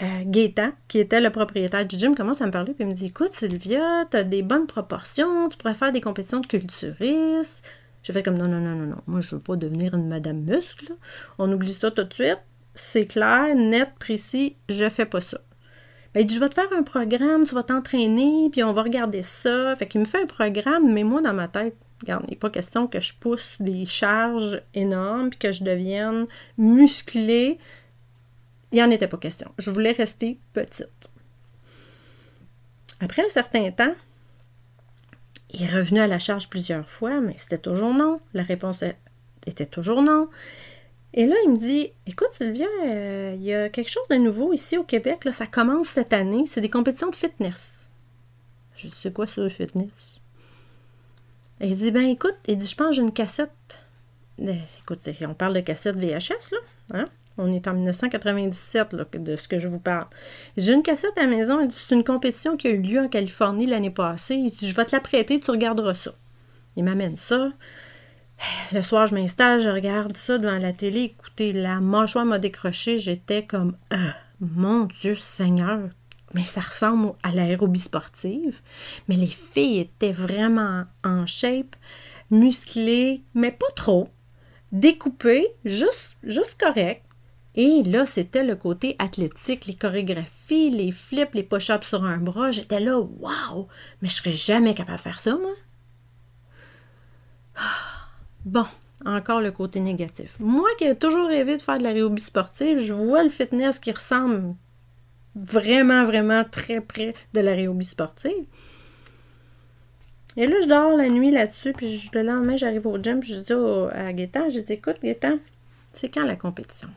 euh, 0.00 0.48
qui 0.86 0.98
était 0.98 1.20
le 1.20 1.30
propriétaire 1.30 1.86
du 1.86 1.98
gym, 1.98 2.14
commence 2.14 2.40
à 2.40 2.46
me 2.46 2.52
parler, 2.52 2.72
puis 2.72 2.84
il 2.84 2.86
me 2.88 2.94
dit 2.94 3.06
Écoute, 3.06 3.32
Sylvia, 3.32 4.04
tu 4.10 4.16
as 4.16 4.24
des 4.24 4.42
bonnes 4.42 4.66
proportions, 4.66 5.48
tu 5.48 5.56
pourrais 5.56 5.74
faire 5.74 5.92
des 5.92 6.00
compétitions 6.00 6.40
de 6.40 6.46
culturistes. 6.46 7.64
J'ai 8.02 8.12
fait 8.12 8.22
comme 8.22 8.38
non, 8.38 8.48
non, 8.48 8.60
non, 8.60 8.76
non, 8.76 8.86
non. 8.86 9.02
Moi, 9.06 9.20
je 9.20 9.34
veux 9.34 9.40
pas 9.40 9.56
devenir 9.56 9.94
une 9.94 10.08
Madame 10.08 10.40
Muscle. 10.40 10.92
On 11.38 11.50
oublie 11.52 11.72
ça 11.72 11.90
tout 11.90 12.04
de 12.04 12.14
suite. 12.14 12.40
C'est 12.74 13.06
clair, 13.06 13.54
net, 13.56 13.90
précis, 13.98 14.56
je 14.68 14.88
fais 14.88 15.04
pas 15.04 15.20
ça. 15.20 15.40
Ben, 16.14 16.20
il 16.20 16.26
dit 16.26 16.36
Je 16.36 16.40
vais 16.40 16.48
te 16.48 16.54
faire 16.54 16.72
un 16.78 16.84
programme, 16.84 17.44
tu 17.44 17.54
vas 17.54 17.64
t'entraîner, 17.64 18.48
puis 18.52 18.62
on 18.62 18.72
va 18.72 18.82
regarder 18.82 19.22
ça. 19.22 19.74
Fait 19.74 19.88
qu'il 19.88 20.00
me 20.00 20.06
fait 20.06 20.22
un 20.22 20.26
programme, 20.26 20.92
mais 20.92 21.02
moi, 21.02 21.20
dans 21.22 21.34
ma 21.34 21.48
tête, 21.48 21.74
Regarde, 22.00 22.24
il 22.28 22.30
n'est 22.30 22.36
pas 22.36 22.50
question 22.50 22.86
que 22.86 23.00
je 23.00 23.12
pousse 23.18 23.60
des 23.60 23.84
charges 23.84 24.62
énormes 24.74 25.30
puis 25.30 25.38
que 25.38 25.52
je 25.52 25.64
devienne 25.64 26.26
musclée 26.56 27.58
il 28.72 28.76
n'y 28.76 28.82
en 28.82 28.90
était 28.90 29.08
pas 29.08 29.16
question. 29.16 29.52
Je 29.58 29.70
voulais 29.70 29.92
rester 29.92 30.38
petite. 30.52 31.10
Après 33.00 33.24
un 33.24 33.28
certain 33.28 33.70
temps, 33.70 33.94
il 35.50 35.62
est 35.62 35.74
revenu 35.74 36.00
à 36.00 36.06
la 36.06 36.18
charge 36.18 36.48
plusieurs 36.48 36.88
fois, 36.88 37.20
mais 37.20 37.34
c'était 37.38 37.58
toujours 37.58 37.94
non. 37.94 38.20
La 38.34 38.42
réponse 38.42 38.84
était 39.46 39.66
toujours 39.66 40.02
non. 40.02 40.28
Et 41.14 41.26
là, 41.26 41.36
il 41.44 41.52
me 41.52 41.56
dit 41.56 41.90
Écoute, 42.06 42.28
Sylvia, 42.32 42.66
euh, 42.84 43.34
il 43.36 43.42
y 43.42 43.54
a 43.54 43.68
quelque 43.70 43.90
chose 43.90 44.06
de 44.10 44.16
nouveau 44.16 44.52
ici 44.52 44.76
au 44.76 44.84
Québec. 44.84 45.26
Ça 45.32 45.46
commence 45.46 45.88
cette 45.88 46.12
année. 46.12 46.44
C'est 46.46 46.60
des 46.60 46.68
compétitions 46.68 47.10
de 47.10 47.16
fitness. 47.16 47.88
Je 48.76 48.88
dis 48.88 48.94
C'est 48.94 49.12
quoi 49.12 49.26
ça, 49.26 49.40
le 49.40 49.48
fitness? 49.48 49.90
Il 51.60 51.74
dit 51.74 51.90
Ben 51.90 52.04
écoute, 52.04 52.36
il 52.46 52.58
dit 52.58 52.66
Je 52.66 52.76
pense 52.76 52.88
que 52.88 52.96
j'ai 52.96 53.02
une 53.02 53.12
cassette. 53.12 53.50
Euh, 54.40 54.54
écoute, 54.80 55.00
on 55.22 55.34
parle 55.34 55.54
de 55.54 55.60
cassette 55.60 55.96
VHS, 55.96 56.52
là. 56.52 56.58
Hein? 56.92 57.04
On 57.38 57.52
est 57.52 57.68
en 57.68 57.74
1997 57.74 58.92
là, 58.92 59.04
de 59.14 59.36
ce 59.36 59.46
que 59.46 59.58
je 59.58 59.68
vous 59.68 59.78
parle. 59.78 60.08
J'ai 60.56 60.72
une 60.72 60.82
cassette 60.82 61.16
à 61.16 61.22
la 61.22 61.28
maison. 61.28 61.68
C'est 61.72 61.94
une 61.94 62.04
compétition 62.04 62.56
qui 62.56 62.66
a 62.66 62.70
eu 62.70 62.82
lieu 62.82 63.00
en 63.00 63.08
Californie 63.08 63.66
l'année 63.66 63.90
passée. 63.90 64.34
Il 64.34 64.50
dit 64.50 64.68
Je 64.68 64.74
vais 64.74 64.84
te 64.84 64.94
la 64.94 65.00
prêter, 65.00 65.38
tu 65.38 65.50
regarderas 65.50 65.94
ça. 65.94 66.12
Il 66.76 66.84
m'amène 66.84 67.16
ça. 67.16 67.52
Le 68.72 68.82
soir, 68.82 69.06
je 69.06 69.14
m'installe, 69.14 69.60
je 69.60 69.68
regarde 69.68 70.16
ça 70.16 70.38
devant 70.38 70.58
la 70.58 70.72
télé. 70.72 71.02
Écoutez, 71.02 71.52
la 71.52 71.80
mâchoire 71.80 72.24
m'a 72.24 72.38
décroché. 72.38 72.98
J'étais 72.98 73.44
comme 73.44 73.76
ah, 73.90 74.16
Mon 74.40 74.84
Dieu 74.84 75.14
Seigneur, 75.14 75.88
mais 76.34 76.44
ça 76.44 76.60
ressemble 76.60 77.12
à 77.22 77.30
l'aérobie 77.30 77.78
sportive. 77.78 78.60
Mais 79.08 79.16
les 79.16 79.26
filles 79.26 79.80
étaient 79.80 80.12
vraiment 80.12 80.84
en 81.04 81.26
shape, 81.26 81.76
musclées, 82.30 83.22
mais 83.34 83.52
pas 83.52 83.70
trop. 83.74 84.08
Découpées, 84.70 85.48
juste, 85.64 86.16
juste 86.22 86.60
correct. 86.60 87.02
Et 87.60 87.82
là, 87.82 88.06
c'était 88.06 88.44
le 88.44 88.54
côté 88.54 88.94
athlétique, 89.00 89.66
les 89.66 89.74
chorégraphies, 89.74 90.70
les 90.70 90.92
flips, 90.92 91.34
les 91.34 91.42
push-ups 91.42 91.88
sur 91.88 92.04
un 92.04 92.18
bras. 92.18 92.52
J'étais 92.52 92.78
là, 92.78 93.00
waouh! 93.00 93.66
Mais 94.00 94.08
je 94.08 94.14
serais 94.14 94.30
jamais 94.30 94.74
capable 94.74 94.98
de 94.98 95.02
faire 95.02 95.18
ça, 95.20 95.36
moi. 95.36 95.54
Bon, 98.44 98.64
encore 99.04 99.40
le 99.40 99.50
côté 99.50 99.80
négatif. 99.80 100.36
Moi 100.38 100.68
qui 100.78 100.84
ai 100.84 100.94
toujours 100.94 101.26
rêvé 101.26 101.56
de 101.56 101.62
faire 101.62 101.78
de 101.78 101.82
la 101.82 101.90
réhobie 101.90 102.22
sportive, 102.22 102.78
je 102.78 102.92
vois 102.92 103.24
le 103.24 103.28
fitness 103.28 103.80
qui 103.80 103.90
ressemble 103.90 104.54
vraiment, 105.34 106.04
vraiment 106.04 106.44
très 106.44 106.80
près 106.80 107.12
de 107.34 107.40
la 107.40 107.54
réhobie 107.54 107.84
sportive. 107.84 108.46
Et 110.36 110.46
là, 110.46 110.54
je 110.62 110.68
dors 110.68 110.96
la 110.96 111.08
nuit 111.08 111.32
là-dessus, 111.32 111.72
puis 111.72 112.08
le 112.14 112.22
lendemain, 112.22 112.56
j'arrive 112.56 112.86
au 112.86 112.96
gym, 113.02 113.20
je 113.20 113.40
dis 113.40 113.52
à 113.92 114.12
Gaétan, 114.12 114.48
j'ai 114.48 114.62
dit, 114.62 114.74
écoute, 114.74 114.98
Gaétan, 115.02 115.40
c'est 115.92 116.08
quand 116.08 116.24
la 116.24 116.36
compétition? 116.36 116.88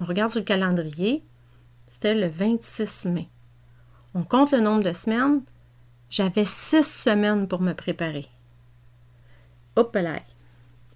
On 0.00 0.04
regarde 0.04 0.30
sur 0.30 0.40
le 0.40 0.44
calendrier, 0.44 1.22
c'était 1.86 2.14
le 2.14 2.28
26 2.28 3.06
mai. 3.06 3.28
On 4.14 4.22
compte 4.22 4.52
le 4.52 4.60
nombre 4.60 4.84
de 4.84 4.92
semaines, 4.92 5.42
j'avais 6.10 6.44
six 6.44 6.86
semaines 6.86 7.48
pour 7.48 7.60
me 7.60 7.72
préparer. 7.72 8.26
Hop 9.76 9.94
là! 9.94 10.18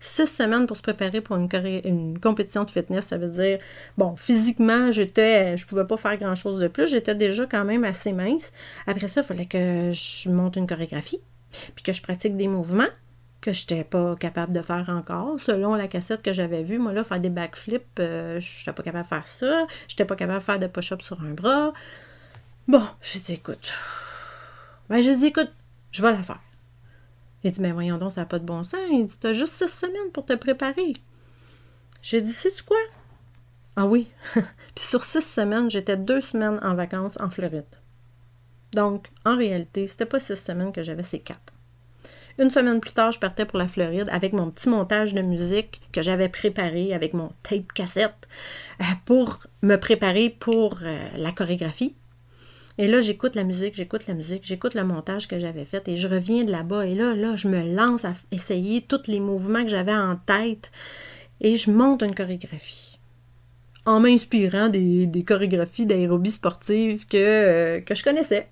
Six 0.00 0.26
semaines 0.26 0.66
pour 0.66 0.76
se 0.76 0.82
préparer 0.82 1.20
pour 1.20 1.36
une, 1.36 2.18
compétition 2.18 2.64
de 2.64 2.70
fitness, 2.70 3.06
ça 3.06 3.18
veut 3.18 3.30
dire, 3.30 3.58
bon, 3.96 4.16
physiquement, 4.16 4.90
j'étais, 4.90 5.56
je 5.56 5.64
pouvais 5.64 5.86
pas 5.86 5.96
faire 5.96 6.16
grand-chose 6.16 6.58
de 6.58 6.66
plus, 6.66 6.88
j'étais 6.88 7.14
déjà 7.14 7.46
quand 7.46 7.64
même 7.64 7.84
assez 7.84 8.12
mince. 8.12 8.52
Après 8.88 9.06
ça, 9.06 9.20
il 9.20 9.24
fallait 9.24 9.46
que 9.46 9.92
je 9.92 10.28
monte 10.28 10.56
une 10.56 10.66
chorégraphie, 10.66 11.20
puis 11.76 11.84
que 11.84 11.92
je 11.92 12.02
pratique 12.02 12.36
des 12.36 12.48
mouvements 12.48 12.88
que 13.42 13.52
je 13.52 13.62
n'étais 13.62 13.84
pas 13.84 14.14
capable 14.14 14.52
de 14.52 14.62
faire 14.62 14.88
encore. 14.88 15.38
Selon 15.38 15.74
la 15.74 15.88
cassette 15.88 16.22
que 16.22 16.32
j'avais 16.32 16.62
vue, 16.62 16.78
moi, 16.78 16.92
là, 16.92 17.04
faire 17.04 17.20
des 17.20 17.28
backflips, 17.28 17.98
euh, 17.98 18.40
je 18.40 18.60
n'étais 18.60 18.72
pas 18.72 18.82
capable 18.82 19.04
de 19.04 19.08
faire 19.08 19.26
ça. 19.26 19.66
Je 19.88 19.94
n'étais 19.94 20.04
pas 20.04 20.16
capable 20.16 20.38
de 20.38 20.44
faire 20.44 20.58
de 20.60 20.66
push-up 20.68 21.02
sur 21.02 21.20
un 21.20 21.34
bras. 21.34 21.72
Bon, 22.68 22.86
je 23.02 23.18
dit, 23.18 23.34
écoute. 23.34 23.72
Ben, 24.88 25.00
je 25.02 25.10
dit, 25.10 25.26
écoute, 25.26 25.50
je 25.90 26.00
vais 26.00 26.12
la 26.12 26.22
faire. 26.22 26.40
Il 27.42 27.50
dit, 27.50 27.60
mais 27.60 27.72
voyons 27.72 27.98
donc, 27.98 28.12
ça 28.12 28.20
n'a 28.20 28.26
pas 28.26 28.38
de 28.38 28.44
bon 28.44 28.62
sens. 28.62 28.80
Il 28.90 29.06
dit, 29.06 29.26
as 29.26 29.32
juste 29.32 29.54
six 29.54 29.68
semaines 29.68 30.12
pour 30.12 30.24
te 30.24 30.34
préparer. 30.34 30.94
J'ai 32.00 32.22
dit, 32.22 32.32
sais-tu 32.32 32.62
quoi? 32.62 32.78
Ah 33.74 33.86
oui. 33.86 34.08
Puis 34.34 34.44
sur 34.76 35.02
six 35.02 35.22
semaines, 35.22 35.68
j'étais 35.68 35.96
deux 35.96 36.20
semaines 36.20 36.60
en 36.62 36.74
vacances 36.74 37.18
en 37.20 37.28
Floride. 37.28 37.64
Donc, 38.72 39.08
en 39.24 39.36
réalité, 39.36 39.88
c'était 39.88 40.06
pas 40.06 40.20
six 40.20 40.36
semaines 40.36 40.72
que 40.72 40.82
j'avais, 40.82 41.02
ces 41.02 41.18
quatre. 41.18 41.51
Une 42.42 42.50
semaine 42.50 42.80
plus 42.80 42.90
tard, 42.90 43.12
je 43.12 43.20
partais 43.20 43.44
pour 43.44 43.56
la 43.56 43.68
Floride 43.68 44.08
avec 44.10 44.32
mon 44.32 44.50
petit 44.50 44.68
montage 44.68 45.14
de 45.14 45.22
musique 45.22 45.80
que 45.92 46.02
j'avais 46.02 46.28
préparé 46.28 46.92
avec 46.92 47.14
mon 47.14 47.30
tape 47.44 47.72
cassette 47.72 48.16
euh, 48.80 48.84
pour 49.04 49.38
me 49.62 49.76
préparer 49.76 50.28
pour 50.28 50.80
euh, 50.82 51.06
la 51.16 51.30
chorégraphie. 51.30 51.94
Et 52.78 52.88
là, 52.88 52.98
j'écoute 52.98 53.36
la 53.36 53.44
musique, 53.44 53.76
j'écoute 53.76 54.08
la 54.08 54.14
musique, 54.14 54.42
j'écoute 54.44 54.74
le 54.74 54.82
montage 54.82 55.28
que 55.28 55.38
j'avais 55.38 55.64
fait 55.64 55.86
et 55.86 55.94
je 55.94 56.08
reviens 56.08 56.42
de 56.42 56.50
là-bas. 56.50 56.84
Et 56.84 56.96
là, 56.96 57.14
là, 57.14 57.36
je 57.36 57.46
me 57.46 57.62
lance 57.76 58.04
à 58.04 58.12
essayer 58.32 58.82
tous 58.82 59.06
les 59.06 59.20
mouvements 59.20 59.62
que 59.62 59.70
j'avais 59.70 59.94
en 59.94 60.16
tête 60.16 60.72
et 61.40 61.54
je 61.54 61.70
monte 61.70 62.02
une 62.02 62.14
chorégraphie. 62.14 62.98
En 63.86 64.00
m'inspirant 64.00 64.68
des, 64.68 65.24
chorégraphies 65.24 65.86
d'aérobie 65.86 66.32
sportive 66.32 67.04
euh, 67.14 67.80
que 67.82 67.94
je 67.94 68.02
connaissais. 68.02 68.48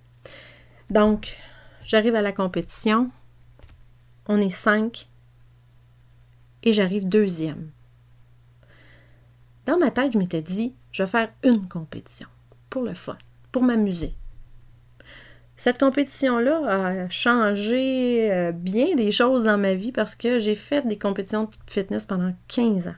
Donc, 0.90 1.38
j'arrive 1.84 2.14
à 2.14 2.22
la 2.22 2.30
compétition 2.30 3.10
on 4.26 4.40
est 4.40 4.50
cinq 4.50 5.08
et 6.62 6.72
j'arrive 6.72 7.08
deuxième. 7.08 7.70
Dans 9.66 9.78
ma 9.78 9.90
tête, 9.90 10.12
je 10.12 10.18
m'étais 10.18 10.42
dit, 10.42 10.74
je 10.92 11.02
vais 11.02 11.08
faire 11.08 11.28
une 11.42 11.68
compétition 11.68 12.26
pour 12.68 12.82
le 12.82 12.94
fun, 12.94 13.16
pour 13.52 13.62
m'amuser. 13.62 14.14
Cette 15.56 15.78
compétition-là 15.78 17.02
a 17.04 17.08
changé 17.10 18.32
euh, 18.32 18.52
bien 18.52 18.94
des 18.94 19.10
choses 19.10 19.44
dans 19.44 19.58
ma 19.58 19.74
vie 19.74 19.92
parce 19.92 20.14
que 20.14 20.38
j'ai 20.38 20.54
fait 20.54 20.86
des 20.86 20.98
compétitions 20.98 21.44
de 21.44 21.50
fitness 21.66 22.06
pendant 22.06 22.32
15 22.48 22.88
ans. 22.88 22.94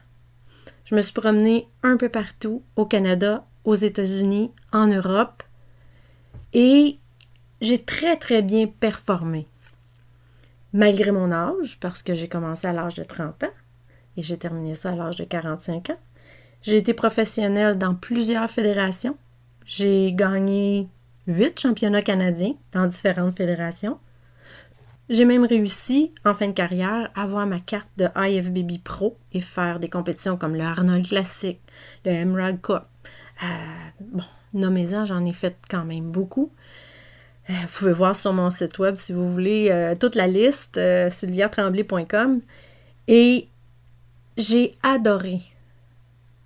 Je 0.85 0.95
me 0.95 1.01
suis 1.01 1.13
promenée 1.13 1.67
un 1.81 1.97
peu 1.97 2.09
partout, 2.09 2.63
au 2.75 2.85
Canada, 2.85 3.45
aux 3.65 3.75
États-Unis, 3.75 4.51
en 4.71 4.87
Europe, 4.87 5.43
et 6.53 6.97
j'ai 7.61 7.81
très 7.81 8.17
très 8.17 8.41
bien 8.41 8.67
performé 8.67 9.47
malgré 10.73 11.11
mon 11.11 11.31
âge, 11.31 11.77
parce 11.79 12.03
que 12.03 12.13
j'ai 12.13 12.27
commencé 12.27 12.67
à 12.67 12.73
l'âge 12.73 12.95
de 12.95 13.03
30 13.03 13.43
ans 13.43 13.53
et 14.17 14.21
j'ai 14.21 14.37
terminé 14.37 14.75
ça 14.75 14.89
à 14.89 14.95
l'âge 14.95 15.15
de 15.15 15.23
45 15.23 15.91
ans. 15.91 15.99
J'ai 16.61 16.77
été 16.77 16.93
professionnelle 16.93 17.77
dans 17.77 17.93
plusieurs 17.93 18.49
fédérations. 18.49 19.17
J'ai 19.65 20.11
gagné 20.13 20.87
huit 21.27 21.59
championnats 21.59 22.01
canadiens 22.01 22.55
dans 22.71 22.85
différentes 22.85 23.35
fédérations. 23.35 23.99
J'ai 25.09 25.25
même 25.25 25.45
réussi, 25.45 26.13
en 26.23 26.33
fin 26.33 26.47
de 26.47 26.53
carrière, 26.53 27.11
à 27.15 27.23
avoir 27.23 27.45
ma 27.45 27.59
carte 27.59 27.89
de 27.97 28.07
IFBB 28.15 28.81
Pro 28.83 29.17
et 29.33 29.41
faire 29.41 29.79
des 29.79 29.89
compétitions 29.89 30.37
comme 30.37 30.55
le 30.55 30.63
Arnold 30.63 31.05
Classic, 31.05 31.59
le 32.05 32.11
Emerald 32.11 32.61
Cup. 32.61 32.83
Euh, 33.43 33.47
bon, 33.99 34.23
nommez-en, 34.53 35.03
j'en 35.03 35.25
ai 35.25 35.33
fait 35.33 35.57
quand 35.69 35.83
même 35.83 36.11
beaucoup. 36.11 36.51
Euh, 37.49 37.53
vous 37.63 37.79
pouvez 37.79 37.93
voir 37.93 38.15
sur 38.15 38.31
mon 38.33 38.49
site 38.49 38.79
web 38.79 38.95
si 38.95 39.11
vous 39.11 39.29
voulez 39.29 39.69
euh, 39.69 39.95
toute 39.95 40.15
la 40.15 40.27
liste, 40.27 40.77
euh, 40.77 41.09
sylviatremblay.com. 41.09 42.41
Et 43.07 43.47
j'ai 44.37 44.75
adoré. 44.81 45.41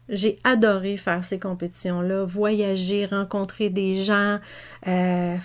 J'ai 0.09 0.39
adoré 0.43 0.97
faire 0.97 1.23
ces 1.23 1.37
compétitions-là, 1.37 2.23
voyager, 2.23 3.05
rencontrer 3.05 3.69
des 3.69 3.95
gens. 3.95 4.39
je 4.85 5.37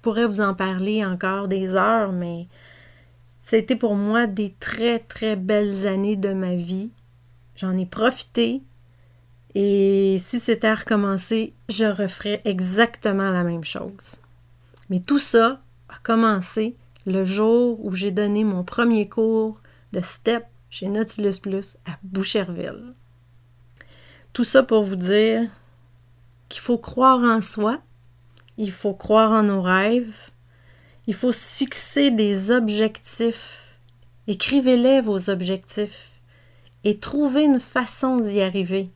pourrais 0.00 0.26
vous 0.26 0.40
en 0.40 0.54
parler 0.54 1.04
encore 1.04 1.48
des 1.48 1.74
heures, 1.74 2.12
mais 2.12 2.46
été 3.52 3.76
pour 3.76 3.96
moi 3.96 4.26
des 4.26 4.54
très, 4.60 5.00
très 5.00 5.36
belles 5.36 5.86
années 5.86 6.16
de 6.16 6.32
ma 6.32 6.54
vie. 6.54 6.90
J'en 7.56 7.76
ai 7.76 7.86
profité. 7.86 8.62
Et 9.58 10.18
si 10.18 10.38
c'était 10.38 10.66
à 10.66 10.74
recommencer, 10.74 11.54
je 11.70 11.86
referais 11.86 12.42
exactement 12.44 13.30
la 13.30 13.42
même 13.42 13.64
chose. 13.64 14.16
Mais 14.90 15.00
tout 15.00 15.18
ça 15.18 15.62
a 15.88 15.94
commencé 16.02 16.76
le 17.06 17.24
jour 17.24 17.82
où 17.82 17.94
j'ai 17.94 18.10
donné 18.10 18.44
mon 18.44 18.64
premier 18.64 19.08
cours 19.08 19.62
de 19.94 20.02
STEP 20.02 20.44
chez 20.68 20.88
Nautilus 20.88 21.40
Plus 21.40 21.78
à 21.86 21.92
Boucherville. 22.02 22.92
Tout 24.34 24.44
ça 24.44 24.62
pour 24.62 24.82
vous 24.82 24.96
dire 24.96 25.48
qu'il 26.50 26.60
faut 26.60 26.76
croire 26.76 27.22
en 27.22 27.40
soi, 27.40 27.80
il 28.58 28.70
faut 28.70 28.92
croire 28.92 29.32
en 29.32 29.44
nos 29.44 29.62
rêves, 29.62 30.32
il 31.06 31.14
faut 31.14 31.32
se 31.32 31.54
fixer 31.54 32.10
des 32.10 32.50
objectifs. 32.50 33.78
Écrivez-les 34.26 35.00
vos 35.00 35.30
objectifs 35.30 36.10
et 36.84 36.98
trouvez 36.98 37.44
une 37.44 37.58
façon 37.58 38.18
d'y 38.18 38.42
arriver 38.42 38.90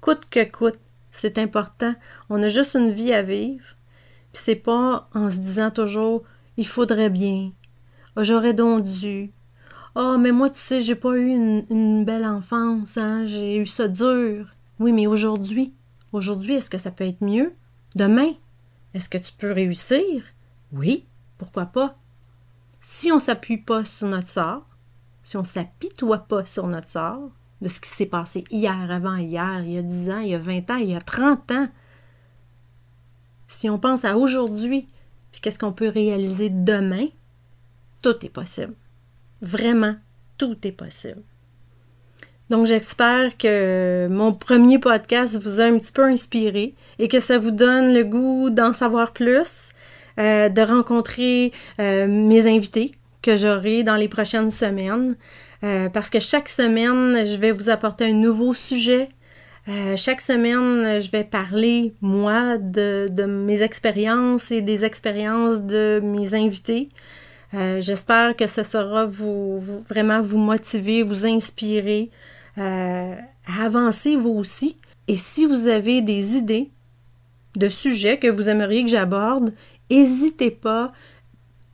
coûte 0.00 0.26
que 0.30 0.44
coûte. 0.44 0.78
C'est 1.10 1.38
important. 1.38 1.94
On 2.28 2.42
a 2.42 2.48
juste 2.48 2.74
une 2.74 2.92
vie 2.92 3.12
à 3.12 3.22
vivre. 3.22 3.64
Puis 4.32 4.42
c'est 4.42 4.56
pas 4.56 5.08
en 5.14 5.28
se 5.28 5.38
disant 5.38 5.70
toujours 5.70 6.22
il 6.56 6.66
faudrait 6.66 7.10
bien. 7.10 7.52
Oh, 8.16 8.22
j'aurais 8.22 8.54
donc 8.54 8.82
dû. 8.82 9.32
oh, 9.94 10.16
mais 10.18 10.32
moi, 10.32 10.50
tu 10.50 10.58
sais, 10.58 10.80
j'ai 10.80 10.94
pas 10.94 11.16
eu 11.16 11.28
une, 11.28 12.04
belle 12.04 12.26
enfance, 12.26 12.96
hein? 12.96 13.24
J'ai 13.26 13.56
eu 13.56 13.66
ça 13.66 13.88
dur. 13.88 14.46
Oui, 14.78 14.92
mais 14.92 15.06
aujourd'hui, 15.06 15.72
aujourd'hui, 16.12 16.54
est-ce 16.54 16.70
que 16.70 16.78
ça 16.78 16.90
peut 16.90 17.06
être 17.06 17.22
mieux? 17.22 17.54
Demain? 17.94 18.32
Est-ce 18.94 19.08
que 19.08 19.18
tu 19.18 19.32
peux 19.32 19.52
réussir? 19.52 20.22
Oui, 20.72 21.06
pourquoi 21.38 21.66
pas? 21.66 21.96
Si 22.80 23.10
on 23.12 23.18
s'appuie 23.18 23.58
pas 23.58 23.84
sur 23.84 24.08
notre 24.08 24.28
sort, 24.28 24.66
si 25.22 25.36
on 25.36 25.44
s'apitoie 25.44 26.18
pas 26.18 26.44
sur 26.44 26.66
notre 26.66 26.88
sort, 26.88 27.30
de 27.60 27.68
ce 27.68 27.80
qui 27.80 27.90
s'est 27.90 28.06
passé 28.06 28.44
hier, 28.50 28.90
avant 28.90 29.16
hier, 29.16 29.62
il 29.64 29.72
y 29.72 29.78
a 29.78 29.82
10 29.82 30.10
ans, 30.10 30.18
il 30.20 30.30
y 30.30 30.34
a 30.34 30.38
20 30.38 30.70
ans, 30.70 30.76
il 30.76 30.90
y 30.90 30.94
a 30.94 31.00
30 31.00 31.50
ans, 31.50 31.68
si 33.48 33.68
on 33.68 33.78
pense 33.78 34.04
à 34.04 34.16
aujourd'hui, 34.16 34.86
puis 35.32 35.40
qu'est-ce 35.40 35.58
qu'on 35.58 35.72
peut 35.72 35.88
réaliser 35.88 36.50
demain, 36.50 37.06
tout 38.02 38.24
est 38.24 38.30
possible. 38.30 38.74
Vraiment, 39.42 39.96
tout 40.38 40.56
est 40.62 40.72
possible. 40.72 41.22
Donc, 42.48 42.66
j'espère 42.66 43.36
que 43.38 44.08
mon 44.10 44.32
premier 44.32 44.78
podcast 44.78 45.40
vous 45.40 45.60
a 45.60 45.64
un 45.64 45.78
petit 45.78 45.92
peu 45.92 46.04
inspiré 46.04 46.74
et 46.98 47.06
que 47.06 47.20
ça 47.20 47.38
vous 47.38 47.52
donne 47.52 47.94
le 47.94 48.02
goût 48.02 48.50
d'en 48.50 48.72
savoir 48.72 49.12
plus, 49.12 49.70
euh, 50.18 50.48
de 50.48 50.60
rencontrer 50.60 51.52
euh, 51.78 52.08
mes 52.08 52.52
invités 52.52 52.92
que 53.22 53.36
j'aurai 53.36 53.84
dans 53.84 53.94
les 53.94 54.08
prochaines 54.08 54.50
semaines. 54.50 55.16
Euh, 55.62 55.88
parce 55.88 56.10
que 56.10 56.20
chaque 56.20 56.48
semaine, 56.48 57.24
je 57.24 57.36
vais 57.36 57.52
vous 57.52 57.70
apporter 57.70 58.06
un 58.06 58.14
nouveau 58.14 58.54
sujet. 58.54 59.08
chaque 59.94 60.20
semaine, 60.20 61.00
je 61.00 61.10
vais 61.12 61.22
parler, 61.22 61.94
moi, 62.00 62.58
de, 62.58 63.08
mes 63.26 63.62
expériences 63.62 64.50
et 64.50 64.62
des 64.62 64.84
expériences 64.84 65.60
de 65.60 66.00
mes 66.02 66.34
invités. 66.34 66.88
J'espère 67.52 68.34
que 68.34 68.48
ce 68.48 68.64
sera 68.64 69.06
vraiment 69.06 70.20
vous 70.20 70.38
motiver, 70.38 71.04
vous 71.04 71.24
inspirer, 71.24 72.10
euh, 72.58 73.14
avancer 73.58 74.16
vous 74.16 74.30
aussi. 74.30 74.76
Et 75.08 75.14
si 75.14 75.46
vous 75.46 75.68
avez 75.68 76.02
des 76.02 76.36
idées 76.36 76.70
de 77.56 77.68
sujets 77.68 78.18
que 78.18 78.28
vous 78.28 78.48
aimeriez 78.48 78.84
que 78.84 78.90
j'aborde, 78.90 79.52
n'hésitez 79.90 80.50
pas, 80.50 80.92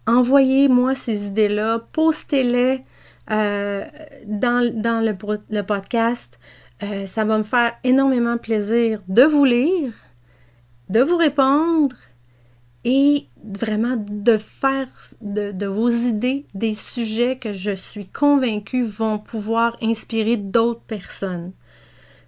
envoyez-moi 0.07 0.95
ces 0.95 1.27
idées-là, 1.27 1.81
postez-les 1.93 2.83
euh, 3.31 3.85
dans, 4.27 4.65
le, 5.05 5.63
podcast. 5.63 6.39
Euh, 6.83 7.07
ça 7.07 7.25
va 7.25 7.39
me 7.39 7.43
faire 7.43 7.75
énormément 7.85 8.39
plaisir 8.39 9.03
de 9.09 9.23
vous 9.23 9.45
lire, 9.45 9.93
de 10.89 11.01
vous 11.01 11.17
répondre 11.17 11.97
et 12.85 13.27
vraiment 13.43 13.97
de 13.97 14.37
faire 14.37 14.89
de, 15.21 15.67
vos 15.67 15.89
idées 15.89 16.47
des 16.55 16.75
sujets 16.75 17.37
que 17.37 17.53
je 17.53 17.73
suis 17.73 18.07
convaincue 18.07 18.85
vont 18.85 19.19
pouvoir 19.19 19.77
inspirer 19.83 20.37
d'autres 20.37 20.83
personnes. 20.83 21.53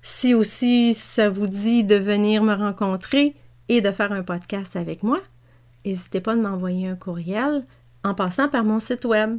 Si 0.03 0.34
aussi 0.34 0.94
ça 0.94 1.28
vous 1.28 1.46
dit 1.46 1.84
de 1.84 1.94
venir 1.94 2.42
me 2.42 2.55
rencontrer 2.55 3.36
et 3.68 3.80
de 3.80 3.92
faire 3.92 4.11
un 4.11 4.22
podcast 4.22 4.74
avec 4.74 5.05
moi, 5.05 5.20
n'hésitez 5.84 6.20
pas 6.20 6.32
à 6.32 6.36
m'envoyer 6.36 6.88
un 6.88 6.96
courriel 6.96 7.64
en 8.03 8.14
passant 8.14 8.49
par 8.49 8.64
mon 8.64 8.80
site 8.80 9.05
web 9.05 9.38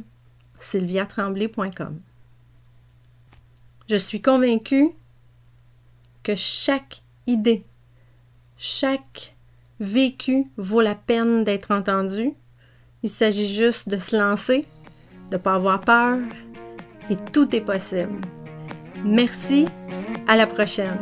sylviatremblay.com. 0.60 2.00
Je 3.88 3.96
suis 3.96 4.22
convaincue 4.22 4.90
que 6.22 6.34
chaque 6.34 7.02
idée, 7.26 7.64
chaque 8.56 9.34
vécu 9.80 10.46
vaut 10.56 10.80
la 10.80 10.94
peine 10.94 11.44
d'être 11.44 11.70
entendu. 11.72 12.34
Il 13.02 13.08
s'agit 13.08 13.52
juste 13.52 13.88
de 13.88 13.98
se 13.98 14.16
lancer, 14.16 14.66
de 15.30 15.36
ne 15.36 15.42
pas 15.42 15.54
avoir 15.54 15.80
peur, 15.80 16.18
et 17.08 17.16
tout 17.32 17.54
est 17.56 17.62
possible. 17.62 18.20
Merci, 19.04 19.66
à 20.28 20.36
la 20.36 20.46
prochaine. 20.46 20.98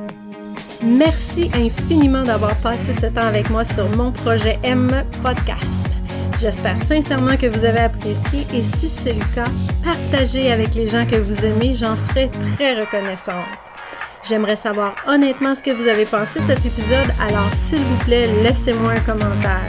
Merci 0.84 1.50
infiniment 1.54 2.22
d'avoir 2.22 2.54
passé 2.60 2.92
ce 2.92 3.06
temps 3.06 3.26
avec 3.26 3.50
moi 3.50 3.64
sur 3.64 3.88
mon 3.96 4.12
projet 4.12 4.58
M 4.62 4.88
Podcast. 5.22 5.87
J'espère 6.40 6.80
sincèrement 6.80 7.36
que 7.36 7.46
vous 7.46 7.64
avez 7.64 7.80
apprécié 7.80 8.46
et 8.54 8.62
si 8.62 8.88
c'est 8.88 9.12
le 9.12 9.34
cas, 9.34 9.50
partagez 9.82 10.52
avec 10.52 10.72
les 10.76 10.86
gens 10.86 11.04
que 11.04 11.16
vous 11.16 11.44
aimez, 11.44 11.74
j'en 11.74 11.96
serai 11.96 12.30
très 12.56 12.78
reconnaissante. 12.78 13.44
J'aimerais 14.22 14.54
savoir 14.54 14.94
honnêtement 15.08 15.56
ce 15.56 15.62
que 15.62 15.72
vous 15.72 15.88
avez 15.88 16.04
pensé 16.04 16.38
de 16.38 16.44
cet 16.44 16.64
épisode, 16.64 17.12
alors 17.18 17.52
s'il 17.52 17.80
vous 17.80 18.04
plaît, 18.04 18.28
laissez-moi 18.42 18.92
un 18.92 19.00
commentaire. 19.00 19.66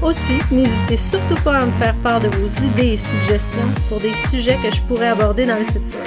Aussi, 0.00 0.38
n'hésitez 0.52 0.96
surtout 0.96 1.42
pas 1.42 1.58
à 1.58 1.66
me 1.66 1.72
faire 1.72 1.96
part 1.96 2.20
de 2.20 2.28
vos 2.28 2.66
idées 2.66 2.92
et 2.92 2.96
suggestions 2.96 3.68
pour 3.88 3.98
des 3.98 4.12
sujets 4.12 4.58
que 4.62 4.72
je 4.72 4.80
pourrais 4.82 5.08
aborder 5.08 5.44
dans 5.44 5.58
le 5.58 5.64
futur. 5.64 5.98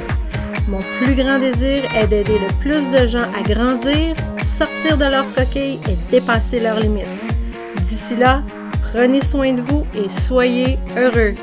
Mon 0.70 0.80
plus 1.02 1.14
grand 1.14 1.40
désir 1.40 1.82
est 1.94 2.08
d'aider 2.08 2.40
le 2.40 2.54
plus 2.62 2.90
de 2.90 3.06
gens 3.06 3.30
à 3.38 3.44
grandir, 3.44 4.16
sortir 4.46 4.98
de 4.98 5.12
leur 5.12 5.26
coquille 5.36 5.80
et 5.90 5.98
dépasser 6.10 6.62
leurs 6.62 6.80
limites. 6.80 7.28
D'ici 7.82 8.16
là, 8.16 8.44
prenez 8.94 9.22
soin 9.22 9.54
de 9.54 9.62
vous 9.62 9.88
et 9.96 10.08
soyez 10.08 10.78
heureux. 10.96 11.34